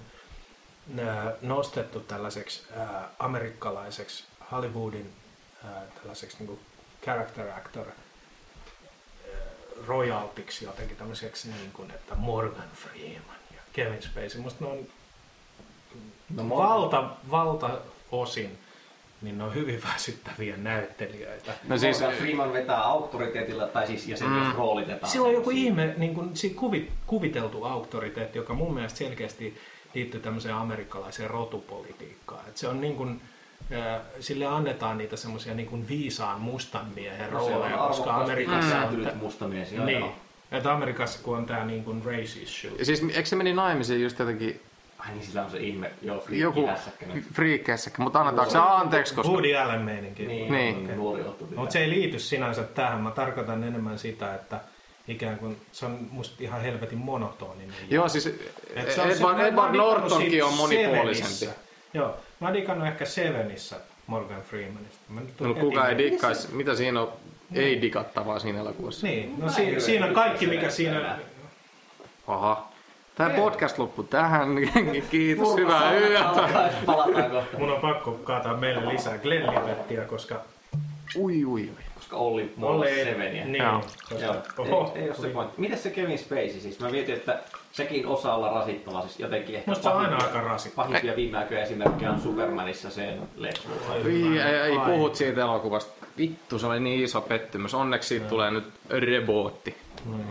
nostettu 1.41 1.99
tällaiseksi 1.99 2.63
ää, 2.77 3.09
amerikkalaiseksi 3.19 4.23
Hollywoodin 4.51 5.13
ää, 5.65 5.81
tällaiseksi 5.95 6.37
niin 6.37 6.47
kuin 6.47 6.59
character 7.03 7.49
actor 7.49 7.85
royaltiksi 9.87 10.65
jotenkin 10.65 10.97
tämmöiseksi, 10.97 11.49
niin 11.49 11.71
kuin, 11.73 11.91
että 11.91 12.15
Morgan 12.15 12.69
Freeman 12.75 13.37
ja 13.51 13.59
Kevin 13.73 14.01
Spacey. 14.01 14.41
Musta 14.41 14.65
ne 14.65 14.71
on 14.71 14.87
No, 16.35 16.43
no, 16.43 16.49
valta, 16.57 17.09
valtaosin 17.31 18.59
niin 19.21 19.37
ne 19.37 19.43
on 19.43 19.53
hyvin 19.55 19.81
väsyttäviä 19.93 20.57
näyttelijöitä. 20.57 21.53
No 21.67 21.77
siis, 21.77 21.99
Morgan 21.99 22.19
Freeman 22.19 22.53
vetää 22.53 22.83
auktoriteetilla, 22.83 23.67
tai 23.67 23.87
siis, 23.87 24.07
ja 24.07 24.17
sen 24.17 24.27
Mm. 24.27 24.51
roolitetaan. 24.55 25.11
Sillä 25.11 25.27
on 25.27 25.33
joku 25.33 25.49
ihme 25.49 25.93
niin 25.97 26.13
kuin, 26.15 26.33
kuvi, 26.55 26.91
kuviteltu 27.07 27.63
auktoriteetti, 27.63 28.37
joka 28.37 28.53
mun 28.53 28.73
mielestä 28.73 28.97
selkeästi 28.97 29.57
liittyy 29.93 30.19
tämmöiseen 30.19 30.55
amerikkalaiseen 30.55 31.29
rotupolitiikkaan. 31.29 32.41
Et 32.47 32.57
se 32.57 32.67
on 32.67 32.81
niin 32.81 32.95
kuin, 32.95 33.21
sille 34.19 34.45
annetaan 34.45 34.97
niitä 34.97 35.15
semmoisia 35.17 35.53
niin 35.53 35.67
kuin 35.67 35.87
viisaan 35.87 36.41
mustan 36.41 36.85
miehen 36.95 37.31
No, 37.33 37.39
rooleja, 37.39 37.77
koska 37.77 38.15
Amerikassa 38.15 38.65
on... 38.65 38.71
sääntynyt 38.71 39.15
musta 39.15 39.47
mies. 39.47 39.71
Joo, 39.71 39.85
Niin. 39.85 39.99
joo. 39.99 40.15
Että 40.51 40.73
Amerikassa 40.73 41.19
kun 41.23 41.37
on 41.37 41.45
tää 41.45 41.65
niin 41.65 41.83
kuin 41.83 42.05
race 42.05 42.39
issue. 42.41 42.71
siis 42.83 43.01
eikö 43.13 43.25
se 43.25 43.35
meni 43.35 43.53
naimisiin 43.53 44.03
just 44.03 44.19
jotenkin 44.19 44.61
Ai 44.97 45.11
niin, 45.13 45.25
sillä 45.25 45.43
on 45.45 45.51
se 45.51 45.57
ihme, 45.57 45.91
joo, 46.01 46.23
nyt. 47.13 47.25
friikkeissäkin, 47.33 48.03
mutta 48.03 48.19
annetaanko 48.19 48.51
se 48.51 48.57
anteeksi, 48.59 49.15
koska... 49.15 49.31
Woody 49.31 49.55
Allen 49.55 49.81
meininki. 49.81 50.25
Niin, 50.25 50.51
Niin. 50.51 50.83
niin. 50.87 50.97
nuori 50.97 51.21
ottu. 51.21 51.47
Mutta 51.55 51.73
se 51.73 51.79
ei 51.79 51.89
liity 51.89 52.19
sinänsä 52.19 52.63
tähän. 52.63 53.01
Mä 53.01 53.11
tarkoitan 53.11 53.63
enemmän 53.63 53.99
sitä, 53.99 54.35
että 54.35 54.59
ikään 55.07 55.37
kuin 55.37 55.57
se 55.71 55.85
on 55.85 56.07
musta 56.11 56.35
ihan 56.39 56.61
helvetin 56.61 56.97
monotoninen. 56.97 57.75
Joo, 57.89 58.09
siis 58.09 58.25
Et 58.75 58.91
se 58.91 59.01
on 59.01 59.07
se- 59.11 59.17
Edward, 59.17 59.37
mä 59.37 59.47
Edward 59.47 59.75
Nortonkin 59.75 60.43
on 60.43 60.53
monipuolisempi. 60.53 61.33
Sevenissä. 61.33 61.63
Joo, 61.93 62.15
mä 62.39 62.47
oon 62.47 62.53
digannut 62.53 62.87
ehkä 62.87 63.05
Sevenissä 63.05 63.75
Morgan 64.07 64.41
Freemanista. 64.41 64.99
Mä 65.09 65.21
nyt 65.21 65.39
No 65.39 65.53
kuka 65.53 65.87
ei 65.87 65.97
dikkaisi, 65.97 66.53
mitä 66.55 66.75
siinä 66.75 67.01
on 67.01 67.11
ei 67.55 67.81
dikattavaa 67.81 68.39
siinä 68.39 68.59
elokuvassa? 68.59 69.07
Niin, 69.07 69.35
no 69.39 69.49
si- 69.49 69.79
siinä 69.81 70.05
on 70.05 70.13
kaikki 70.13 70.47
mikä 70.47 70.69
siinä... 70.69 71.17
Aha. 72.27 72.67
Tämä 73.15 73.29
podcast 73.29 73.77
loppui 73.77 74.05
tähän. 74.09 74.49
Kiitos, 75.11 75.55
hyvää 75.57 75.93
yötä. 75.99 76.49
Palataan 76.85 77.31
kohta. 77.31 77.57
Mun 77.57 77.71
on 77.71 77.81
pakko 77.81 78.11
kaataa 78.11 78.57
meille 78.57 78.93
lisää 78.93 79.17
Glenlivettiä, 79.17 80.01
koska... 80.01 80.41
Ui, 81.15 81.45
ui, 81.45 81.61
ui. 81.61 81.83
Koska 81.95 82.17
Olli 82.17 82.53
mulla 82.55 82.73
Olli- 82.75 83.03
Seveniä. 83.03 83.45
Niin, 83.45 83.63
Joo. 83.63 83.81
koska... 84.09 84.15
Joo, 84.25 84.35
Oho, 84.57 84.91
ei, 84.95 85.01
ei 85.01 85.07
ole 85.09 85.17
se 85.17 85.27
pointti. 85.27 85.61
Mites 85.61 85.83
se 85.83 85.89
Kevin 85.89 86.17
Spacey 86.19 86.59
siis? 86.59 86.79
Mä 86.79 86.89
mietin, 86.89 87.15
että 87.15 87.39
sekin 87.71 88.07
osaa 88.07 88.35
olla 88.35 88.49
rasittava, 88.49 89.01
siis 89.01 89.19
jotenkin 89.19 89.55
ehkä 89.55 89.71
Musta 89.71 89.83
se 89.83 89.89
on 89.89 89.97
aina 89.97 90.17
pahimpia- 90.17 90.27
aika 90.37 90.41
rasittava. 90.47 90.87
Pahimpia 90.87 91.15
viime 91.15 91.37
aikojen 91.37 91.63
esimerkkejä 91.63 92.11
on 92.11 92.21
Supermanissa 92.21 92.89
sen 92.89 93.19
Lex 93.35 93.65
Luthor. 93.65 94.07
Ei, 94.07 94.39
ei, 94.39 94.55
ei 94.71 94.79
puhut 94.85 95.15
siitä 95.15 95.41
elokuvasta. 95.41 96.05
Vittu, 96.17 96.59
se 96.59 96.67
oli 96.67 96.79
niin 96.79 97.03
iso 97.03 97.21
pettymys. 97.21 97.73
Onneksi 97.73 98.07
siitä 98.09 98.25
tulee 98.27 98.51
nyt 98.51 98.65
rebootti. 98.89 99.77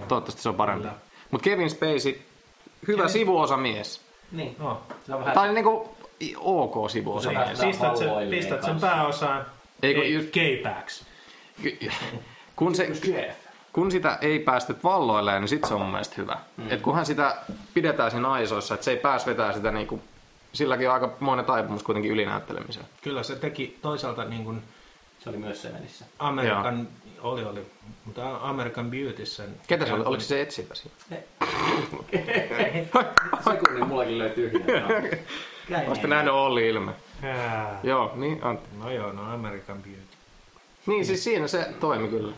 Toivottavasti 0.09 0.43
se 0.43 0.49
on 0.49 0.55
parempi. 0.55 0.89
Mutta 1.31 1.45
Kevin 1.45 1.71
Spacey, 1.71 2.21
hyvä 2.89 3.09
sivuosa 3.09 3.57
mies. 3.57 4.01
Niin. 4.33 4.57
Oh. 4.61 4.77
Se 5.07 5.15
on 5.15 5.21
vähän... 5.21 5.35
Tai 5.35 5.55
niinku 5.55 5.95
ok 6.41 6.91
sivuosa 6.91 7.31
Se 7.31 7.39
mies. 7.39 7.61
Pistät 7.61 7.97
sen, 7.97 8.09
pistät 8.31 8.63
sen 8.65 8.81
pääosaan 8.81 9.47
Ei, 9.83 9.95
kun 9.95 10.03
ei, 10.05 10.15
just- 10.15 10.33
gay-backs. 10.33 11.05
Kun, 12.57 12.75
se, 12.75 12.91
kun 13.73 13.91
sitä 13.91 14.19
ei 14.21 14.39
päästy 14.39 14.77
valloilleen, 14.85 15.41
niin 15.41 15.49
sit 15.49 15.65
se 15.65 15.75
on 15.75 15.81
mun 15.81 15.91
mielestä 15.91 16.15
hyvä. 16.19 16.37
Mm. 16.57 16.71
Et 16.71 16.81
kunhan 16.83 17.07
sitä 17.07 17.37
pidetään 17.75 18.11
siinä 18.11 18.31
aisoissa, 18.31 18.75
että 18.75 18.85
se 18.85 18.91
ei 18.91 18.97
pääs 18.97 19.27
vetää 19.27 19.53
sitä 19.53 19.71
niinku, 19.71 20.03
silläkin 20.53 20.89
on 20.89 20.95
aika 20.95 21.17
monen 21.21 21.45
taipumus 21.45 21.83
kuitenkin 21.83 22.13
ylinäyttelemiseen. 22.13 22.87
Kyllä 23.03 23.23
se 23.23 23.37
teki 23.37 23.79
toisaalta 23.83 24.25
niin 24.25 24.45
kuin 24.45 24.63
Se 25.19 25.29
oli 25.31 25.39
myös 25.39 25.63
Sevenissä. 25.63 26.05
Amerikan, 26.19 26.89
oli 27.21 27.45
oli, 27.45 27.67
mutta 28.05 28.37
American 28.37 28.91
Beauty 28.91 29.27
sen... 29.27 29.49
Ketä 29.67 29.87
se 29.87 29.93
oli? 29.93 30.05
Oliko 30.05 30.23
se 30.23 30.41
etsivä 30.43 30.75
siinä? 30.75 30.97
Sekunnin 33.51 33.89
mullakin 33.89 34.19
löytyy 34.19 34.53
hieno. 34.53 34.89
Olisitte 35.87 36.09
nähnyt 36.09 36.33
Olli 36.35 36.69
ilme. 36.69 36.93
Ää, 37.23 37.81
Joo, 37.83 38.13
niin 38.15 38.45
Antti. 38.45 38.69
No 38.79 38.91
joo, 38.91 39.13
no 39.13 39.35
American 39.35 39.83
Beauty. 39.83 40.03
Niin, 40.87 41.07
siis 41.07 41.25
siinä 41.25 41.49
se 41.49 41.69
toimi 41.81 42.09
kyllä. 42.09 42.33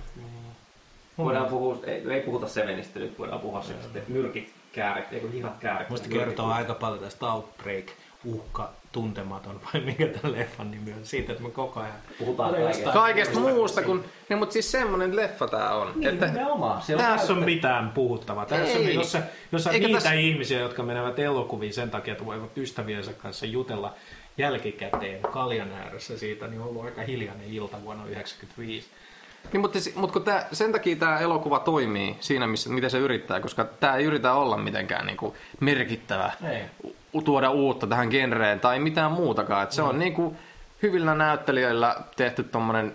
Voidaan 1.18 1.46
puhua, 1.46 1.78
ei, 1.86 2.02
ei 2.10 2.20
puhuta 2.20 2.48
Sevenistä 2.48 2.98
nyt, 2.98 3.18
voidaan 3.18 3.40
puhua 3.40 3.60
mm. 3.60 3.82
sitten 3.82 4.02
nyrkit 4.08 4.52
kääret, 4.72 5.12
eikö 5.12 5.30
hihat 5.30 5.58
kääret. 5.58 5.90
Musta 5.90 6.08
kertoo 6.08 6.50
aika 6.50 6.74
paljon 6.74 7.00
tästä 7.00 7.32
Outbreak, 7.32 7.86
uhka, 8.24 8.70
tuntematon, 8.92 9.60
vai 9.64 9.80
mikä 9.80 10.06
tämän 10.06 10.32
leffan 10.38 10.70
nimi 10.70 10.92
on. 10.92 11.06
Siitä, 11.06 11.32
että 11.32 11.44
me 11.44 11.50
koko 11.50 11.80
ajan... 11.80 11.94
Puhutaan 12.18 12.54
kaikesta. 12.54 12.92
Kaikesta 12.92 13.40
muusta 13.40 13.82
kuin... 13.82 14.04
Niin, 14.28 14.38
mutta 14.38 14.52
siis 14.52 14.70
semmonen 14.72 15.16
leffa 15.16 15.48
tää 15.48 15.74
on. 15.74 15.92
Niin, 15.94 16.08
että, 16.08 16.26
nimenomaan. 16.26 16.82
Se 16.82 16.94
on 16.94 17.00
Tässä 17.00 17.32
on 17.32 17.44
mitään 17.44 17.90
puhuttavaa. 17.90 18.46
Tässä 18.46 18.78
on, 18.78 18.84
Ei. 18.84 18.94
jos, 18.94 19.12
sä, 19.12 19.22
jos 19.52 19.66
niitä 19.66 19.88
tässä- 19.88 20.12
ihmisiä, 20.12 20.60
jotka 20.60 20.82
menevät 20.82 21.18
elokuviin 21.18 21.74
sen 21.74 21.90
takia, 21.90 22.12
että 22.12 22.26
voivat 22.26 22.58
ystäviensä 22.58 23.12
kanssa 23.12 23.46
jutella 23.46 23.94
jälkikäteen 24.38 25.22
kaljan 25.22 25.72
ääressä 25.72 26.18
siitä, 26.18 26.46
niin 26.46 26.60
on 26.60 26.68
ollut 26.68 26.84
aika 26.84 27.02
hiljainen 27.02 27.46
ilta 27.54 27.76
vuonna 27.84 28.02
1995. 28.02 28.88
niin, 29.52 29.60
mutta, 29.60 29.80
si- 29.80 29.92
mutta 29.96 30.12
kun 30.12 30.22
tää, 30.22 30.48
sen 30.52 30.72
takia 30.72 30.96
tämä 30.96 31.18
elokuva 31.18 31.58
toimii 31.58 32.16
siinä, 32.20 32.46
missä, 32.46 32.70
mitä 32.70 32.88
se 32.88 32.98
yrittää, 32.98 33.40
koska 33.40 33.64
tämä 33.64 33.96
ei 33.96 34.04
yritä 34.04 34.32
olla 34.32 34.56
mitenkään 34.56 35.06
niinku 35.06 35.36
merkittävä, 35.60 36.32
Ei. 36.50 36.92
tuoda 37.24 37.50
uutta 37.50 37.86
tähän 37.86 38.08
genreen 38.08 38.60
tai 38.60 38.78
mitään 38.78 39.12
muutakaan. 39.12 39.62
Et 39.62 39.72
se 39.72 39.82
on 39.82 39.98
niinku 39.98 40.36
hyvillä 40.82 41.14
näyttelijöillä 41.14 41.96
tehty 42.16 42.42
tommonen 42.42 42.94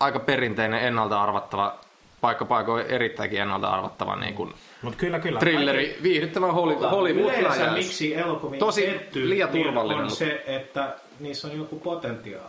aika 0.00 0.20
perinteinen 0.20 0.84
ennalta 0.84 1.22
arvattava, 1.22 1.78
paikka 2.20 2.44
paikoin 2.44 2.86
erittäinkin 2.86 3.40
ennalta 3.40 3.68
arvattava 3.68 4.16
niinku 4.16 4.52
Mutta 4.84 4.98
kyllä, 4.98 5.18
kyllä. 5.18 5.38
thrilleri, 5.40 5.98
viihdyttävä 6.02 6.52
Hollywood, 6.52 6.90
Hollywood 6.90 7.30
Yleensä 7.38 7.60
läjäys. 7.60 7.72
miksi 7.74 8.14
elokuviin 8.14 8.58
Tosi 8.60 8.82
pettyy, 8.82 9.28
liian 9.30 9.52
niin 9.52 9.64
turvallinen, 9.64 9.98
on 9.98 10.04
mutta- 10.04 10.18
se, 10.18 10.42
että 10.46 10.96
niissä 11.20 11.48
on 11.48 11.58
joku 11.58 11.78
potentiaali. 11.80 12.48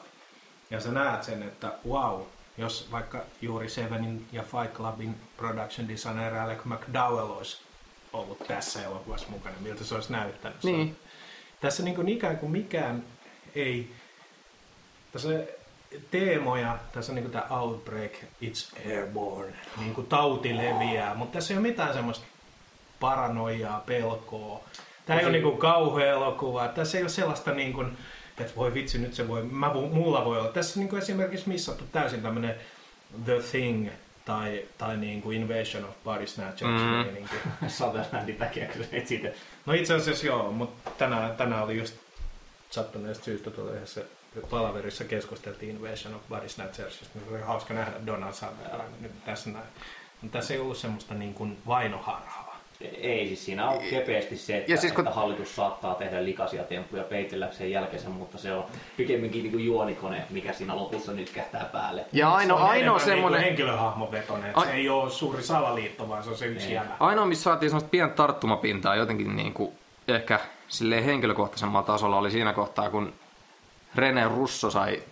Ja 0.69 0.79
sä 0.79 0.91
näet 0.91 1.23
sen, 1.23 1.43
että 1.43 1.71
wow, 1.89 2.21
jos 2.57 2.87
vaikka 2.91 3.21
juuri 3.41 3.69
Sevenin 3.69 4.25
ja 4.31 4.43
Fight 4.43 4.73
Clubin 4.73 5.15
production 5.37 5.87
designer 5.87 6.35
Alec 6.35 6.65
McDowell 6.65 7.29
olisi 7.29 7.57
ollut 8.13 8.47
tässä 8.47 8.83
elokuvassa 8.85 9.27
mukana, 9.29 9.55
miltä 9.59 9.83
se 9.83 9.95
olisi 9.95 10.11
näyttänyt. 10.11 10.65
On- 10.65 10.71
Niin. 10.71 10.95
tässä 11.61 11.83
niin 11.83 11.95
kuin 11.95 12.09
ikään 12.09 12.37
kuin 12.37 12.51
mikään 12.51 13.03
ei, 13.55 13.89
tässä 15.11 15.29
teemoja, 16.11 16.77
tässä 16.91 17.11
on 17.11 17.15
niin 17.15 17.23
kuin 17.23 17.31
tämä 17.31 17.59
outbreak, 17.59 18.11
it's 18.43 18.89
airborne, 18.91 19.53
niin 19.79 19.93
kuin 19.93 20.07
tauti 20.07 20.57
leviää, 20.57 21.15
mutta 21.15 21.33
tässä 21.33 21.53
ei 21.53 21.57
ole 21.57 21.67
mitään 21.67 21.93
semmoista 21.93 22.25
paranoiaa, 22.99 23.83
pelkoa. 23.85 24.63
Tämä 25.05 25.19
ei 25.19 25.25
ole 25.25 25.31
niin 25.31 25.43
kuin 25.43 25.57
kauhea 25.57 26.11
elokuva, 26.11 26.67
tässä 26.67 26.97
ei 26.97 27.03
ole 27.03 27.09
sellaista 27.09 27.51
niin 27.51 27.73
kuin, 27.73 27.97
että 28.39 28.55
voi 28.55 28.73
vitsi, 28.73 28.97
nyt 28.97 29.13
se 29.13 29.27
voi, 29.27 29.43
mä, 29.43 29.73
mulla 29.73 30.25
voi 30.25 30.39
olla. 30.39 30.51
Tässä 30.51 30.79
niin 30.79 30.89
kuin 30.89 31.01
esimerkiksi 31.01 31.49
missattu 31.49 31.83
täysin 31.91 32.21
tämmöinen 32.21 32.55
The 33.25 33.39
Thing 33.51 33.89
tai, 34.25 34.65
tai 34.77 34.97
niin 34.97 35.21
kuin 35.21 35.41
Invasion 35.41 35.85
of 35.85 35.95
Body 36.03 36.27
Snatchers. 36.27 36.81
Mm. 36.81 36.87
Meininki. 36.87 37.35
Sutherlandin 37.67 38.25
niin 38.25 38.37
takia, 38.37 38.67
kun 38.67 38.85
et 38.91 39.07
siitä. 39.07 39.29
No 39.65 39.73
itse 39.73 39.93
asiassa 39.93 40.25
joo, 40.25 40.51
mutta 40.51 40.91
tänään, 40.97 41.35
tänään 41.35 41.63
oli 41.63 41.77
just 41.77 41.95
sattuneesta 42.69 43.25
syystä 43.25 43.51
tuolla 43.51 43.71
yhdessä 43.71 44.01
palaverissa 44.49 45.03
keskusteltiin 45.03 45.75
Invasion 45.75 46.15
of 46.15 46.21
Body 46.29 46.49
Snatchersista. 46.49 47.19
Niin 47.19 47.33
oli 47.35 47.41
hauska 47.41 47.73
nähdä 47.73 47.91
Donald 48.05 48.33
Sutherland 48.33 48.93
nyt 49.01 49.25
tässä 49.25 49.49
näin. 49.49 49.65
Mutta 50.21 50.37
tässä 50.37 50.53
ei 50.53 50.59
ollut 50.59 50.77
semmoista 50.77 51.13
niin 51.13 51.33
kuin 51.33 51.57
vainoharhaa. 51.67 52.45
Ei, 52.81 53.27
siis 53.27 53.45
siinä 53.45 53.69
on 53.69 53.79
kepeästi 53.89 54.37
se, 54.37 54.57
että, 54.57 54.71
ja 54.71 54.77
siis 54.77 54.93
kun... 54.93 55.07
että 55.07 55.19
hallitus 55.19 55.55
saattaa 55.55 55.95
tehdä 55.95 56.23
likaisia 56.23 56.63
temppuja 56.63 57.03
peitelläkseen 57.03 57.71
jälkeensä, 57.71 58.09
mutta 58.09 58.37
se 58.37 58.53
on 58.53 58.65
pikemminkin 58.97 59.43
niin 59.43 59.51
kuin 59.51 59.65
juonikone, 59.65 60.23
mikä 60.29 60.53
siinä 60.53 60.75
lopussa 60.75 61.11
nyt 61.13 61.29
kähtää 61.29 61.69
päälle. 61.71 62.05
Ja 62.11 62.31
ainoa, 62.31 62.59
se 62.59 62.63
ainoa 62.63 62.95
niinku 62.95 63.09
semmoinen... 63.09 63.41
Niin 63.41 63.47
henkilöhahmovetonen, 63.47 64.45
että 64.45 64.61
A... 64.61 64.63
se 64.63 64.71
ei 64.71 64.89
ole 64.89 65.09
suuri 65.09 65.43
salaliitto, 65.43 66.09
vaan 66.09 66.23
se 66.23 66.29
on 66.29 66.37
se 66.37 66.45
yksi 66.45 66.73
jämä. 66.73 66.97
Ainoa, 66.99 67.25
missä 67.25 67.43
saatiin 67.43 67.69
semmoista 67.69 67.89
pientä 67.89 68.15
tarttumapintaa 68.15 68.95
jotenkin 68.95 69.35
niin 69.35 69.53
kuin 69.53 69.71
ehkä 70.07 70.39
silleen 70.67 71.03
henkilökohtaisemmalla 71.03 71.85
tasolla 71.85 72.17
oli 72.17 72.31
siinä 72.31 72.53
kohtaa, 72.53 72.89
kun 72.89 73.13
René 73.95 74.35
Russo 74.35 74.71
sai 74.71 75.03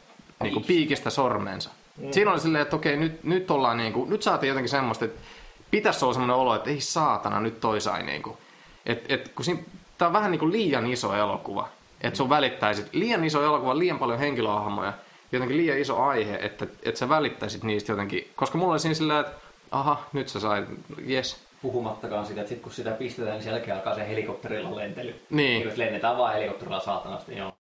niin 0.43 0.53
kuin 0.53 0.65
piikistä 0.65 1.09
sormensa. 1.09 1.69
Mm. 1.97 2.11
Siinä 2.11 2.31
oli 2.31 2.39
silleen, 2.39 2.61
että 2.61 2.75
okei, 2.75 2.97
nyt, 2.97 3.23
nyt, 3.23 3.51
ollaan 3.51 3.77
niin 3.77 3.93
kuin, 3.93 4.09
nyt 4.09 4.23
saatiin 4.23 4.47
jotenkin 4.47 4.69
semmoista, 4.69 5.05
että 5.05 5.21
pitäisi 5.71 6.05
olla 6.05 6.13
semmoinen 6.13 6.35
olo, 6.35 6.55
että 6.55 6.69
ei 6.69 6.81
saatana, 6.81 7.39
nyt 7.39 7.59
toi 7.59 7.81
sai 7.81 8.03
niin 8.03 8.23
kuin. 8.23 8.37
Et, 8.85 9.05
et, 9.09 9.27
kun 9.27 9.45
siinä, 9.45 9.59
tää 9.97 10.07
on 10.07 10.13
vähän 10.13 10.31
niin 10.31 10.39
kuin 10.39 10.51
liian 10.51 10.87
iso 10.87 11.13
elokuva. 11.13 11.69
Että 12.01 12.17
sun 12.17 12.29
välittäisit 12.29 12.93
liian 12.93 13.23
iso 13.23 13.43
elokuva, 13.43 13.77
liian 13.77 13.99
paljon 13.99 14.19
henkilöhahmoja, 14.19 14.93
jotenkin 15.31 15.57
liian 15.57 15.77
iso 15.77 16.03
aihe, 16.03 16.35
että, 16.35 16.67
että 16.83 16.99
sä 16.99 17.09
välittäisit 17.09 17.63
niistä 17.63 17.91
jotenkin. 17.91 18.31
Koska 18.35 18.57
mulla 18.57 18.71
oli 18.71 18.79
siinä 18.79 18.95
sillä, 18.95 19.19
että 19.19 19.33
aha, 19.71 20.03
nyt 20.13 20.29
sä 20.29 20.39
sai, 20.39 20.65
yes. 21.09 21.37
Puhumattakaan 21.61 22.25
sitä, 22.25 22.41
että 22.41 22.49
sit 22.49 22.61
kun 22.61 22.71
sitä 22.71 22.91
pistetään, 22.91 23.33
niin 23.35 23.43
sen 23.43 23.73
alkaa 23.73 23.95
se 23.95 24.09
helikopterilla 24.09 24.75
lentely. 24.75 25.15
Niin. 25.29 25.63
Jos 25.63 25.77
lennetään 25.77 26.17
vaan 26.17 26.33
helikopterilla 26.33 26.79
saatanasti, 26.79 27.37
joo. 27.37 27.53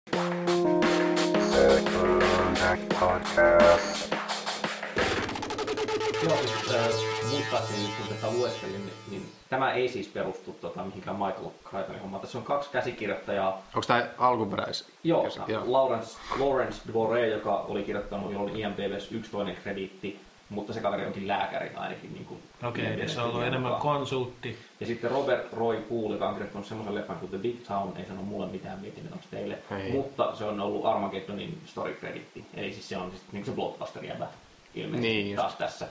Joo, 6.22 6.36
siis 6.36 6.74
äh, 6.74 6.88
muistaakseni 7.30 7.82
nyt 7.82 7.90
kun 7.98 8.16
tätä 8.16 8.32
lueskelin, 8.32 8.74
niin, 8.86 8.92
niin 9.10 9.32
tämä 9.48 9.72
ei 9.72 9.88
siis 9.88 10.08
perustu 10.08 10.52
tota, 10.60 10.84
mihinkään 10.84 11.16
Michael 11.16 11.50
Crichtonin 11.70 12.00
hommaan. 12.00 12.20
Tässä 12.20 12.38
on 12.38 12.44
kaksi 12.44 12.70
käsikirjoittajaa. 12.70 13.62
Onko 13.74 13.86
tämä 13.86 14.08
alkuperäis? 14.18 14.88
Joo, 15.04 15.28
joo. 15.46 15.62
Lawrence, 15.66 16.18
Lawrence 16.38 16.80
Dvore, 16.92 17.28
joka 17.28 17.56
oli 17.56 17.82
kirjoittanut, 17.82 18.32
jolla 18.32 18.50
oli 18.50 18.60
IMDb:s 18.60 19.12
yksi 19.12 19.30
toinen 19.30 19.56
krediitti, 19.56 20.20
mutta 20.50 20.72
se 20.72 20.80
kaveri 20.80 21.06
onkin 21.06 21.28
lääkäri 21.28 21.70
ainakin. 21.76 22.14
Niin 22.14 22.26
Okei, 22.64 22.94
okay, 22.94 23.08
se 23.08 23.20
on 23.20 23.30
ollut 23.30 23.44
enemmän 23.44 23.74
konsultti. 23.74 24.58
Ja 24.80 24.86
sitten 24.86 25.10
Robert 25.10 25.52
Roy 25.52 25.76
Poole, 25.76 26.14
joka 26.14 26.28
on 26.28 26.34
kirjoittanut 26.34 26.66
semmoisen 26.66 26.94
leffan 26.94 27.18
kuin 27.18 27.30
The 27.30 27.38
Big 27.38 27.56
Town, 27.68 27.96
ei 27.96 28.04
sano 28.04 28.22
mulle 28.22 28.46
mitään, 28.46 28.80
mietin, 28.80 29.08
onko 29.12 29.24
teille. 29.30 29.58
Ei. 29.70 29.92
Mutta 29.92 30.36
se 30.36 30.44
on 30.44 30.60
ollut 30.60 30.86
Armageddonin 30.86 31.58
story 31.66 31.94
kreditti. 31.94 32.44
Eli 32.54 32.72
siis 32.72 32.88
se 32.88 32.96
on 32.96 33.10
siis, 33.10 33.22
niin 33.32 33.44
se 33.44 33.52
blockbuster 33.52 34.04
jäbä 34.04 34.26
ilmeisesti 34.74 35.08
niin, 35.08 35.36
taas 35.36 35.54
tässä. 35.54 35.88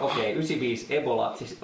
Okei, 0.00 0.20
okay, 0.20 0.32
95 0.32 0.96
Ebola, 0.96 1.36
siis 1.36 1.60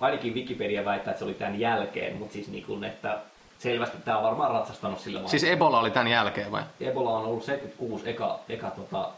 ainakin 0.00 0.34
Wikipedia 0.34 0.84
väittää, 0.84 1.10
että 1.10 1.18
se 1.18 1.24
oli 1.24 1.34
tämän 1.34 1.60
jälkeen, 1.60 2.16
mutta 2.16 2.32
siis 2.32 2.48
niin 2.48 2.64
kuin, 2.64 2.84
että 2.84 3.18
selvästi 3.58 3.96
tämä 4.04 4.18
on 4.18 4.24
varmaan 4.24 4.50
ratsastanut 4.50 5.00
sillä 5.00 5.16
vaiheessa. 5.16 5.38
Siis 5.38 5.52
Ebola 5.52 5.80
oli 5.80 5.90
tämän 5.90 6.08
jälkeen 6.08 6.52
vai? 6.52 6.62
Ebola 6.80 7.10
on 7.10 7.24
ollut 7.24 7.44
76 7.44 8.10
eka, 8.10 8.40
eka 8.48 8.70
tota, 8.70 9.08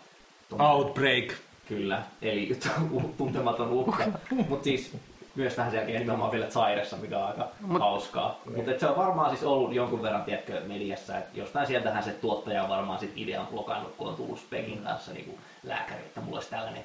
Outbreak. 0.59 1.33
Kyllä, 1.71 2.03
eli 2.23 2.59
tuntematon 3.19 3.71
uhka. 3.71 4.05
Mutta 4.49 4.65
siis 4.65 4.97
myös 5.35 5.57
vähän 5.57 5.71
sen 5.71 5.79
jälkeen 5.79 6.01
nimenomaan 6.01 6.33
vielä 6.33 6.47
Zairessa, 6.47 6.97
mikä 6.97 7.19
on 7.19 7.27
aika 7.27 7.49
Mut, 7.61 7.81
hauskaa. 7.81 8.41
Mutta 8.57 8.71
se 8.79 8.87
on 8.87 8.97
varmaan 8.97 9.31
siis 9.31 9.45
ollut 9.45 9.75
jonkun 9.75 10.03
verran, 10.03 10.25
tiedätkö, 10.25 10.61
mediassa, 10.67 11.19
että 11.19 11.39
jostain 11.39 11.67
sieltähän 11.67 12.03
se 12.03 12.11
tuottaja 12.11 12.63
on 12.63 12.69
varmaan 12.69 13.01
sit 13.01 13.13
idean 13.17 13.47
blokannut, 13.47 13.95
kun 13.97 14.09
on 14.09 14.17
tullut 14.17 14.39
Spekin 14.39 14.83
kanssa 14.83 15.13
niin 15.13 15.39
lääkäri, 15.63 16.01
että 16.01 16.21
mulla 16.21 16.37
olisi 16.37 16.51
tällainen 16.51 16.85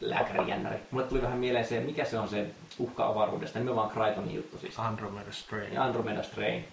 lääkärijännäri. 0.00 0.76
Mulle 0.90 1.06
tuli 1.06 1.22
vähän 1.22 1.38
mieleen 1.38 1.64
se, 1.64 1.80
mikä 1.80 2.04
se 2.04 2.18
on 2.18 2.28
se 2.28 2.46
uhka 2.78 3.06
avaruudesta, 3.06 3.58
nimenomaan 3.58 3.90
Crichtonin 3.90 4.34
juttu 4.34 4.58
siis. 4.58 4.78
Andromeda 4.78 5.32
Strain. 5.32 5.78
Andromeda 5.78 6.22
Strain. 6.22 6.68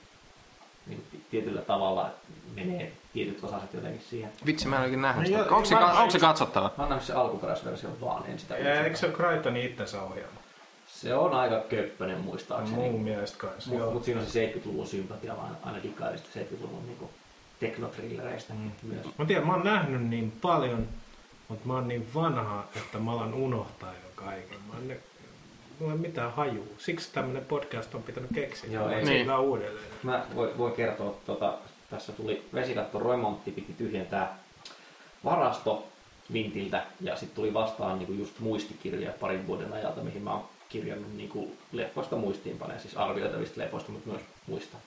Niin 0.87 1.03
tietyllä 1.31 1.61
tavalla 1.61 2.09
menee 2.55 2.91
tietyt 3.13 3.43
osaset 3.43 3.73
jotenkin 3.73 4.01
siihen. 4.09 4.31
Vitsi, 4.45 4.67
mä 4.67 4.75
en 4.75 4.81
oikein 4.81 5.01
nähnyt 5.01 5.27
sitä. 5.27 5.41
Onko, 5.41 5.65
se, 5.65 5.75
mä, 5.75 5.99
onko 5.99 6.11
se 6.11 6.19
katsottava? 6.19 6.71
Mä 6.77 6.87
oon 6.87 7.01
se 7.01 7.13
alkuperäisversio 7.13 7.89
vaan, 8.01 8.23
en 8.25 8.39
sitä 8.39 8.57
ja, 8.57 8.83
Eikö 8.83 8.97
se 8.97 9.05
ole 9.05 9.15
Crichtonin 9.15 9.65
itsensä 9.65 10.01
ohjaama? 10.01 10.39
Se 10.87 11.15
on 11.15 11.33
aika 11.33 11.59
köppönen 11.69 12.19
muistaakseni. 12.19 12.77
Mun 12.77 13.01
mielestä 13.01 13.37
kanssa, 13.37 13.71
Mutta 13.71 13.91
mut 13.91 14.03
siinä 14.03 14.21
on 14.21 14.27
se 14.27 14.53
70-luvun 14.55 14.87
sympatia, 14.87 15.37
vaan 15.37 15.57
aina 15.63 15.83
dikkailista 15.83 16.39
70-luvun 16.39 16.85
niin 16.85 17.09
teknotrillereistä 17.59 18.53
mm. 18.53 18.71
myös. 18.83 19.07
Mä 19.17 19.25
tiedän, 19.25 19.47
mä 19.47 19.53
oon 19.53 19.65
nähnyt 19.65 20.01
niin 20.01 20.33
paljon 20.41 20.87
mutta 21.49 21.67
mä 21.67 21.73
oon 21.73 21.87
niin 21.87 22.07
vanha, 22.15 22.63
että 22.75 22.99
mä 22.99 23.11
alan 23.11 23.33
unohtaa 23.33 23.93
jo 23.93 24.09
kaiken. 24.15 24.57
Mä 24.67 24.93
en, 24.93 24.99
mulla 25.79 25.93
ei 25.93 25.99
mitään 25.99 26.33
hajua. 26.33 26.65
Siksi 26.77 27.13
tämmönen 27.13 27.45
podcast 27.45 27.95
on 27.95 28.03
pitänyt 28.03 28.29
keksiä. 28.33 28.71
Joo, 28.71 28.89
ei 28.89 29.05
niin. 29.05 29.31
uudelleen. 29.31 29.85
Mä 30.03 30.25
voin, 30.35 30.57
voin 30.57 30.73
kertoa, 30.73 31.15
tota, 31.25 31.57
tässä 31.89 32.11
tuli 32.11 32.45
vesikatto 32.53 32.99
remontti, 32.99 33.51
piti 33.51 33.73
tyhjentää 33.73 34.37
varasto 35.23 35.87
Vintiltä 36.33 36.83
ja 37.01 37.15
sitten 37.15 37.35
tuli 37.35 37.53
vastaan 37.53 37.97
niinku 37.97 38.13
just 38.13 38.39
muistikirjoja 38.39 39.13
parin 39.19 39.47
vuoden 39.47 39.73
ajalta, 39.73 40.01
mihin 40.01 40.21
mä 40.21 40.31
oon 40.31 40.43
kirjannut 40.69 41.17
niinku 41.17 41.51
leffoista 41.71 42.15
muistiinpanoja, 42.15 42.79
siis 42.79 42.97
arvioitavista 42.97 43.61
leffoista, 43.61 43.91
mutta 43.91 44.09
myös 44.09 44.21
muista 44.47 44.77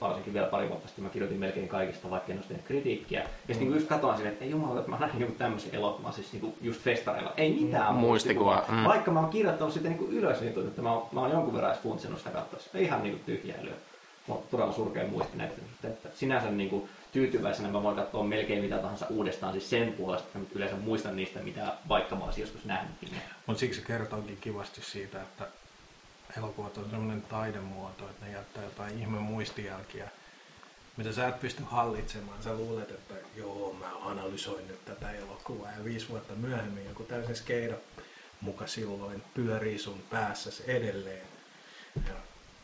varsinkin 0.00 0.34
vielä 0.34 0.46
pari 0.46 0.68
vuotta 0.68 0.88
sitten 0.88 1.04
mä 1.04 1.10
kirjoitin 1.10 1.40
melkein 1.40 1.68
kaikista, 1.68 2.10
vaikka 2.10 2.32
en 2.32 2.38
olisi 2.38 2.48
tehnyt 2.48 2.66
kritiikkiä. 2.66 3.20
Ja 3.20 3.54
sitten 3.54 3.68
mm. 3.68 3.74
just 3.74 3.88
katsoin 3.88 4.16
sinne, 4.16 4.30
että 4.32 4.44
ei 4.44 4.50
jumala, 4.50 4.78
että 4.78 4.90
mä 4.90 4.98
näin 4.98 5.20
joku 5.20 5.32
tämmöisen 5.32 5.74
elokuvan, 5.74 6.12
siis 6.12 6.32
niinku 6.32 6.54
just 6.60 6.80
festareilla. 6.80 7.32
Ei 7.36 7.60
mitään 7.60 7.94
mm. 7.94 8.00
muistikuvaa. 8.00 8.64
Mm. 8.68 8.84
Vaikka 8.84 9.10
mä 9.10 9.20
oon 9.20 9.30
kirjoittanut 9.30 9.74
sitten 9.74 9.92
niinku 9.92 10.12
ylös, 10.12 10.40
niin 10.40 10.66
että 10.66 10.82
mä 10.82 10.92
oon, 10.92 11.08
mä 11.12 11.20
oon 11.20 11.30
jonkun 11.30 11.54
verran 11.54 11.72
edes 11.72 11.82
funtsinut 11.82 12.18
sitä 12.18 12.30
katsoessa. 12.30 12.78
Ihan 12.78 13.02
niinku 13.02 13.20
tyhjäilyä. 13.26 13.74
Oon 14.28 14.42
todella 14.50 14.72
surkea 14.72 15.06
muisti 15.06 15.36
näitä. 15.36 15.54
Että 15.84 16.08
sinänsä 16.14 16.50
niinku 16.50 16.88
tyytyväisenä 17.12 17.68
mä 17.68 17.82
voin 17.82 17.96
katsoa 17.96 18.24
melkein 18.24 18.62
mitä 18.62 18.78
tahansa 18.78 19.06
uudestaan 19.10 19.52
siis 19.52 19.70
sen 19.70 19.92
puolesta, 19.92 20.38
että 20.38 20.54
yleensä 20.54 20.76
muistan 20.76 21.16
niistä, 21.16 21.40
mitä 21.40 21.74
vaikka 21.88 22.16
mä 22.16 22.24
olisin 22.24 22.42
joskus 22.42 22.64
nähnytkin. 22.64 23.08
Mutta 23.46 23.60
siksi 23.60 23.80
se 23.80 23.86
kertookin 23.86 24.36
kivasti 24.40 24.82
siitä, 24.82 25.22
että 25.22 25.46
elokuvat 26.38 26.78
on 26.78 26.90
sellainen 26.90 27.22
taidemuoto, 27.22 28.10
että 28.10 28.26
ne 28.26 28.32
jättää 28.32 28.64
jotain 28.64 28.98
ihme 28.98 29.18
muistijälkiä, 29.18 30.08
mitä 30.96 31.12
sä 31.12 31.28
et 31.28 31.40
pysty 31.40 31.62
hallitsemaan. 31.66 32.42
Sä 32.42 32.54
luulet, 32.54 32.90
että 32.90 33.14
joo, 33.36 33.76
mä 33.80 33.90
analysoin 34.02 34.68
nyt 34.68 34.84
tätä 34.84 35.12
elokuvaa 35.12 35.72
ja 35.72 35.84
viisi 35.84 36.08
vuotta 36.08 36.34
myöhemmin 36.34 36.84
joku 36.88 37.02
täysin 37.02 37.36
skeida 37.36 37.74
muka 38.40 38.66
silloin 38.66 39.22
pyörii 39.34 39.78
sun 39.78 40.02
päässäsi 40.10 40.62
edelleen. 40.66 41.26
Ja 42.08 42.14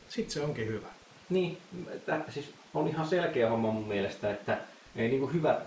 sit 0.08 0.30
se 0.30 0.42
onkin 0.42 0.66
hyvä. 0.66 0.97
Niin, 1.30 1.58
että 1.88 2.20
siis 2.28 2.54
on 2.74 2.88
ihan 2.88 3.08
selkeä 3.08 3.50
homma 3.50 3.70
mun 3.70 3.88
mielestä, 3.88 4.30
että 4.30 4.58
ei 4.96 5.08
niin 5.08 5.20
kuin 5.20 5.32
hyvä, 5.32 5.60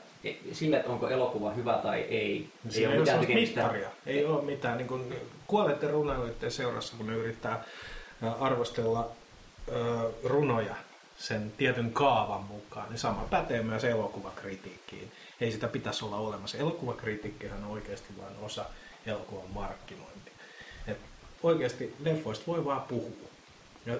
sillä, 0.51 0.77
että 0.77 0.91
onko 0.91 1.09
elokuva 1.09 1.51
hyvä 1.51 1.73
tai 1.73 2.01
ei. 2.01 2.49
Se 2.69 2.79
ei, 2.79 2.87
ole 2.87 2.97
mitään 2.97 3.25
mittaria. 3.27 3.89
Ei 4.05 4.25
ole 4.25 4.41
mitään. 4.41 4.77
Niin 4.77 4.87
kuin, 4.87 5.15
kuolette 5.47 5.87
runoilijoiden 5.87 6.51
seurassa, 6.51 6.97
kun 6.97 7.07
ne 7.07 7.13
yrittää 7.13 7.63
arvostella 8.39 9.11
runoja 10.23 10.75
sen 11.17 11.53
tietyn 11.57 11.93
kaavan 11.93 12.43
mukaan, 12.43 12.89
niin 12.89 12.99
sama 12.99 13.27
pätee 13.29 13.63
myös 13.63 13.83
elokuvakritiikkiin. 13.83 15.11
Ei 15.41 15.51
sitä 15.51 15.67
pitäisi 15.67 16.05
olla 16.05 16.17
olemassa. 16.17 16.57
Elokuvakritiikkihän 16.57 17.63
on 17.63 17.71
oikeasti 17.71 18.13
vain 18.21 18.33
osa 18.41 18.65
elokuvan 19.05 19.49
markkinointia. 19.53 20.33
Et 20.87 20.97
oikeasti 21.43 21.95
leffoista 21.99 22.47
voi 22.47 22.65
vaan 22.65 22.81
puhua. 22.81 23.29
Ja 23.85 23.95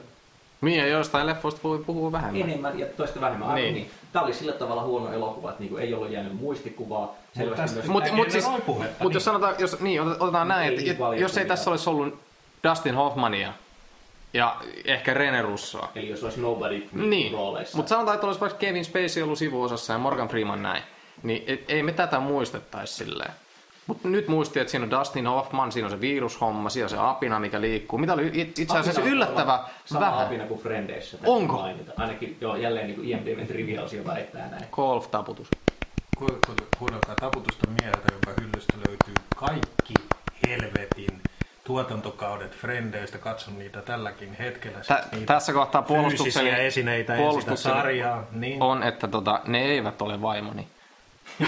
niin, 0.62 0.80
ja 0.80 0.88
jostain 0.88 1.28
leffoista 1.28 1.60
voi 1.64 1.80
puhua 1.80 2.12
vähemmän. 2.12 2.42
Enemmän 2.42 2.80
ja 2.80 2.86
toista 2.86 3.22
vähemmän. 3.22 3.56
Niin. 3.56 3.74
niin. 3.74 3.92
Tämä 4.14 4.26
oli 4.26 4.34
sillä 4.34 4.52
tavalla 4.54 4.84
huono 4.84 5.14
elokuva, 5.14 5.50
että 5.50 5.62
niinku 5.62 5.78
ei 5.78 5.94
ollut 5.94 6.12
jäänyt 6.12 6.34
muistikuvaa. 6.34 7.16
Mutta 7.36 7.64
mut, 7.88 8.12
mut, 8.12 8.32
siis, 8.32 8.46
mut 8.48 8.84
jos 9.00 9.14
niin. 9.14 9.22
sanotaan, 9.22 9.56
jos, 9.60 9.80
niin, 9.80 10.02
otetaan 10.02 10.48
näin, 10.48 10.74
että 10.74 11.04
jos 11.20 11.38
ei 11.38 11.46
tässä 11.46 11.70
olisi 11.72 11.90
ollut 11.90 12.20
Dustin 12.70 12.96
Hoffmania, 12.96 13.54
Ja 14.34 14.56
ehkä 14.86 15.14
Rene 15.14 15.42
Russoa. 15.42 15.90
Eli 15.96 16.10
jos 16.10 16.24
olisi 16.24 16.42
nobody 16.42 16.88
Niin, 16.92 17.34
rooleissa. 17.34 17.78
mutta 17.78 17.90
sanotaan, 17.90 18.16
että 18.16 18.28
olisi 18.28 18.42
vaikka 18.42 18.58
Kevin 18.58 18.86
Spacey 18.86 19.24
ollut 19.24 19.38
sivuosassa 19.38 19.94
ja 19.94 20.00
Morgan 20.00 20.28
Freeman 20.28 20.64
näin, 20.64 20.84
niin 21.24 21.44
et, 21.48 21.72
ei 21.72 21.84
me 21.84 21.92
tätä 21.92 22.20
muistettaisi 22.20 22.94
silleen. 22.94 23.32
Mutta 23.88 24.08
nyt 24.08 24.28
muisti, 24.28 24.60
että 24.60 24.72
siinä 24.72 24.84
on 24.84 24.92
Dustin 24.92 25.28
Hoffman, 25.28 25.72
siinä 25.72 25.86
on 25.86 25.92
se 25.92 26.02
virushomma, 26.02 26.70
siinä 26.70 26.86
on 26.86 26.90
se 26.90 26.98
apina, 27.00 27.40
mikä 27.40 27.62
liikkuu. 27.62 28.00
Mitä 28.00 28.14
oli 28.14 28.32
it- 28.34 28.60
itse 28.60 28.78
asiassa 28.78 29.02
Apina 29.02 29.12
on 29.12 29.18
yllättävä 29.18 29.60
Sama 29.86 30.06
vähän. 30.06 30.26
apina 30.26 30.46
kuin 30.46 30.60
Frendeissä. 30.60 31.18
Onko? 31.26 31.58
Mainita. 31.58 31.92
Ainakin 31.98 32.38
joo, 32.42 32.56
jälleen 32.56 32.88
niin 32.88 32.96
kuin 32.96 33.10
IMDb 33.10 33.48
trivia-osio 33.48 34.06
väittää 34.06 34.48
näin. 34.50 34.66
Golf-taputus. 34.72 35.48
Ku- 36.18 36.26
ku- 36.48 36.56
Kuunnelkaa 36.80 37.16
taputusta 37.16 37.68
mieltä, 37.82 38.02
jonka 38.12 38.42
hyllystä 38.42 38.74
löytyy 38.88 39.14
kaikki 39.36 39.94
helvetin 40.48 41.22
tuotantokaudet 41.64 42.52
Frendeistä. 42.58 43.18
Katson 43.18 43.60
niitä 43.60 43.82
tälläkin 43.82 44.34
hetkellä. 44.34 44.80
Tä, 44.88 45.04
niitä 45.12 45.34
tässä 45.34 45.54
kohtaa 45.54 45.82
puolustukseni, 45.82 46.46
fyysisiä 46.50 46.58
esineitä 46.68 47.14
ja 47.14 47.18
sitä 47.18 47.28
puolustukseni 47.28 47.76
sarjaa. 47.76 48.24
Niin. 48.32 48.62
on, 48.62 48.84
että 48.84 49.08
tota, 49.08 49.40
ne 49.48 49.62
eivät 49.62 50.02
ole 50.02 50.22
vaimoni. 50.22 50.68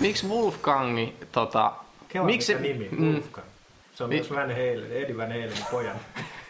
Miksi 0.00 0.26
Wolfgangi, 0.28 1.14
tota, 1.32 1.72
Kela 2.08 2.26
miksi, 2.26 2.54
mikä 2.54 2.68
nimi, 2.68 2.88
mm, 2.90 3.12
Wolfgang. 3.12 3.46
Se 3.94 4.04
on 4.04 4.08
Mi- 4.10 4.16
myös 4.16 4.30
Van 4.30 4.50
Halen, 4.50 4.92
Eddie 4.92 5.16
Van 5.16 5.28
Halenin 5.28 5.64
pojan. 5.70 5.96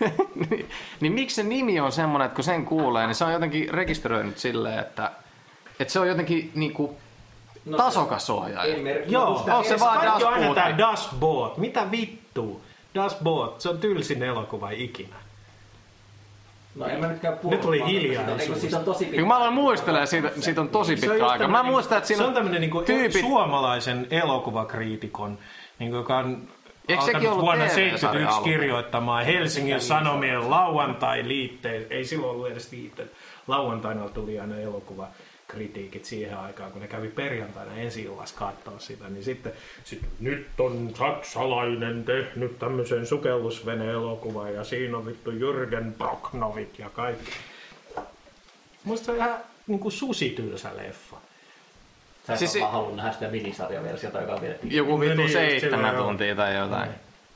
niin, 0.51 0.69
niin 1.01 1.13
miksi 1.13 1.37
se 1.37 1.43
nimi 1.43 1.81
on 1.81 1.93
semmoinen, 1.93 2.27
että 2.27 2.35
kun 2.37 2.45
sen 2.45 2.65
kuulee, 2.65 3.07
niin 3.07 3.15
se 3.15 3.25
on 3.25 3.33
jotenkin 3.33 3.75
rekisteröinyt 3.75 4.39
silleen, 4.39 4.79
että, 4.79 5.11
että 5.81 5.93
se 5.93 6.01
on 6.01 6.09
jotenkin 6.09 6.53
niinku 6.55 6.97
No, 7.65 7.77
tasokas 7.77 8.31
ohjaaja. 8.31 8.75
En 8.75 8.83
merkki. 8.83 9.13
Joo, 9.13 9.27
Onko 9.27 9.63
se 9.63 9.69
se 9.69 9.81
vaan 9.81 10.09
on 10.09 10.33
aina 10.33 10.55
tää. 10.55 10.95
Mitä 11.57 11.91
vittua? 11.91 12.61
Das 12.95 13.17
Boot, 13.23 13.61
se 13.61 13.69
on 13.69 13.79
tylsin 13.79 14.23
elokuva 14.23 14.71
ikinä. 14.71 15.17
No 16.75 16.87
en 16.87 17.01
mä 17.01 17.07
nytkään 17.07 17.39
puhu. 17.39 17.55
Nyt 17.55 17.65
oli 17.65 17.87
hiljaisuus. 17.87 18.39
Siitä 18.39 18.53
on, 18.53 18.61
siitä 18.61 18.79
on 18.79 18.85
tosi 18.85 19.05
pitkä. 19.05 19.21
Kun 19.21 19.29
mä 19.29 19.37
aloin 19.37 19.55
muistelemaan, 19.55 20.07
siitä, 20.07 20.31
siitä 20.41 20.61
on 20.61 20.69
tosi 20.69 20.93
on 20.93 21.01
pitkä 21.01 21.27
aika. 21.27 21.49
Mä 21.49 21.63
muistan, 21.63 21.99
että 21.99 22.09
siinä 22.09 22.19
se 22.19 22.25
on 22.25 22.29
on 22.29 22.35
tämmöinen 22.35 22.61
niinku 22.61 22.83
tyypit, 22.83 23.21
suomalaisen 23.21 24.07
elokuvakriitikon, 24.11 25.39
niinku, 25.79 25.97
joka 25.97 26.19
on 26.19 26.49
Eikö 26.89 27.03
sekin 27.03 27.29
ollut 27.29 27.45
vuonna 27.45 27.65
TV-sarja 27.65 27.91
71 27.91 28.35
alun 28.35 28.45
kirjoittamaan 28.45 29.27
Helsingin 29.27 29.81
Sanomien 29.81 30.51
lauantai-liitteet. 30.51 31.93
Ei 31.93 32.05
silloin 32.05 32.31
ollut 32.31 32.49
edes 32.49 32.73
liitteet. 32.73 33.13
Lauantaina 33.47 34.09
tuli 34.09 34.41
aina 34.41 34.57
elokuva 34.59 35.09
kritiikit 35.51 36.05
siihen 36.05 36.39
aikaan, 36.39 36.73
kun 36.73 36.81
ne 36.81 36.89
kävi 36.89 37.09
perjantaina 37.09 37.77
ensi 37.77 38.03
illassa 38.03 38.35
katsoa 38.39 38.79
sitä, 38.79 39.09
niin 39.09 39.25
sitten, 39.25 39.53
sitten 39.85 40.11
nyt 40.21 40.49
on 40.59 40.91
saksalainen 40.99 42.05
tehnyt 42.05 42.59
tämmöisen 42.59 43.07
sukellusvene-elokuvan 43.07 44.55
ja 44.55 44.65
siinä 44.65 44.97
on 44.97 45.07
vittu 45.07 45.31
Jürgen 45.31 45.93
Prochnovit 45.99 46.79
ja 46.79 46.91
kaikki. 46.91 47.31
Musta 48.85 49.05
se 49.05 49.11
on 49.11 49.17
ihan 49.17 49.37
niin 49.67 49.81
kuin 49.81 49.93
susitylsä 49.93 50.71
leffa. 50.77 51.17
Sä 52.27 52.37
Siis 52.37 52.59
halunnut 52.71 52.97
nähdä 52.97 53.13
sitä 53.13 53.29
minisarjaversiota, 53.29 54.21
joka 54.21 54.35
on 54.35 54.41
vielä 54.41 54.55
joku 54.65 55.01
vittu 55.01 55.17
niin, 55.17 55.23
just 55.23 55.33
seitsemän 55.33 55.97
tuntia 55.97 56.37
tai 56.37 56.57
jotain. 56.57 56.91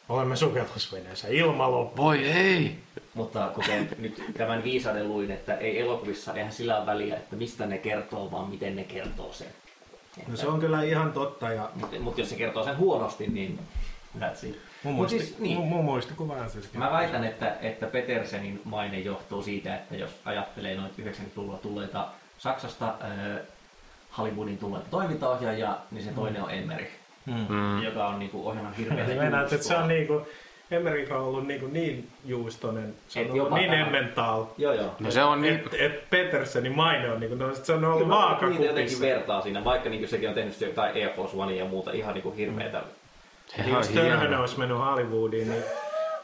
Olemme 0.09 0.37
sukellusveneessä, 0.37 1.29
ilma 1.29 1.71
loppu. 1.71 2.03
Voi 2.03 2.25
ei! 2.25 2.79
Mutta 3.15 3.51
kuten 3.55 3.89
nyt 3.99 4.25
tämän 4.37 4.65
viisauden 4.65 5.09
luin, 5.09 5.31
että 5.31 5.55
ei 5.55 5.81
elokuvissa, 5.81 6.35
eihän 6.35 6.53
sillä 6.53 6.77
ole 6.77 6.87
väliä, 6.87 7.17
että 7.17 7.37
mistä 7.37 7.67
ne 7.67 7.79
kertoo, 7.79 8.31
vaan 8.31 8.51
miten 8.51 8.77
ne 8.77 8.85
kertoo 8.85 9.33
sen. 9.33 9.49
No 10.27 10.37
se 10.37 10.47
on 10.47 10.61
kyllä 10.61 10.83
ihan 10.83 11.13
totta 11.13 11.53
ja 11.53 11.71
Mutta 11.75 12.01
mut 12.01 12.19
jos 12.19 12.31
se 12.31 12.37
kertoo 12.37 12.65
sen 12.65 12.79
huonosti, 12.79 13.27
niin 13.27 13.59
that's 14.19 14.47
it. 14.47 14.59
mun, 14.83 14.95
muisti, 14.95 15.19
siis, 15.19 15.39
niin, 15.39 15.57
mun, 15.59 15.69
mun 15.69 15.85
muistikuva 15.85 16.35
on 16.35 16.51
siis 16.51 16.73
Mä 16.73 16.93
väitän, 16.93 17.25
että, 17.25 17.57
että 17.61 17.87
Petersenin 17.87 18.61
maine 18.65 18.99
johtuu 18.99 19.43
siitä, 19.43 19.75
että 19.75 19.97
jos 19.97 20.11
ajattelee 20.25 20.77
noita 20.77 21.03
90-luvulla 21.03 21.59
tulleita 21.59 22.09
Saksasta 22.39 22.89
äh, 22.89 23.41
Hollywoodin 24.19 24.59
tulleita 24.59 24.89
toimintaohjaajia, 24.91 25.77
niin 25.91 26.05
se 26.05 26.11
toinen 26.11 26.43
on 26.43 26.51
Emmerich, 26.51 26.93
Mm. 27.27 27.83
joka 27.83 28.07
on 28.07 28.19
niinku 28.19 28.49
ohjelman 28.49 28.73
hirveä 28.79 29.07
Niin 29.07 29.19
meinaat, 29.19 29.53
että 29.53 29.67
se 29.67 29.77
on 29.77 29.89
niinku, 29.89 30.21
Emmerich 30.71 31.13
on 31.13 31.21
ollut 31.21 31.47
niinku 31.47 31.67
niin 31.67 32.09
juustonen, 32.25 32.95
se 33.09 33.21
on 33.21 33.27
Et 33.27 33.33
ollut 33.33 33.51
niin 33.53 33.71
tämä- 33.71 33.87
emmentaal, 33.87 34.45
Joo, 34.59 34.73
joo. 34.73 34.95
No 35.01 35.11
se 35.11 35.23
on 35.23 35.43
niin... 35.43 35.55
että 35.55 35.71
et 35.79 36.11
Petersenin 36.11 36.73
maine 36.77 37.11
on 37.13 37.21
niinku, 37.21 37.37
no, 37.37 37.55
se 37.55 37.73
on 37.73 37.85
ollut 37.85 37.99
Kyllä 37.99 38.15
mä 38.15 38.25
niitä 38.31 38.43
jotenkin 38.43 38.61
vaakakupissa. 38.75 39.01
vertaa 39.07 39.41
siinä, 39.41 39.65
vaikka 39.65 39.89
niinku 39.89 40.07
sekin 40.09 40.29
on 40.29 40.35
tehnyt 40.35 40.61
jotain 40.61 40.95
Air 40.95 41.11
Force 41.17 41.37
One 41.37 41.55
ja 41.55 41.65
muuta 41.65 41.91
ihan 41.93 42.15
niinku 42.15 42.31
hirveetä. 42.37 42.83
Eli 43.59 43.71
jos 43.73 43.89
Törhönen 43.89 44.39
olisi 44.41 44.59
mennyt 44.59 44.79
Hollywoodiin, 44.79 45.51
niin 45.51 45.63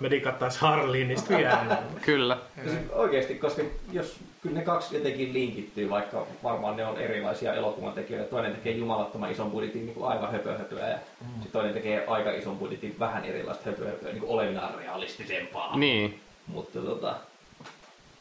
me 0.00 0.10
dikattaisi 0.10 0.60
Harlinista 0.60 1.36
vielä 1.36 1.50
enemmän. 1.50 1.78
Kyllä. 2.02 2.38
Ja 2.64 2.70
sit 2.70 2.92
Oikeesti, 2.92 3.34
koska 3.34 3.62
jos 3.92 4.16
kyllä 4.42 4.58
ne 4.58 4.64
kaksi 4.64 4.96
jotenkin 4.96 5.32
linkittyy, 5.32 5.90
vaikka 5.90 6.26
varmaan 6.42 6.76
ne 6.76 6.86
on 6.86 6.98
erilaisia 6.98 7.54
elokuvan 7.54 7.92
tekijöitä. 7.92 8.30
Toinen 8.30 8.52
tekee 8.52 8.72
jumalattoman 8.72 9.32
ison 9.32 9.50
budjetin 9.50 9.86
niin 9.86 9.94
kuin 9.94 10.08
aivan 10.08 10.32
höpö 10.32 10.58
höpöä 10.58 10.88
ja 10.88 10.96
mm. 11.20 11.26
sitten 11.32 11.52
toinen 11.52 11.74
tekee 11.74 12.06
aika 12.06 12.32
ison 12.32 12.58
budjetin 12.58 12.96
vähän 12.98 13.24
erilaista 13.24 13.70
höpö 13.70 13.86
höpöä, 13.86 14.08
niin 14.08 14.20
kuin 14.20 14.30
olevinaan 14.30 14.74
realistisempaa. 14.74 15.76
Niin. 15.76 16.20
Mutta 16.46 16.80
tota, 16.80 17.16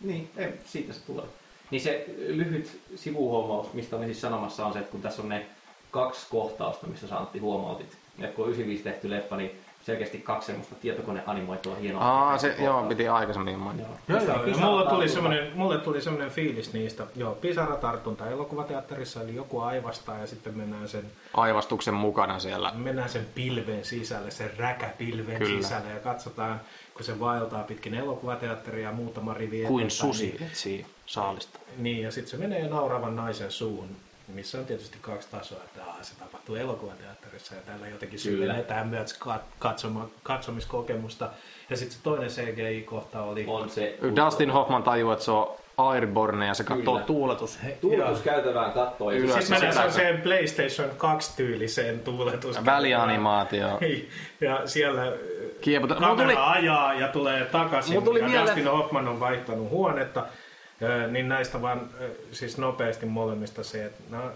niin, 0.02 0.30
ei, 0.38 0.54
siitä 0.66 0.94
se 0.94 1.06
tulee. 1.06 1.26
Niin 1.72 1.82
se 1.82 2.06
lyhyt 2.18 2.80
sivuhuomaus, 2.96 3.74
mistä 3.74 3.96
olin 3.96 4.08
siis 4.08 4.22
sanomassa, 4.22 4.66
on 4.66 4.74
se, 4.74 4.80
että 4.80 4.92
kun 4.92 5.02
tässä 5.02 5.22
on 5.22 5.30
ne 5.30 5.46
kaksi 5.92 6.28
kohtausta, 6.30 6.88
missä 6.88 7.08
sä 7.08 7.18
Antti 7.18 7.40
huomautit. 7.40 7.98
Ja 8.18 8.28
kun 8.28 8.46
on 8.46 8.52
95 8.52 8.84
tehty 8.84 9.10
leffa, 9.10 9.38
niin 9.38 9.52
selkeästi 9.90 10.18
kaksi 10.18 10.46
semmoista 10.46 10.76
tietokoneanimoitua 10.76 11.76
hienoa. 11.76 12.04
Aa, 12.04 12.38
se, 12.38 12.56
joo, 12.60 12.84
piti 12.84 13.08
aikaisemmin 13.08 13.60
mainita. 13.60 13.90
Joo, 14.08 14.22
joo, 14.24 14.46
ja 14.46 14.58
mulla 14.58 14.86
tuli, 14.90 15.10
semmoinen, 15.10 15.52
mulle 15.56 15.78
tuli 15.78 16.02
semmoinen 16.02 16.32
fiilis 16.32 16.74
niistä, 16.74 17.04
joo, 17.16 17.36
pisaratartunta 17.36 18.30
elokuvateatterissa, 18.30 19.22
eli 19.22 19.36
joku 19.36 19.60
aivastaa 19.60 20.18
ja 20.18 20.28
sitten 20.28 20.58
mennään 20.58 20.88
sen, 20.88 21.06
Aivastuksen 21.34 21.94
mukana 21.94 22.40
siellä. 22.40 22.72
mennään 22.76 23.10
sen 23.10 23.28
pilven 23.36 23.86
sisälle, 23.86 24.32
sen 24.32 24.52
räkäpilven 24.58 25.38
Kyllä. 25.38 25.62
sisälle 25.62 25.90
ja 25.90 26.00
katsotaan, 26.00 26.62
kun 26.94 27.04
se 27.04 27.20
vaeltaa 27.20 27.64
pitkin 27.64 27.94
elokuvateatteria 27.94 28.92
muutama 28.92 29.34
rivi 29.34 29.64
Kuin 29.68 29.92
susi 29.92 30.26
Niin, 30.26 30.44
etsii 30.44 30.86
saalista. 31.06 31.60
niin, 31.78 32.02
ja 32.04 32.12
sitten 32.12 32.32
se 32.32 32.38
menee 32.38 32.68
nauravan 32.68 33.16
naisen 33.16 33.52
suun, 33.52 33.88
missä 34.34 34.58
on 34.60 34.66
tietysti 34.66 34.98
kaksi 35.02 35.28
tasoa, 35.32 35.58
että 35.66 35.86
aa, 35.86 35.98
se 36.02 36.16
tapahtuu 36.20 36.56
elokuvateatterissa 36.56 37.56
ja 37.56 37.62
täällä 37.62 37.88
jotenkin 37.88 38.20
syvennetään 38.20 38.88
myös 38.88 39.20
kat- 39.28 39.54
katsoma, 39.60 40.10
katsomiskokemusta. 40.24 41.30
Ja 41.70 41.78
sitten 41.78 41.98
se 41.98 42.04
toinen 42.04 42.30
CGI-kohta 42.30 43.22
oli... 43.22 43.46
On 43.48 43.70
se 43.70 43.98
Dustin 44.26 44.52
Hoffman 44.52 44.84
tajuu, 44.84 45.12
että 45.12 45.26
se 45.26 45.32
on 45.32 45.52
Airborne 45.78 46.48
ja 46.48 46.54
se 46.54 46.64
katsoo 46.64 46.94
Kyllä. 46.94 47.06
tuuletus. 47.06 47.60
tuuletuskäytävään 47.82 48.72
kattoon. 48.72 49.14
Ja 49.14 49.20
Ylös. 49.20 49.34
siis 49.34 49.48
Sitten 49.48 49.68
mennään 49.68 49.92
sellaiseen 49.92 50.22
PlayStation 50.22 50.90
2-tyyliseen 50.90 52.00
tuuletuskäytävään. 52.00 52.78
Välianimaatio. 52.78 53.68
Ja 54.42 54.62
siellä 54.68 55.02
äh, 55.08 55.14
Kieputa. 55.62 55.94
Mulla 55.96 56.08
kamera 56.08 56.28
tuli, 56.30 56.42
ajaa 56.46 56.94
ja 56.94 57.08
tulee 57.08 57.46
takaisin. 57.46 57.94
Mulla 57.94 58.06
tuli 58.06 58.20
ja 58.20 58.28
mieleen- 58.28 58.46
Dustin 58.48 58.68
Hoffman 58.72 59.08
on 59.08 59.20
vaihtanut 59.20 59.70
huonetta. 59.70 60.26
Ö, 60.82 61.08
Niin 61.08 61.30
näistä 61.30 61.62
vaan 61.62 61.90
siis 62.32 62.58
nopeasti 62.58 63.06
molemmista 63.06 63.64
se, 63.64 63.86
että 63.86 64.04
nää, 64.10 64.32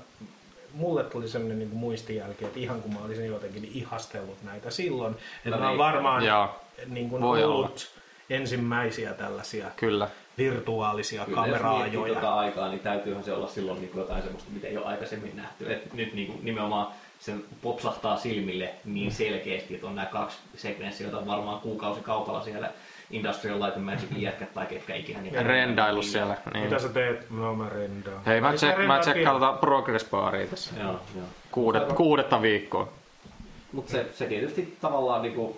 mulle 0.74 1.04
tuli 1.04 1.28
sellainen 1.28 1.60
niin 1.60 1.76
muistijälki, 1.76 2.46
että 2.46 2.60
ihan 2.60 2.82
kun 2.82 2.94
mä 2.94 3.00
olisin 3.06 3.26
jotenkin 3.26 3.72
ihastellut 3.74 4.44
näitä 4.44 4.72
silloin, 4.72 5.16
että 5.46 5.60
No 5.60 5.68
niin. 5.68 5.78
varmaan 5.78 6.26
Joo, 6.26 6.50
niin 6.88 7.10
kuin 7.10 7.22
voi 7.24 7.44
ollut 7.44 7.92
ensimmäisiä 8.30 9.14
tällaisia 9.14 9.72
kyllä. 9.76 10.10
virtuaalisia 10.38 11.26
Kyllä, 11.26 11.38
jos 11.48 11.60
kameraajoja. 11.62 12.14
tota 12.16 12.34
aikaa, 12.36 12.70
niin 12.70 12.80
täytyyhän 12.80 13.24
se 13.24 13.34
olla 13.34 13.48
silloin 13.48 13.80
niin 13.80 13.90
kuin 13.90 14.02
jotain 14.02 14.24
semmoista, 14.24 14.50
mitä 14.52 14.68
ei 14.68 14.78
ole 14.78 14.86
aikaisemmin 14.86 15.36
nähty. 15.36 15.74
Et 15.74 15.94
nyt 15.94 16.14
niin 16.14 16.28
kuin 16.28 16.40
nimenomaan 16.46 16.88
sen 17.20 17.44
popsahtaa 17.62 18.18
silmille 18.18 18.70
niin 18.86 19.12
selkeästi, 19.12 19.76
että 19.76 19.88
on 19.88 19.96
nämä 19.96 20.06
kaksi 20.08 20.38
sekvenssiä, 20.56 21.06
joita 21.08 21.18
on 21.20 21.28
varmaan 21.28 21.60
kuukausikaupalla 21.60 22.44
siellä 22.44 22.72
Industrial 23.14 23.60
Light 23.62 23.78
and 23.78 23.86
Magic 23.86 24.10
jätkät 24.18 24.54
tai 24.54 24.66
ketkä 24.66 24.96
ikinä. 24.96 25.22
Niin 25.22 25.46
Rendailu 25.46 26.04
siellä. 26.04 26.38
Niin. 26.54 26.64
Mitä 26.64 26.80
sä 26.80 26.90
teet? 26.90 27.30
No 27.30 27.56
mä 27.56 27.70
rendaan. 27.70 28.26
Hei, 28.26 28.42
mä, 28.42 28.54
check, 28.54 28.86
mä 28.88 29.00
tsekkaan 29.00 29.40
tota 29.40 29.54
progress 29.54 30.10
baria 30.10 30.48
tässä. 30.48 30.72
Joo, 30.80 31.00
joo. 31.16 31.26
Kuudet, 31.52 31.94
kuudetta 31.94 32.42
viikkoa. 32.42 32.94
Mutta 33.72 33.92
se, 33.92 34.06
se 34.14 34.26
tietysti 34.26 34.78
tavallaan 34.82 35.22
niin 35.22 35.34
kuin 35.34 35.58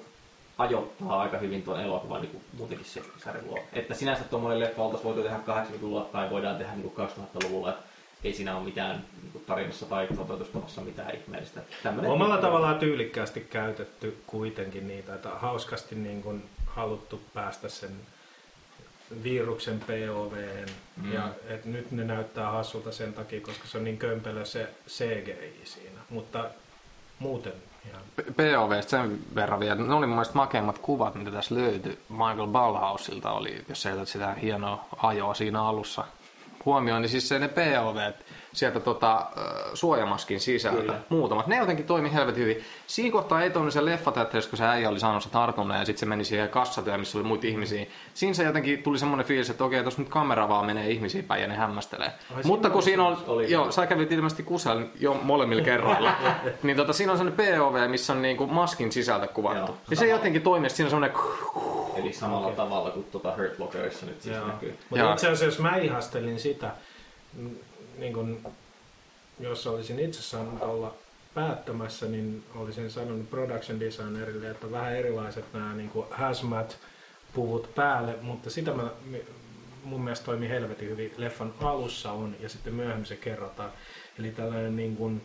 ajoittaa 0.57 1.21
aika 1.21 1.37
hyvin 1.37 1.61
tuon 1.63 1.81
elokuvan 1.81 2.21
niin 2.21 2.31
kuin 2.31 2.43
muutenkin 2.57 2.85
se 2.87 3.01
sarjaluo. 3.23 3.59
Että 3.73 3.93
sinänsä 3.93 4.23
tuommoinen 4.23 4.59
leffa 4.59 4.81
oltaisiin 4.81 5.05
voitu 5.05 5.23
tehdä 5.23 5.39
80-luvulla 5.47 6.01
tai 6.11 6.29
voidaan 6.29 6.55
tehdä 6.57 6.71
niin 6.73 6.91
kuin 6.91 7.09
2000-luvulla. 7.09 7.69
Et 7.69 7.75
Ei 8.23 8.33
siinä 8.33 8.55
ole 8.55 8.65
mitään 8.65 9.03
niin 9.21 9.43
tarinassa 9.45 9.85
tai 9.85 10.07
toteutustavassa 10.15 10.81
mitään 10.81 11.15
ihmeellistä. 11.15 11.61
Tämmönen 11.83 12.11
Omalla 12.11 12.37
tavallaan 12.37 12.79
tyylikkäästi 12.79 13.47
käytetty 13.49 14.17
kuitenkin 14.27 14.87
niitä, 14.87 15.15
että 15.15 15.29
hauskasti 15.29 15.95
niin 15.95 16.23
kuin 16.23 16.43
haluttu 16.75 17.21
päästä 17.33 17.69
sen 17.69 17.91
viruksen 19.23 19.79
POV. 19.79 20.33
Mm. 21.01 21.13
Ja 21.13 21.29
et 21.47 21.65
nyt 21.65 21.91
ne 21.91 22.03
näyttää 22.03 22.51
hassulta 22.51 22.91
sen 22.91 23.13
takia, 23.13 23.41
koska 23.41 23.67
se 23.67 23.77
on 23.77 23.83
niin 23.83 23.97
kömpelö 23.97 24.45
se 24.45 24.69
CGI 24.87 25.61
siinä. 25.63 25.99
Mutta 26.09 26.45
muuten 27.19 27.53
ihan... 27.89 28.01
POV 28.15 28.81
sen 28.81 29.19
verran 29.35 29.59
vielä. 29.59 29.75
Ne 29.75 29.93
oli 29.93 30.05
mun 30.05 30.15
mielestä 30.15 30.35
makeimmat 30.35 30.77
kuvat, 30.77 31.15
mitä 31.15 31.31
tässä 31.31 31.55
löytyi. 31.55 31.99
Michael 32.09 32.47
Ballhausilta 32.47 33.31
oli, 33.31 33.65
jos 33.69 33.81
sä 33.81 34.05
sitä 34.05 34.33
hienoa 34.33 34.85
ajoa 34.97 35.33
siinä 35.33 35.63
alussa 35.63 36.05
huomioon, 36.65 37.01
niin 37.01 37.09
siis 37.09 37.29
se 37.29 37.39
ne 37.39 37.47
POV, 37.47 38.13
sieltä 38.55 38.79
tota, 38.79 39.25
suojamaskin 39.73 40.39
sisältä. 40.39 40.81
Kyllä. 40.81 40.99
Muutamat. 41.09 41.47
Ne 41.47 41.57
jotenkin 41.57 41.85
toimi 41.85 42.13
helvetin 42.13 42.43
hyvin. 42.43 42.63
Siinä 42.87 43.11
kohtaa 43.11 43.41
ei 43.41 43.49
toiminut 43.49 43.73
se 43.73 43.85
leffateatterissa, 43.85 44.49
kun 44.49 44.57
se 44.57 44.65
äijä 44.65 44.89
oli 44.89 44.99
saanut 44.99 45.23
se 45.23 45.29
tartunnan 45.29 45.79
ja 45.79 45.85
sitten 45.85 45.99
se 45.99 46.05
meni 46.05 46.23
siihen 46.23 46.49
kassatyöhön, 46.49 46.99
missä 46.99 47.17
oli 47.17 47.27
muita 47.27 47.47
ihmisiä. 47.47 47.85
Siinä 48.13 48.33
se 48.33 48.43
jotenkin 48.43 48.83
tuli 48.83 48.99
semmoinen 48.99 49.25
fiilis, 49.25 49.49
että 49.49 49.63
okei, 49.63 49.81
tuossa 49.81 50.01
nyt 50.01 50.09
kamera 50.09 50.49
vaan 50.49 50.65
menee 50.65 50.89
ihmisiä 50.89 51.23
päin 51.23 51.41
ja 51.41 51.47
ne 51.47 51.55
hämmästelee. 51.55 52.11
Ai, 52.35 52.43
Mutta 52.43 52.69
kun 52.69 52.83
siinä 52.83 53.07
on, 53.07 53.17
oli 53.27 53.51
joo, 53.51 53.71
sä 53.71 53.87
kävit 53.87 54.11
ilmeisesti 54.11 54.43
kusella 54.43 54.81
jo 54.99 55.13
molemmilla 55.13 55.63
kerroilla, 55.71 56.11
niin 56.63 56.77
tota, 56.77 56.93
siinä 56.93 57.11
on 57.11 57.17
semmoinen 57.17 57.57
POV, 57.57 57.89
missä 57.89 58.13
on 58.13 58.21
niinku 58.21 58.47
maskin 58.47 58.91
sisältä 58.91 59.27
kuvattu. 59.27 59.71
Joo, 59.71 59.77
ja 59.89 59.95
se 59.95 60.07
jotenkin 60.07 60.41
toimii, 60.41 60.69
siinä 60.69 60.87
on 60.87 60.89
semmoinen... 60.89 61.17
Eli 61.95 62.13
samalla 62.13 62.47
okay. 62.47 62.55
tavalla 62.55 62.91
kuin 62.91 63.05
tuota 63.11 63.33
Hurt 63.37 63.59
Lockerissa 63.59 64.05
nyt 64.05 64.21
siis 64.21 64.35
näkyy. 64.47 64.77
Mutta 64.89 65.11
itse 65.13 65.29
asiassa 65.29 65.61
mä 65.61 65.77
ihastelin 65.77 66.39
sitä, 66.39 66.71
niin 67.97 68.13
kun, 68.13 68.53
jos 69.39 69.67
olisin 69.67 69.99
itse 69.99 70.21
saanut 70.21 70.61
olla 70.61 70.93
päättämässä, 71.33 72.05
niin 72.05 72.43
olisin 72.55 72.91
sanonut 72.91 73.29
production 73.29 73.79
designerille, 73.79 74.49
että 74.49 74.71
vähän 74.71 74.95
erilaiset 74.95 75.45
nämä 75.53 75.73
niin 75.73 75.91
hazmat 76.11 76.77
puvut 77.33 77.75
päälle, 77.75 78.15
mutta 78.21 78.49
sitä 78.49 78.73
mä, 78.73 78.89
mun 79.83 80.01
mielestä 80.01 80.25
toimi 80.25 80.49
helvetin 80.49 80.89
hyvin. 80.89 81.13
Leffan 81.17 81.53
alussa 81.61 82.11
on 82.11 82.35
ja 82.39 82.49
sitten 82.49 82.73
myöhemmin 82.73 83.05
se 83.05 83.15
kerrotaan. 83.15 83.71
Eli 84.19 84.31
tällainen 84.31 84.75
niin 84.75 84.95
kuin, 84.95 85.21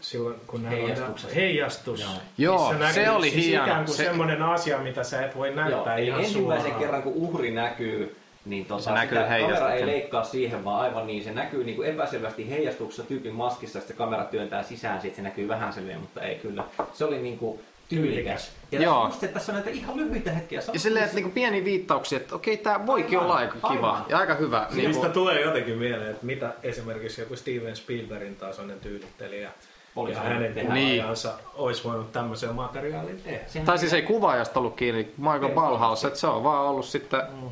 silloin 0.00 0.36
kun 0.46 0.66
heijastus. 0.66 1.34
heijastus 1.34 2.06
Joo, 2.38 2.72
se 2.72 2.78
näkyy, 2.78 3.06
oli 3.06 3.30
siis 3.30 3.46
hieno. 3.46 3.64
ikään 3.64 3.84
kuin 3.84 3.96
se... 3.96 4.04
semmoinen 4.04 4.42
asia, 4.42 4.78
mitä 4.78 5.04
sä 5.04 5.24
et 5.24 5.36
voi 5.36 5.54
näyttää 5.54 5.98
Joo, 5.98 6.08
ihan 6.08 6.20
ensimmäisen 6.20 6.62
suoraan. 6.62 6.80
kerran, 6.80 7.02
kun 7.02 7.12
uhri 7.12 7.50
näkyy 7.50 8.16
niin 8.46 8.64
tota, 8.64 8.82
se 8.82 8.90
näkyy 8.90 9.18
kamera 9.18 9.72
ei 9.72 9.86
leikkaa 9.86 10.24
siihen, 10.24 10.64
vaan 10.64 10.80
aivan 10.80 11.06
niin. 11.06 11.24
Se 11.24 11.32
näkyy 11.32 11.64
niin 11.64 11.76
kuin 11.76 11.88
epäselvästi 11.88 12.50
heijastuksessa 12.50 13.02
tyypin 13.02 13.34
maskissa, 13.34 13.78
että 13.78 13.88
se 13.88 13.96
kamera 13.96 14.24
työntää 14.24 14.62
sisään, 14.62 15.00
siitä 15.00 15.16
se 15.16 15.22
näkyy 15.22 15.48
vähän 15.48 15.72
selviä, 15.72 15.98
mutta 15.98 16.20
ei 16.20 16.34
kyllä. 16.34 16.64
Se 16.92 17.04
oli 17.04 17.18
niin 17.18 17.38
kuin 17.38 17.60
tyylikäs. 17.88 18.52
Ja 18.72 18.82
Joo. 18.82 19.06
Just, 19.06 19.22
että 19.22 19.34
tässä 19.34 19.52
on 19.52 19.56
näitä 19.56 19.70
ihan 19.70 19.96
lyhyitä 19.96 20.30
hetkiä. 20.30 20.60
Ja 20.72 20.78
silleen, 20.78 21.04
että 21.04 21.14
niinku 21.14 21.30
pieni 21.30 21.64
viittauksia, 21.64 22.16
että 22.16 22.34
okei, 22.34 22.56
tämä 22.56 22.86
voikin 22.86 23.18
aivan, 23.18 23.24
olla 23.24 23.34
aika 23.34 23.54
kiva 23.54 23.90
aivan. 23.90 24.04
ja 24.08 24.18
aika 24.18 24.34
hyvä. 24.34 24.66
Niin 24.74 24.88
Mistä 24.88 25.08
tulee 25.08 25.40
jotenkin 25.40 25.78
mieleen, 25.78 26.10
että 26.10 26.26
mitä 26.26 26.54
esimerkiksi 26.62 27.20
joku 27.20 27.36
Steven 27.36 27.76
Spielbergin 27.76 28.36
tasoinen 28.36 28.80
tyylittelijä 28.80 29.50
olisi 29.96 30.20
ja 30.20 30.24
hänen 30.24 30.54
kuvaajansa 30.54 31.28
niin. 31.28 31.46
olisi 31.54 31.84
voinut 31.84 32.12
tämmöisen 32.12 32.54
materiaalin 32.54 33.20
tehdä. 33.24 33.64
Tai 33.64 33.78
siis 33.78 33.92
ei 33.92 34.02
kuvaajasta 34.02 34.60
ollut 34.60 34.76
kiinni, 34.76 35.12
Michael 35.16 35.54
Ballhaus, 35.54 36.04
että 36.04 36.18
se 36.18 36.26
on 36.26 36.44
vaan 36.44 36.66
ollut 36.66 36.86
sitten... 36.86 37.22
Mm 37.42 37.50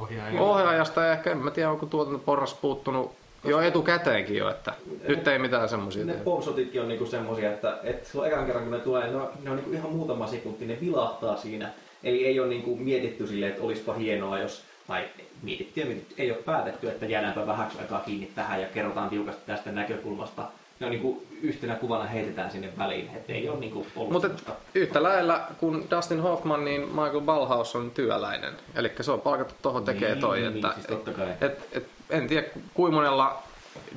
Ohjaaja. 0.00 0.40
Ohjaajasta 0.40 1.12
ehkä, 1.12 1.30
en 1.30 1.38
mä 1.38 1.50
tiedä, 1.50 1.70
onko 1.70 1.86
tuotantoporras 1.86 2.54
puuttunut 2.54 3.12
koska 3.42 3.50
jo 3.50 3.60
etukäteenkin 3.60 4.36
jo, 4.36 4.50
että 4.50 4.72
ne, 4.86 5.08
nyt 5.08 5.28
ei 5.28 5.38
mitään 5.38 5.68
semmoisia. 5.68 6.04
Ne 6.04 6.14
pomsotitkin 6.14 6.80
on 6.80 6.88
niinku 6.88 7.06
semmosia, 7.06 7.52
että, 7.52 7.78
että 7.84 8.08
silloin 8.08 8.32
ekan 8.32 8.46
kerran 8.46 8.64
kun 8.64 8.72
ne 8.72 8.78
tulee, 8.78 9.10
ne 9.10 9.16
on, 9.16 9.28
ne 9.42 9.50
on 9.50 9.56
niinku 9.56 9.72
ihan 9.72 9.92
muutama 9.92 10.26
sekunti, 10.26 10.66
ne 10.66 10.78
vilahtaa 10.80 11.36
siinä. 11.36 11.70
Eli 12.04 12.26
ei 12.26 12.40
ole 12.40 12.48
niinku 12.48 12.76
mietitty 12.76 13.26
silleen, 13.26 13.52
että 13.52 13.64
olisipa 13.64 13.94
hienoa, 13.94 14.38
jos, 14.38 14.62
tai 14.86 15.04
mietitty 15.42 15.80
ja 15.80 15.86
mietitty, 15.86 16.14
ei 16.18 16.30
ole 16.30 16.38
päätetty, 16.38 16.88
että 16.88 17.06
jäädäänpä 17.06 17.46
vähäksi 17.46 17.78
aikaa 17.78 18.00
kiinni 18.00 18.30
tähän 18.34 18.60
ja 18.60 18.66
kerrotaan 18.74 19.10
tiukasti 19.10 19.42
tästä 19.46 19.72
näkökulmasta 19.72 20.42
ne 20.82 20.86
on 20.86 20.92
niin 20.92 21.02
kuin 21.02 21.26
yhtenä 21.42 21.74
kuvana 21.74 22.04
heitetään 22.04 22.50
sinne 22.50 22.72
väliin, 22.78 23.10
että 23.16 23.32
ei 23.32 23.48
ole 23.48 23.58
niin 23.58 23.72
kuin 23.72 23.86
ollut 23.96 24.12
Mutta 24.12 24.28
yhtä 24.74 25.02
lailla 25.02 25.40
kuin 25.60 25.86
Dustin 25.90 26.20
Hoffman, 26.20 26.64
niin 26.64 26.80
Michael 26.80 27.20
Ballhaus 27.20 27.76
on 27.76 27.90
työläinen. 27.90 28.54
Eli 28.74 28.92
se 29.00 29.12
on 29.12 29.20
palkattu 29.20 29.54
tuohon 29.62 29.84
tekee 29.84 30.10
niin, 30.10 30.20
toi. 30.20 30.40
Niin, 30.40 30.54
että, 30.54 30.72
siis 30.74 30.86
et, 30.88 31.08
et, 31.08 31.42
et, 31.42 31.68
et, 31.72 31.86
en 32.10 32.28
tiedä 32.28 32.46
kuinka 32.74 32.94
monella 32.94 33.42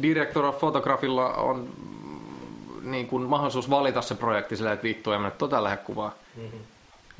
director 0.02 0.46
of 0.46 0.60
photografilla 0.60 1.34
on 1.34 1.70
niin 2.82 3.08
kuin 3.08 3.24
mahdollisuus 3.24 3.70
valita 3.70 4.02
se 4.02 4.16
projekti 4.16 4.58
sillä, 4.58 4.74
että 4.74 4.84
vittu 4.84 5.12
ei 5.12 5.18
mene 5.18 5.32
tota 5.32 5.64
lähde 5.64 5.78
kuvaa. 5.78 6.16
Mm-hmm. 6.36 6.60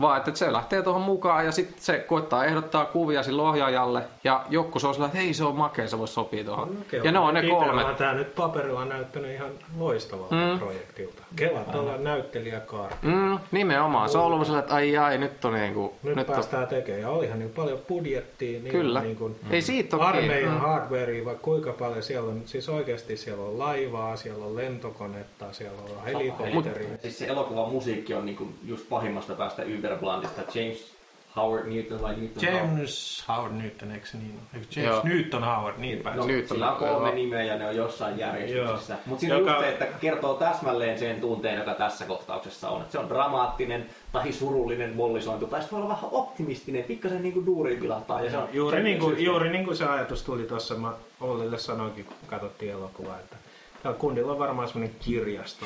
Vaan 0.02 0.18
että 0.18 0.32
se 0.36 0.54
lähtee 0.54 0.82
tuohon 0.82 1.02
mukaan 1.02 1.46
ja 1.46 1.52
sitten 1.52 1.82
se 1.82 2.00
koittaa 2.00 2.46
ehdottaa 2.46 2.86
kuvia 2.86 3.24
sille 3.24 3.42
ohjaajalle. 3.42 4.04
Ja 4.24 4.46
joku 4.50 4.80
se 4.80 4.88
on 4.88 4.94
sillä, 4.94 5.06
että 5.06 5.18
hei 5.18 5.34
se 5.34 5.44
on 5.44 5.56
makea, 5.56 5.88
se 5.88 5.98
voisi 5.98 6.14
sopia 6.14 6.44
tuohon. 6.44 6.76
No, 6.76 7.04
ja 7.04 7.12
ne 7.12 7.20
on 7.20 7.34
ne 7.34 7.44
kolme. 7.50 7.84
Tämä 7.98 8.14
nyt 8.14 8.36
paperilla 8.36 8.80
on 8.80 8.90
näyttänyt 8.90 9.32
ihan 9.32 9.52
loistavalta 9.78 10.36
mm. 10.36 10.60
projektilta. 10.60 11.24
Kela 11.36 11.60
tuolla 11.60 11.98
näyttelijäkaarti. 11.98 13.08
Mm, 13.08 13.40
nimenomaan. 13.52 14.10
Se 14.10 14.18
on 14.18 14.24
ollut 14.24 14.46
sellainen, 14.46 14.64
että 14.64 14.76
ai 14.76 14.98
ai, 14.98 15.18
nyt 15.18 15.46
on 15.46 15.54
niin 15.54 15.74
kuin, 15.74 15.92
Nyt, 16.04 16.16
nyt 16.16 16.28
päästään 16.28 16.64
on... 16.64 16.70
tekemään. 16.70 17.02
Ja 17.02 17.10
olihan 17.10 17.40
niin 17.40 17.52
paljon 17.52 17.80
budjettia. 17.88 18.60
Niin 18.60 18.72
Kyllä. 18.72 19.02
Niin 19.02 19.16
kuin 19.16 19.36
Ei 19.50 19.62
siitä 19.62 19.96
ole 19.96 20.06
Armeijan 20.06 20.54
mm. 20.54 20.60
hardwarea, 20.60 21.26
vaikka 21.26 21.44
kuinka 21.44 21.74
paljon 21.74 22.04
siellä 22.04 22.30
on. 22.30 22.42
Siis 22.46 22.70
oikeasti 22.70 23.18
siellä 23.18 23.44
on 23.44 23.60
laivaa, 23.60 24.16
siellä 24.16 24.46
on 24.46 24.56
lentokonetta, 24.56 25.46
siellä 25.52 25.82
on 25.82 26.04
helikopteria. 26.06 26.98
Siis 27.02 27.18
se 27.18 27.26
elokuvan 27.26 27.70
musiikki 27.70 28.14
on 28.14 28.26
niin 28.26 28.36
kuin 28.36 28.56
just 28.66 28.90
pahimmasta 28.90 29.34
päästä 29.34 29.64
Uberblandista. 29.86 30.42
James 30.60 30.96
Howard 31.36 31.68
Newton 31.68 32.02
vai 32.02 32.16
Newton 32.16 32.44
James 32.44 33.24
Howard, 33.28 33.42
Howard 33.42 33.62
Newton, 33.62 33.92
eikö 33.92 34.08
niin? 34.14 34.40
Eikö 34.54 34.66
James 34.76 34.92
Joo. 34.92 35.02
Newton 35.04 35.44
Howard, 35.44 35.78
niin 35.78 36.00
päin. 36.00 36.18
No, 36.18 36.26
Newton, 36.26 36.48
sillä 36.48 36.72
on 36.72 36.78
kolme 36.78 37.12
nimeä 37.12 37.44
ja 37.44 37.58
ne 37.58 37.68
on 37.68 37.76
jossain 37.76 38.20
järjestyksessä. 38.20 38.98
Mutta 39.06 39.20
siinä 39.20 39.36
joka... 39.36 39.52
on 39.52 39.58
just 39.58 39.68
se, 39.68 39.74
että 39.74 40.00
kertoo 40.00 40.34
täsmälleen 40.34 41.00
sen 41.00 41.22
tunteen, 41.22 41.58
joka 41.58 41.74
tässä 41.74 42.06
kohtauksessa 42.06 42.70
on. 42.70 42.82
Että 42.82 42.92
se 42.92 43.00
on 43.00 43.10
dramaattinen 43.10 43.86
tai 44.12 44.32
surullinen 44.32 44.96
mollisointu, 44.96 45.48
tai 45.48 45.62
sitten 45.62 45.78
voi 45.78 45.86
olla 45.86 45.96
vähän 45.96 46.10
optimistinen, 46.12 46.84
pikkasen 46.84 47.22
niin 47.22 47.34
kuin 47.34 47.46
duuriin 47.46 47.82
vilahtaa. 47.82 48.22
Ja 48.22 48.32
se 48.32 48.38
on 48.38 48.50
juuri, 48.54 48.84
niin 48.84 49.00
kuin, 49.00 49.24
juuri 49.24 49.50
niin 49.50 49.66
kuin 49.66 49.78
se 49.78 49.86
ajatus 49.86 50.24
tuli 50.24 50.44
tuossa, 50.44 50.76
mä 50.76 50.94
Ollille 51.22 51.58
sanoinkin, 51.58 52.06
kun 52.06 52.16
katsottiin 52.28 52.72
elokuvaa, 52.72 53.20
että 53.20 53.36
täällä 53.84 54.00
kundilla 54.00 54.32
on 54.32 54.40
varmaan 54.40 54.68
semmoinen 54.68 54.96
kirjasto, 55.00 55.66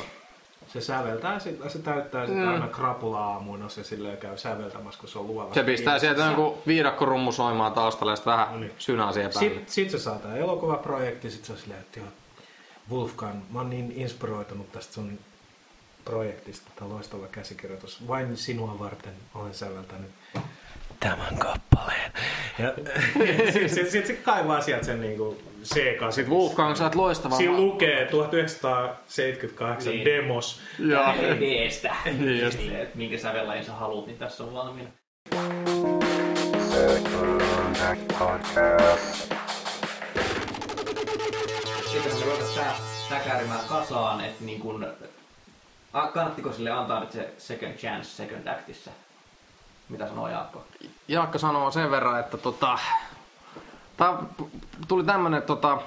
se 0.74 0.82
säveltää, 0.82 1.39
se, 1.39 1.57
se 1.67 1.80
täyttää 1.80 2.26
sitä 2.26 2.39
mm. 2.39 2.47
aina 2.47 2.67
krapula 2.67 3.26
aamuina, 3.26 3.70
se 3.70 3.84
silleen 3.84 4.17
käy 4.17 4.38
säveltämässä, 4.38 4.99
kun 4.99 5.09
se 5.09 5.20
on 5.20 5.28
luolla. 5.28 5.53
Se 5.53 5.63
pistää 5.63 5.99
sieltä 5.99 6.22
jonkun 6.22 6.57
viidakkorummu 6.67 7.32
soimaan 7.32 7.74
taustalle 7.74 8.11
ja 8.11 8.15
sitten 8.15 8.32
vähän 8.32 8.51
no 8.51 8.59
niin. 8.59 8.72
synää 8.78 9.11
siihen 9.11 9.32
päälle. 9.34 9.49
Sitten 9.49 9.74
sit 9.74 9.89
se 9.89 9.99
saa 9.99 10.20
tää 10.20 10.36
elokuvaprojekti, 10.36 11.30
sitten 11.30 11.47
se 11.47 11.53
on 11.53 11.59
silleen, 11.59 11.82
että 11.82 11.99
joo, 11.99 12.09
Wolfgang, 12.91 13.41
mä 13.51 13.59
oon 13.59 13.70
niin 13.70 13.93
inspiroitunut 13.95 14.72
tästä 14.72 14.93
sun 14.93 15.20
projektista, 16.05 16.72
tämä 16.76 16.89
loistava 16.89 17.28
käsikirjoitus. 17.28 18.07
Vain 18.07 18.38
sinua 18.38 18.80
varten 18.80 19.13
olen 19.36 19.53
säveltänyt 19.53 20.11
tämän 20.99 21.38
kappaleen. 21.38 22.11
Ja 22.59 22.74
sitten 23.53 23.70
sit, 23.70 23.89
sit 23.89 24.05
se 24.05 24.13
kaivaa 24.13 24.61
sieltä 24.61 24.86
sen 24.86 25.01
niinku 25.01 25.38
C-kasetin. 25.64 26.12
Sitten 26.12 26.34
Wolfgang, 26.34 26.76
sä 26.76 26.84
oot 26.84 26.95
loistava. 26.95 27.36
Siinä 27.36 27.57
lukee 27.57 28.05
1978 28.05 29.93
niin. 29.93 30.05
demos. 30.05 30.62
Ja 30.80 31.14
EDstä. 31.14 31.95
niin 32.20 32.41
just. 32.41 32.60
Minkä 32.95 33.18
sävellain 33.18 33.66
sä 33.66 33.74
haluat, 33.74 34.07
niin 34.07 34.18
tässä 34.18 34.43
on 34.43 34.53
valmiina. 34.53 34.89
Sitten 41.91 42.18
me 42.20 42.26
ruvetaan 42.26 42.53
tää 42.55 42.76
täkäärimään 43.10 43.66
kasaan, 43.70 44.22
että 44.22 44.43
niin 44.43 44.60
kun, 44.60 44.88
kannattiko 46.14 46.53
sille 46.53 46.72
antaa 46.72 46.99
nyt 46.99 47.12
se 47.12 47.34
second 47.38 47.74
chance 47.74 48.03
second 48.03 48.47
actissa? 48.47 48.91
Mitä 49.89 50.07
sanoo 50.07 50.30
Jaakko? 50.30 50.66
Jaakko 51.07 51.38
sanoo 51.38 51.72
sen 51.72 51.91
verran, 51.91 52.20
että 52.20 52.38
tota, 52.38 52.80
tää 54.00 54.14
tuli 54.88 55.04
tämmönen 55.04 55.41
tota, 55.41 55.78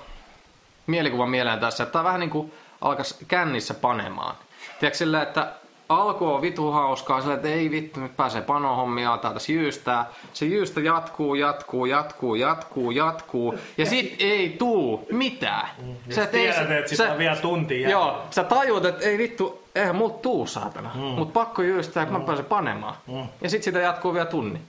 mielikuva 0.87 1.27
mieleen 1.27 1.61
tässä, 1.61 1.83
että 1.83 1.93
tää 1.93 2.05
vähän 2.05 2.21
niinku 2.21 2.55
alkas 2.81 3.19
kännissä 3.29 3.75
panemaan. 3.75 4.37
Tiedätkö 4.81 4.99
silleen, 4.99 5.23
että 5.23 5.53
alku 5.89 6.27
on 6.27 6.43
vitu 6.43 6.71
hauskaa, 6.71 7.21
sillä 7.21 7.35
että 7.35 7.49
ei 7.49 7.71
vittu, 7.71 8.01
nyt 8.01 8.17
pääsee 8.17 8.43
panohommia, 8.43 9.19
täältä 9.23 9.41
jyystää. 9.49 10.07
Se 10.33 10.47
jyystä 10.47 10.81
jatkuu, 10.81 11.35
jatkuu, 11.35 11.87
jatkuu, 11.87 12.35
jatkuu, 12.35 12.91
jatkuu. 12.91 13.55
Ja 13.79 13.87
sit 13.87 14.17
ei 14.19 14.49
tuu 14.59 15.07
mitään. 15.13 15.69
Mm, 15.83 15.97
sä 16.11 16.27
tiedät, 16.27 16.71
että 16.71 16.89
sitä 16.89 17.13
on 17.13 17.19
vielä 17.19 17.37
tunti 17.37 17.81
jää. 17.81 17.91
Joo, 17.91 18.23
sä 18.31 18.45
tajuut, 18.45 18.85
että 18.85 19.05
ei 19.05 19.19
vittu, 19.19 19.63
eihän 19.75 19.97
multa 19.97 20.19
tuu 20.19 20.47
saatana. 20.47 20.91
Mm. 20.95 21.01
Mut 21.01 21.33
pakko 21.33 21.63
jyystää, 21.63 22.03
että 22.03 22.15
mm. 22.15 22.21
mä 22.21 22.27
pääsen 22.27 22.45
panemaan. 22.45 22.95
Mm. 23.07 23.27
Ja 23.41 23.51
sit 23.51 23.63
sitä 23.63 23.79
jatkuu 23.79 24.15
vielä 24.15 24.27
tunni. 24.27 24.61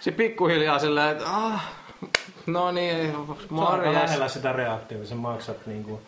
Sitten 0.00 0.26
pikkuhiljaa 0.26 0.78
silleen, 0.78 1.10
että 1.10 1.24
ah, 1.26 1.64
no 2.46 2.70
niin, 2.72 3.14
morjes. 3.50 3.82
Se 3.84 3.88
on 3.88 3.94
lähellä 3.94 4.28
sitä 4.28 4.52
reaktiota, 4.52 5.06
sä 5.06 5.14
maksat 5.14 5.66
niinku 5.66 6.00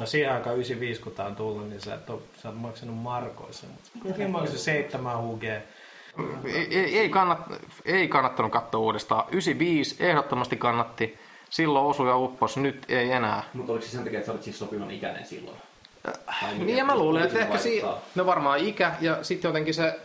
No 0.00 0.06
siihen 0.06 0.32
aikaan 0.32 0.54
95, 0.56 1.00
kun 1.00 1.12
tää 1.12 1.26
on 1.26 1.36
tullut, 1.36 1.68
niin 1.68 1.80
sä 1.80 1.94
et, 1.94 2.10
ole, 2.10 2.20
sä 2.42 2.48
oot 2.48 2.58
maksanut 2.60 2.96
markoissa. 2.96 3.66
Mutta 3.66 4.14
kyllä 4.14 4.28
maksaa 4.28 4.58
7 4.58 5.18
HG 5.18 5.44
Ei, 5.44 6.78
ei, 6.78 6.98
ei, 6.98 7.08
kannat, 7.08 7.38
ei 7.84 8.08
kannattanut 8.08 8.52
katsoa 8.52 8.80
uudestaan. 8.80 9.24
95 9.30 9.96
ehdottomasti 10.04 10.56
kannatti. 10.56 11.18
Silloin 11.50 11.86
osui 11.86 12.08
ja 12.08 12.16
uppos, 12.16 12.56
nyt 12.56 12.84
ei 12.88 13.12
enää. 13.12 13.42
Mutta 13.52 13.72
oliko 13.72 13.86
se 13.86 13.90
sen 13.90 14.04
takia, 14.04 14.18
että 14.18 14.26
sä 14.26 14.32
olit 14.32 14.42
siis 14.42 14.58
sopivan 14.58 14.90
ikäinen 14.90 15.26
silloin? 15.26 15.56
Mikä- 16.52 16.64
Niin 16.64 16.76
ja 16.76 16.84
mä 16.84 16.96
luulen, 16.96 17.22
että 17.22 17.34
se 17.34 17.42
ehkä 17.42 17.58
si- 17.58 17.82
vaikuttaa? 17.82 18.08
no 18.14 18.26
varmaan 18.26 18.58
ikä 18.58 18.92
ja 19.00 19.24
sitten 19.24 19.48
jotenkin 19.48 19.74
se, 19.74 20.00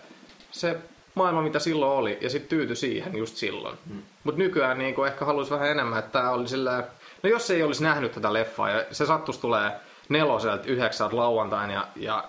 se 0.51 0.77
maailma, 1.15 1.41
mitä 1.41 1.59
silloin 1.59 1.91
oli, 1.91 2.17
ja 2.21 2.29
sitten 2.29 2.49
tyyty 2.49 2.75
siihen 2.75 3.17
just 3.17 3.35
silloin. 3.35 3.77
Hmm. 3.89 4.01
Mutta 4.23 4.39
nykyään 4.39 4.77
niin 4.77 5.07
ehkä 5.07 5.25
haluaisi 5.25 5.51
vähän 5.51 5.67
enemmän, 5.67 5.99
että 5.99 6.11
tämä 6.11 6.31
oli 6.31 6.47
sillä... 6.47 6.83
No 7.23 7.29
jos 7.29 7.51
ei 7.51 7.63
olisi 7.63 7.83
nähnyt 7.83 8.11
tätä 8.11 8.33
leffaa, 8.33 8.69
ja 8.69 8.85
se 8.91 9.05
sattus 9.05 9.37
tulee 9.37 9.71
neloselta 10.09 10.65
yhdeksältä 10.65 11.15
lauantain, 11.15 11.71
ja, 11.71 11.87
ja 11.95 12.23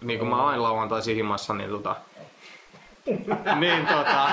niin 0.00 0.18
kuin 0.18 0.28
mä 0.28 0.46
aina 0.46 0.62
lauantaisin 0.62 1.16
himassa, 1.16 1.54
niin 1.54 1.70
tota... 1.70 1.96
niin 3.60 3.86
tota... 3.86 4.30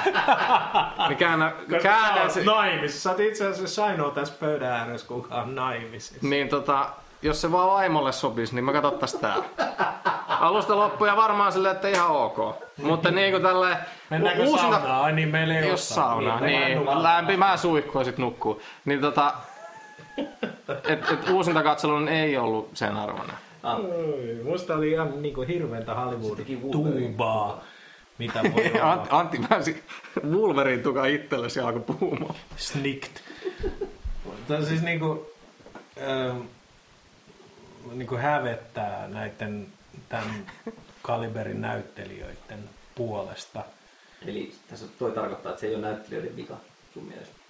Niin 1.08 1.18
käännä, 1.18 1.52
käännä 1.84 2.30
se, 2.30 2.44
naimisissa. 2.44 3.02
Sä 3.02 3.10
oot 3.10 3.20
itse 3.20 3.48
asiassa 3.48 3.86
ainoa 3.86 4.12
tässä 4.12 4.34
pöydän 4.40 4.72
ääressä, 4.72 5.08
kuka 5.08 5.36
on 5.36 5.56
naimisissa. 5.56 6.28
niin 6.28 6.50
tota, 6.50 6.90
jos 7.22 7.42
se 7.42 7.52
vaan 7.52 7.70
vaimolle 7.70 8.12
sopisi, 8.12 8.56
niin 8.56 8.66
me 8.66 8.74
katsottais 8.74 9.14
tää. 9.14 9.36
Alusta 10.40 10.76
loppuun 10.76 11.16
varmaan 11.16 11.52
silleen, 11.52 11.76
että 11.76 11.88
ihan 11.88 12.10
ok. 12.10 12.38
Mutta 12.78 13.12
niin 13.12 13.32
kuin 13.32 13.44
tällä 13.44 13.78
Mennäänkö 14.10 14.46
saunaan? 14.48 14.92
Ai 14.92 15.14
niin, 15.14 15.30
meillä 15.30 15.54
ei 15.54 15.62
ole 15.64 15.70
Jos 15.72 15.90
saunaa, 15.90 16.40
Niin, 16.40 16.62
niin, 16.62 17.04
lämpimää 17.04 17.58
suihkua 17.58 18.02
ja 18.02 18.06
sit 18.06 18.18
nukkuu. 18.18 18.62
Niin 18.86 19.02
tota, 19.02 19.34
et, 20.68 21.12
et 21.12 21.30
uusinta 21.30 21.64
katselun 21.64 22.08
ei 22.08 22.38
ollut 22.38 22.70
sen 22.74 22.96
arvoinen. 22.96 23.36
Oi, 23.64 24.42
Musta 24.44 24.76
oli 24.76 24.92
ihan 24.92 25.22
niinku 25.22 25.42
hirveäntä 25.42 25.94
Hollywoodin 25.96 26.62
Wolverine. 26.62 27.08
tuubaa. 27.08 27.62
Mitä 28.18 28.40
voi 28.44 28.72
olla. 28.74 28.92
Antti, 28.92 29.10
Antti 29.12 29.40
pääsi 29.50 29.84
Wolverine 30.32 30.84
tuka 30.84 31.06
itsellesi 31.06 31.60
ja 31.60 31.68
alkoi 31.68 31.82
puhumaan. 31.82 32.36
Snicked. 32.58 33.12
Tämä 34.48 34.62
siis 34.66 34.82
niinku, 34.82 35.34
ähm, 36.02 36.38
niinku 37.94 38.18
hävettää 38.18 39.08
näiden 39.08 39.68
tämän 40.10 40.46
kaliberin 41.02 41.62
näyttelijöiden 41.62 42.70
puolesta. 42.96 43.64
Eli 44.28 44.56
tässä 44.70 44.86
toi 45.00 45.12
tarkoittaa, 45.12 45.50
että 45.50 45.62
se 45.62 45.68
ei 45.68 45.76
ole 45.76 45.82
näyttelijöiden 45.82 46.36
vika 46.36 46.58
sun 46.94 47.04
mielestä. 47.04 47.43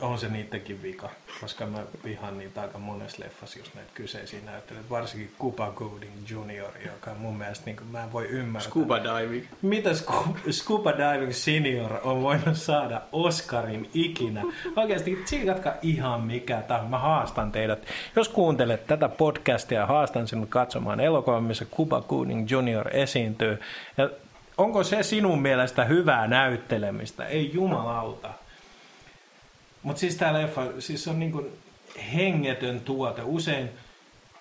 On 0.00 0.18
se 0.18 0.28
niidenkin 0.28 0.82
vika, 0.82 1.08
koska 1.40 1.66
mä 1.66 1.78
vihaan 2.04 2.38
niitä 2.38 2.60
aika 2.60 2.78
monessa 2.78 3.24
leffassa 3.24 3.58
just 3.58 3.74
näitä 3.74 3.90
kyseisiä 3.94 4.40
näyttelijöitä, 4.44 4.90
varsinkin 4.90 5.32
Cuba 5.40 5.70
Gooding 5.70 6.12
Jr., 6.30 6.86
joka 6.86 7.10
on 7.10 7.16
mun 7.16 7.36
mielestä, 7.36 7.66
niin 7.66 7.76
mä 7.90 8.04
en 8.04 8.12
voi 8.12 8.26
ymmärtää. 8.26 8.70
Scuba 8.70 8.98
diving. 8.98 9.44
Mitä 9.62 9.90
Scu- 9.90 10.52
Scuba 10.52 10.92
Diving 10.92 11.32
Senior 11.32 11.92
on 12.04 12.22
voinut 12.22 12.56
saada 12.56 13.02
Oscarin 13.12 13.90
ikinä? 13.94 14.42
Oikeasti 14.76 15.16
tsiikatkaa 15.24 15.72
ihan 15.82 16.20
mikä 16.20 16.62
tämä. 16.68 16.82
Mä 16.88 16.98
haastan 16.98 17.52
teidät. 17.52 17.86
Jos 18.16 18.28
kuuntelet 18.28 18.86
tätä 18.86 19.08
podcastia, 19.08 19.86
haastan 19.86 20.28
sinut 20.28 20.48
katsomaan 20.48 21.00
elokuvan, 21.00 21.44
missä 21.44 21.64
Cuba 21.64 22.00
Gooding 22.00 22.50
Jr. 22.50 22.88
esiintyy. 22.96 23.60
Ja 23.96 24.10
onko 24.58 24.84
se 24.84 25.02
sinun 25.02 25.42
mielestä 25.42 25.84
hyvää 25.84 26.26
näyttelemistä? 26.26 27.26
Ei 27.26 27.50
jumalauta. 27.54 28.28
Mutta 29.86 30.00
siis 30.00 30.16
tämä 30.16 30.32
leffa 30.32 30.62
siis 30.78 31.08
on 31.08 31.18
niinku 31.18 31.46
hengetön 32.14 32.80
tuote. 32.80 33.22
Usein, 33.22 33.70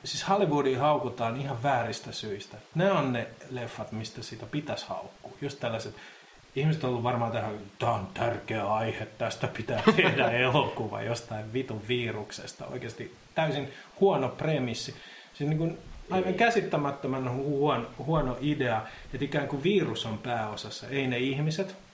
siis 0.04 0.30
Hollywoodin 0.30 0.80
haukutaan 0.80 1.42
ihan 1.42 1.64
vääristä 1.64 2.12
syistä. 2.12 2.58
Ne 2.76 2.92
on 2.92 3.14
ne 3.14 3.28
leffat, 3.50 3.92
mistä 3.92 4.24
sitä 4.24 4.46
pitäisi 4.46 4.86
haukkua. 4.90 5.32
Just 5.42 5.60
tällaiset, 5.60 5.96
ihmiset 6.56 6.84
on 6.84 6.90
ollut 6.90 7.04
varmaan 7.04 7.32
tähän, 7.32 7.58
tämä 7.80 7.92
on 7.92 8.08
tärkeä 8.14 8.68
aihe, 8.68 9.06
tästä 9.06 9.48
pitää 9.48 9.84
tehdä 9.96 10.32
elokuva 10.32 11.02
jostain 11.02 11.54
vitun 11.54 11.82
viruksesta. 11.88 12.66
Oikeasti 12.66 13.16
täysin 13.36 13.70
huono 14.00 14.30
premissi. 14.30 14.96
Siis 15.34 15.50
niin 15.50 15.58
kuin 15.58 15.78
aivan 16.12 16.34
käsittämättömän 16.34 17.32
huono, 17.32 17.86
huono 17.98 18.38
idea, 18.42 18.82
että 19.14 19.26
ikään 19.26 19.48
kuin 19.48 19.64
virus 19.64 20.06
on 20.06 20.18
pääosassa, 20.18 20.88
ei 20.88 21.08
ne 21.08 21.18
ihmiset. 21.18 21.85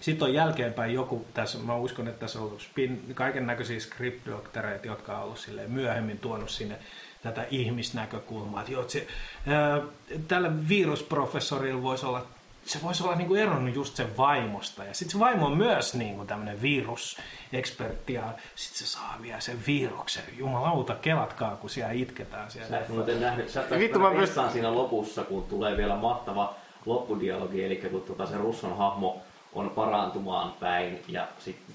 Sitten 0.00 0.28
on 0.28 0.34
jälkeenpäin 0.34 0.94
joku, 0.94 1.26
tässä, 1.34 1.58
mä 1.58 1.76
uskon, 1.76 2.08
että 2.08 2.20
tässä 2.20 2.38
on 2.38 2.44
ollut 2.44 2.62
spin, 2.62 3.02
kaiken 3.14 3.46
näköisiä 3.46 3.78
script-doktoreita, 3.78 4.86
jotka 4.86 5.18
on 5.18 5.24
ollut 5.24 5.38
silleen 5.38 5.70
myöhemmin 5.70 6.18
tuonut 6.18 6.50
sinne 6.50 6.78
tätä 7.22 7.46
ihmisnäkökulmaa. 7.50 8.60
Että 8.60 8.72
joo, 8.72 8.82
että 8.82 8.92
se, 8.92 9.06
ää, 9.46 9.80
tällä 10.28 10.50
virusprofessorilla 10.68 11.82
voisi 11.82 12.06
olla, 12.06 12.26
se 12.64 12.78
voisi 12.82 13.02
olla 13.02 13.14
niinku 13.14 13.34
eronnut 13.34 13.74
just 13.74 13.96
sen 13.96 14.16
vaimosta. 14.16 14.84
Ja 14.84 14.94
sitten 14.94 15.12
se 15.12 15.18
vaimo 15.18 15.46
on 15.46 15.56
myös 15.56 15.94
niinku 15.94 16.24
tämmöinen 16.24 16.62
virusekspertti 16.62 18.12
ja 18.12 18.32
sitten 18.54 18.78
se 18.78 18.86
saa 18.86 19.18
vielä 19.22 19.40
sen 19.40 19.58
viruksen. 19.66 20.24
Jumalauta, 20.36 20.94
kelatkaa, 20.94 21.56
kun 21.56 21.70
siellä 21.70 21.92
itketään 21.92 22.50
siellä. 22.50 22.68
Sä 22.68 22.78
et 22.78 22.88
muuten 22.88 23.20
nähnyt, 23.20 23.48
sä 23.48 23.64
Vittu, 23.78 23.98
mä 23.98 24.04
päässyt 24.04 24.18
pyst- 24.18 24.28
vessaan 24.28 24.52
siinä 24.52 24.74
lopussa, 24.74 25.24
kun 25.24 25.44
tulee 25.44 25.76
vielä 25.76 25.96
mahtava 25.96 26.54
loppudialogi, 26.86 27.64
eli 27.64 27.76
kun 27.76 28.02
tota 28.02 28.26
se 28.26 28.36
Russon 28.36 28.76
hahmo 28.76 29.22
on 29.52 29.70
parantumaan 29.70 30.52
päin 30.60 31.00
ja 31.08 31.26
sitten 31.38 31.74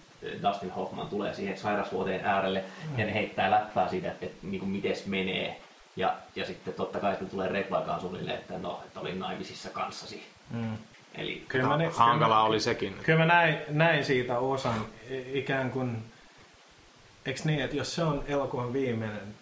Dustin 0.50 0.72
Hoffman 0.72 1.08
tulee 1.08 1.34
siihen 1.34 1.58
sairasvuoteen 1.58 2.26
äärelle 2.26 2.64
ja 2.98 3.06
ne 3.06 3.14
heittää 3.14 3.52
läppää 3.52 3.90
siitä, 3.90 4.12
että, 4.12 4.26
että 4.26 4.48
niin 4.48 4.60
kuin 4.60 4.70
mites 4.72 5.06
menee. 5.06 5.60
Ja, 5.96 6.16
ja 6.36 6.46
sitten 6.46 6.74
totta 6.74 7.00
kai 7.00 7.12
sitten 7.12 7.30
tulee 7.30 7.48
replaikaan 7.48 8.02
suunnilleen, 8.02 8.38
että 8.38 8.58
no, 8.58 8.82
että 8.86 9.00
olin 9.00 9.20
naimisissa 9.20 9.70
kanssasi. 9.70 10.24
Mm. 10.50 10.78
Eli 11.16 11.46
Kyllä 11.48 11.68
mä, 11.68 11.78
ne- 11.78 11.86
Hankala 11.88 12.16
kyllä 12.18 12.28
mä- 12.28 12.44
oli 12.44 12.60
sekin. 12.60 12.96
Kyllä 13.04 13.20
mä 13.20 13.26
näin, 13.26 13.58
näin 13.70 14.06
siitä 14.06 14.40
osan 14.40 14.86
ikään 15.34 15.72
kuin, 15.72 16.04
eikö 17.26 17.40
niin, 17.46 17.60
että 17.62 17.76
jos 17.76 17.96
se 17.96 18.04
on 18.04 18.24
elokuvan 18.28 18.74
viimeinen 18.74 19.36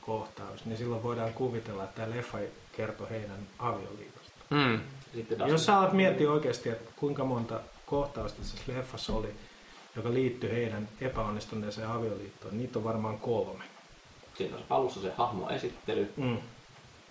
kohtaus, 0.00 0.64
niin 0.64 0.76
silloin 0.78 1.02
voidaan 1.02 1.32
kuvitella, 1.32 1.84
että 1.84 1.96
tämä 2.02 2.16
leffa 2.16 2.38
kertoo 2.76 3.06
heidän 3.10 3.38
avioliitosta. 3.58 4.30
Mm. 4.50 4.80
sitten 5.14 5.38
Jos 5.48 5.66
sä 5.66 5.78
alat 5.78 5.92
miettiä 5.92 6.30
oikeasti, 6.30 6.68
että 6.68 6.90
kuinka 6.96 7.24
monta 7.24 7.60
kohtausta 7.90 8.38
tässä 8.38 8.58
leffassa 8.66 9.12
oli, 9.12 9.28
joka 9.96 10.14
liittyy 10.14 10.50
heidän 10.50 10.88
epäonnistuneeseen 11.00 11.88
avioliittoon, 11.88 12.58
niitä 12.58 12.78
on 12.78 12.84
varmaan 12.84 13.18
kolme. 13.18 13.64
siinä 14.34 14.56
on 14.56 14.62
alussa 14.70 15.00
se 15.00 15.12
hahmo 15.16 15.50
esittely, 15.50 16.12
Mm. 16.16 16.38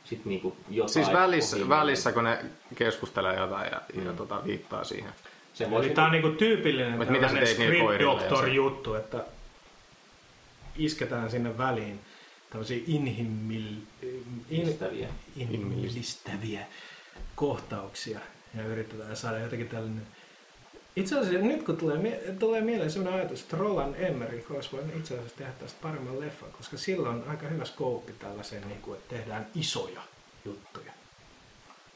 sitten 0.03 0.29
niinku 0.29 0.55
jotain 0.69 0.89
Siis 0.93 1.13
välissä, 1.13 1.57
ohi- 1.57 1.69
välissä, 1.69 2.11
kun 2.11 2.23
ne 2.23 2.45
keskustelee 2.75 3.35
jotain 3.39 3.71
ja, 3.71 4.01
ja 4.05 4.13
tota, 4.13 4.43
viittaa 4.45 4.83
siihen. 4.83 5.13
Se 5.53 5.63
Eli 5.63 5.71
voisi 5.71 5.89
tämä 5.89 6.05
on 6.05 6.11
niinku 6.11 6.29
tyypillinen 6.29 6.99
tällainen 7.07 7.47
script 7.47 7.99
doctor 7.99 8.47
juttu, 8.49 8.93
että 8.93 9.25
isketään 10.75 11.31
sinne 11.31 11.57
väliin 11.57 11.99
tämmöisiä 12.49 12.79
inhimil... 12.87 13.75
in, 14.49 14.77
inhimillistäviä 15.37 16.65
kohtauksia 17.35 18.19
ja 18.55 18.63
yritetään 18.63 19.15
saada 19.17 19.39
jotenkin 19.39 19.67
tällainen... 19.67 20.07
Itse 20.97 21.19
asiassa 21.19 21.47
nyt 21.47 21.63
kun 21.63 21.77
tulee, 21.77 21.97
mie- 21.97 22.21
tulee 22.39 22.61
mieleen 22.61 22.91
sellainen 22.91 23.19
ajatus, 23.19 23.41
että 23.41 23.57
Roland 23.57 23.95
Emmerich 23.95 24.51
olisi 24.51 24.69
voinut 24.71 24.95
itse 24.95 25.13
asiassa 25.13 25.37
tehdä 25.37 25.51
tästä 25.59 25.77
paremman 25.81 26.19
leffan, 26.19 26.51
koska 26.51 26.77
sillä 26.77 27.09
on 27.09 27.23
aika 27.27 27.47
hyvä 27.47 27.65
skouppi 27.65 28.13
tällaiseen, 28.19 28.67
niin 28.67 28.81
kuin, 28.81 28.97
että 28.97 29.15
tehdään 29.15 29.47
isoja 29.55 30.01
juttuja. 30.45 30.91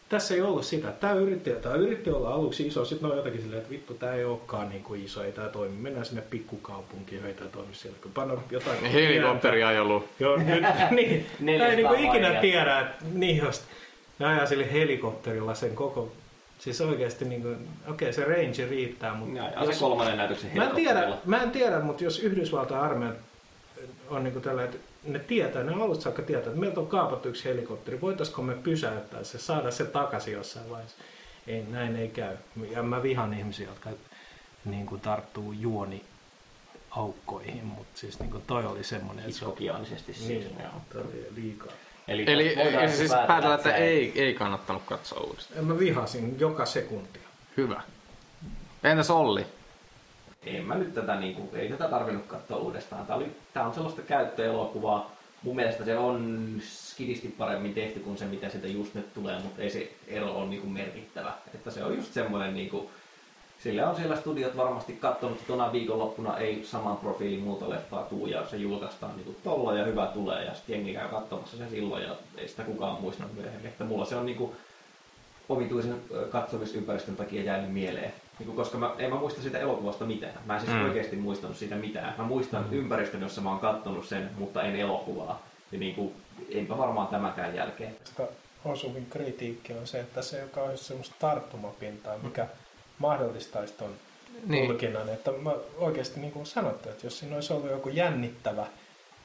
Tässä 0.10 0.34
ei 0.34 0.42
ollut 0.42 0.66
sitä. 0.66 0.92
Tämä 0.92 1.14
yritti, 1.14 1.50
tämä 1.50 1.76
yritti 1.76 2.10
olla 2.10 2.34
aluksi 2.34 2.68
iso, 2.68 2.86
sitten 2.86 3.08
ne 3.08 3.12
on 3.12 3.18
jotakin 3.18 3.42
silleen, 3.42 3.62
että 3.62 3.72
vittu, 3.72 3.94
tämä 3.94 4.14
ei 4.14 4.26
olekaan 4.26 4.70
niin 4.70 4.84
kuin 4.84 5.06
iso, 5.06 5.24
ei 5.24 5.32
tämä 5.32 5.50
toimi. 5.50 5.78
Mennään 5.78 6.06
sinne 6.06 6.22
pikkukaupunkiin, 6.22 7.26
ei 7.26 7.34
tämä 7.34 7.50
toimi 7.50 7.76
siellä. 7.76 7.98
Kun 8.04 8.12
panna 8.12 8.38
jotain... 8.52 8.86
Helikopteri 8.86 9.64
ajelu. 9.64 10.04
Joo, 10.20 10.38
nyt, 10.38 10.64
niin. 10.92 11.26
Tämä 11.58 11.70
ei 11.70 11.76
niinku 11.76 11.94
ikinä 11.94 12.12
vaiheessa. 12.12 12.42
tiedä, 12.42 12.80
että 12.80 13.06
niin 13.14 13.38
just. 13.38 13.64
Ne 14.20 14.26
ajaa 14.26 14.46
sille 14.46 14.72
helikopterilla 14.72 15.56
sen 15.56 15.76
koko... 15.76 16.12
Siis 16.62 16.82
oikeasti 16.82 17.26
niinku, 17.26 17.48
okei 17.48 18.10
okay, 18.10 18.14
se 18.14 18.24
range 18.24 18.66
riittää, 18.70 19.14
mutta... 19.14 19.38
Ja, 19.38 19.50
ja 19.50 19.74
se 19.74 19.80
kolmannen 19.80 20.18
näytöksen 20.18 20.52
Mä 20.56 20.64
en, 20.64 20.76
tiedä, 20.76 21.18
mä 21.26 21.44
en 21.44 21.52
tiedä, 21.52 21.80
mutta 21.80 22.04
jos 22.04 22.20
Yhdysvaltain 22.20 22.82
armeija 22.82 23.14
on 24.10 24.24
niinku 24.24 24.40
tällä, 24.40 24.64
että 24.64 24.78
ne 25.04 25.20
tietää, 25.20 25.64
ne 25.64 25.74
alusta 25.74 26.04
saakka 26.04 26.22
tietää, 26.22 26.48
että 26.48 26.60
meiltä 26.60 26.80
on 26.80 26.88
kaapattu 26.88 27.30
yksi 27.30 27.50
helikopteri, 27.50 28.02
voitaisiko 28.02 28.42
me 28.42 28.56
pysäyttää 28.56 29.24
se, 29.24 29.38
saada 29.38 29.72
se 29.72 29.86
takaisin 29.86 30.34
jossain 30.34 30.70
vaiheessa. 30.70 30.98
Ei, 31.48 31.64
näin 31.70 31.96
ei 31.96 32.08
käy. 32.08 32.36
Ja 32.72 32.84
mä 32.84 33.04
vihan 33.04 33.34
ihmisiä, 33.34 33.68
jotka 33.68 33.90
niin 34.66 34.86
kuin 34.86 35.02
tarttuu 35.02 35.52
juoni 35.52 36.04
aukkoihin, 36.90 37.66
mutta 37.66 38.00
siis 38.00 38.20
niin 38.20 38.32
kuin 38.32 38.44
toi 38.48 38.66
oli 38.66 38.84
semmoinen, 38.84 39.26
että 39.26 39.38
se 39.38 39.46
siis. 40.06 40.28
niin, 40.28 40.56
joo. 40.60 40.72
toi 40.94 41.02
oli 41.02 41.28
liikaa. 41.36 41.72
Eli, 42.12 42.24
Eli 42.28 42.56
voidaan 42.56 42.92
siis 42.92 43.10
päätellä, 43.10 43.28
päätellä, 43.28 43.56
että 43.56 43.70
sä 43.70 43.76
ei, 43.76 44.12
ei 44.16 44.34
kannattanut 44.34 44.84
katsoa 44.86 45.20
uudestaan. 45.20 45.66
Mä 45.66 45.80
vihasin 45.80 46.40
joka 46.40 46.66
sekuntia. 46.66 47.22
Hyvä. 47.58 47.82
Entäs 48.84 49.10
Olli? 49.10 49.46
En 50.46 50.66
mä 50.66 50.76
nyt 50.76 50.94
tätä, 50.94 51.16
niin 51.16 51.36
kuin, 51.36 51.50
ei 51.54 51.70
tätä 51.70 51.88
tarvinnut 51.88 52.26
katsoa 52.26 52.58
uudestaan. 52.58 53.06
Tää, 53.06 53.16
oli, 53.16 53.32
tää 53.54 53.68
on 53.68 53.74
sellaista 53.74 54.02
käyttöelokuvaa. 54.02 55.12
Mun 55.44 55.56
mielestä 55.56 55.86
se 55.86 55.98
on 55.98 56.48
skidisti 56.62 57.28
paremmin 57.38 57.74
tehty 57.74 58.00
kuin 58.00 58.18
se, 58.18 58.26
mitä 58.26 58.50
sieltä 58.50 58.68
just 58.68 58.94
nyt 58.94 59.14
tulee, 59.14 59.40
mutta 59.40 59.62
ei 59.62 59.70
se 59.70 59.92
ero 60.08 60.32
ole 60.32 60.48
niin 60.48 60.62
kuin 60.62 60.74
merkittävä. 60.74 61.34
Että 61.54 61.72
se 61.72 61.84
on 61.84 61.96
just 61.96 62.14
semmoinen, 62.14 62.54
niin 62.54 62.70
kuin, 62.70 62.90
sillä 63.64 63.90
on 63.90 63.96
siellä 63.96 64.16
studiot 64.16 64.58
varmasti 64.58 64.94
katsonut, 64.94 65.36
että 65.36 65.48
tuona 65.48 65.72
viikonloppuna 65.72 66.38
ei 66.38 66.66
saman 66.66 66.98
profiilin 66.98 67.44
muuta 67.44 67.70
leffaa 67.70 68.04
tuu 68.04 68.28
ja 68.28 68.48
se 68.48 68.58
julkaistaan 68.58 69.16
niin 69.16 69.38
tolla 69.44 69.74
ja 69.74 69.86
hyvä 69.86 70.06
tulee 70.06 70.46
ja 70.46 70.54
sitten 70.54 70.76
jengi 70.76 70.94
käy 70.94 71.08
katsomassa 71.10 71.58
sen 71.58 71.70
silloin 71.70 72.04
ja 72.04 72.16
ei 72.38 72.48
sitä 72.48 72.64
kukaan 72.64 73.02
muista 73.02 73.24
myöhemmin. 73.36 73.68
Että 73.68 73.84
mulla 73.84 74.06
se 74.06 74.16
on 74.16 74.26
niin 74.26 74.38
kuin 74.38 74.52
omituisen 75.50 76.02
katsomisympäristön 76.32 77.16
takia 77.16 77.44
jäänyt 77.44 77.74
mieleen. 77.74 78.14
Niin 78.40 78.46
kuin, 78.48 78.56
koska 78.56 78.78
mä, 78.78 78.92
en 78.98 79.10
mä 79.10 79.20
muista 79.20 79.42
sitä 79.42 79.60
elokuvasta 79.60 80.06
mitään. 80.06 80.34
Mä 80.46 80.56
en 80.56 80.62
siis 80.62 80.74
mm. 80.74 80.86
oikeasti 80.86 81.16
muistanut 81.16 81.58
siitä 81.58 81.76
mitään. 81.76 82.14
Mä 82.18 82.24
muistan 82.24 82.66
mm. 82.70 82.78
ympäristön, 82.78 83.22
jossa 83.22 83.42
mä 83.42 83.50
oon 83.50 83.60
katsonut 83.60 84.06
sen, 84.06 84.30
mutta 84.38 84.64
en 84.64 84.76
elokuvaa. 84.76 85.42
Ja 85.72 85.80
niin 85.80 85.96
kuin, 85.96 86.14
enpä 86.50 86.78
varmaan 86.78 87.08
tämäkään 87.08 87.56
jälkeen. 87.56 87.96
Sitä 88.04 88.28
osuvin 88.66 89.06
kritiikki 89.10 89.74
on 89.74 89.88
se, 89.88 90.00
että 90.00 90.22
se 90.22 90.40
joka 90.40 90.62
olisi 90.62 90.84
semmoista 90.84 91.16
tarttumapintaa, 91.20 92.18
mikä 92.18 92.48
mahdollistaisi 93.02 93.74
ton 93.74 93.94
niin. 94.48 94.68
tulkinnan. 94.68 95.10
Että 95.10 95.32
mä 95.32 95.52
oikeasti 95.78 96.20
niin 96.20 96.32
kuin 96.32 96.46
sanottu, 96.46 96.90
että 96.90 97.06
jos 97.06 97.20
siinä 97.20 97.36
olisi 97.36 97.54
ollut 97.54 97.72
joku 97.72 97.90
jännittävä 97.90 98.66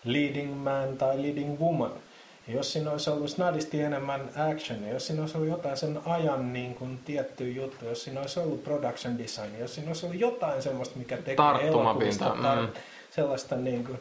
leading 0.05 0.55
man 0.55 0.97
tai 0.97 1.23
leading 1.23 1.61
woman, 1.61 1.93
ja 2.49 2.55
jos 2.55 2.73
siinä 2.73 2.91
olisi 2.91 3.11
ollut 3.11 3.31
snadisti 3.31 3.81
enemmän 3.81 4.21
action, 4.51 4.89
jos 4.89 5.07
siinä 5.07 5.23
olisi 5.23 5.37
ollut 5.37 5.51
jotain 5.51 5.77
sen 5.77 6.01
ajan 6.07 6.53
niin 6.53 6.75
kuin 6.75 6.99
tietty 7.05 7.51
juttu, 7.51 7.85
jos 7.85 8.05
siinä 8.05 8.21
olisi 8.21 8.41
ollut 8.41 8.65
production 8.65 9.19
design, 9.19 9.59
jos 9.59 9.75
siinä 9.75 9.91
olisi 9.91 10.07
ollut 10.07 10.21
jotain 10.21 10.63
semmoista, 10.63 10.99
mikä 10.99 11.17
tekee 11.17 11.69
elokuvista 11.69 12.35
mm. 12.35 12.69
sellaista 13.11 13.57
niin 13.57 13.85
kuin, 13.85 13.99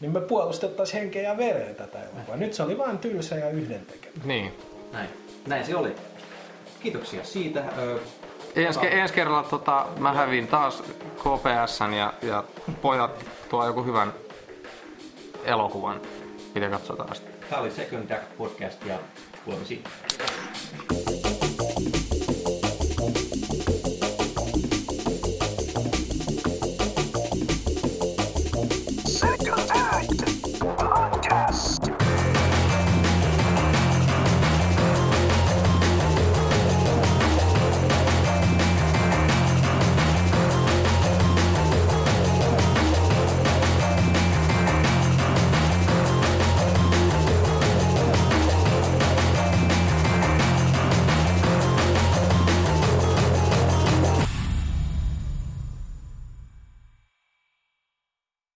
niin 0.00 0.12
me 0.12 0.20
puolustettaisiin 0.20 1.00
henkeä 1.02 1.22
ja 1.22 1.36
vereen 1.36 1.74
tätä 1.74 2.02
elokuvaa. 2.02 2.36
Nyt 2.36 2.54
se 2.54 2.62
oli 2.62 2.78
vain 2.78 2.98
tylsä 2.98 3.36
ja 3.36 3.50
yhdentekevä. 3.50 4.14
Niin. 4.24 4.52
Näin. 4.92 5.08
Näin 5.46 5.66
se 5.66 5.76
oli. 5.76 5.94
Kiitoksia 6.82 7.24
siitä. 7.24 7.64
Ensi, 8.66 8.80
ensi 8.90 9.14
kerralla 9.14 9.42
tota, 9.42 9.86
mä 9.98 10.12
hävin 10.12 10.46
taas 10.46 10.82
KPS 11.16 11.80
ja, 11.96 12.12
ja 12.22 12.44
pojat 12.82 13.24
tuo 13.50 13.66
joku 13.66 13.84
hyvän 13.84 14.12
elokuvan, 15.44 16.00
mitä 16.54 16.68
katsotaan 16.68 17.14
sitten. 17.14 17.34
Tämä 17.50 17.62
oli 17.62 17.70
Second 17.70 18.08
Deck 18.08 18.36
Podcast 18.38 18.86
ja 18.86 18.98
kuulemisiin. 19.44 19.84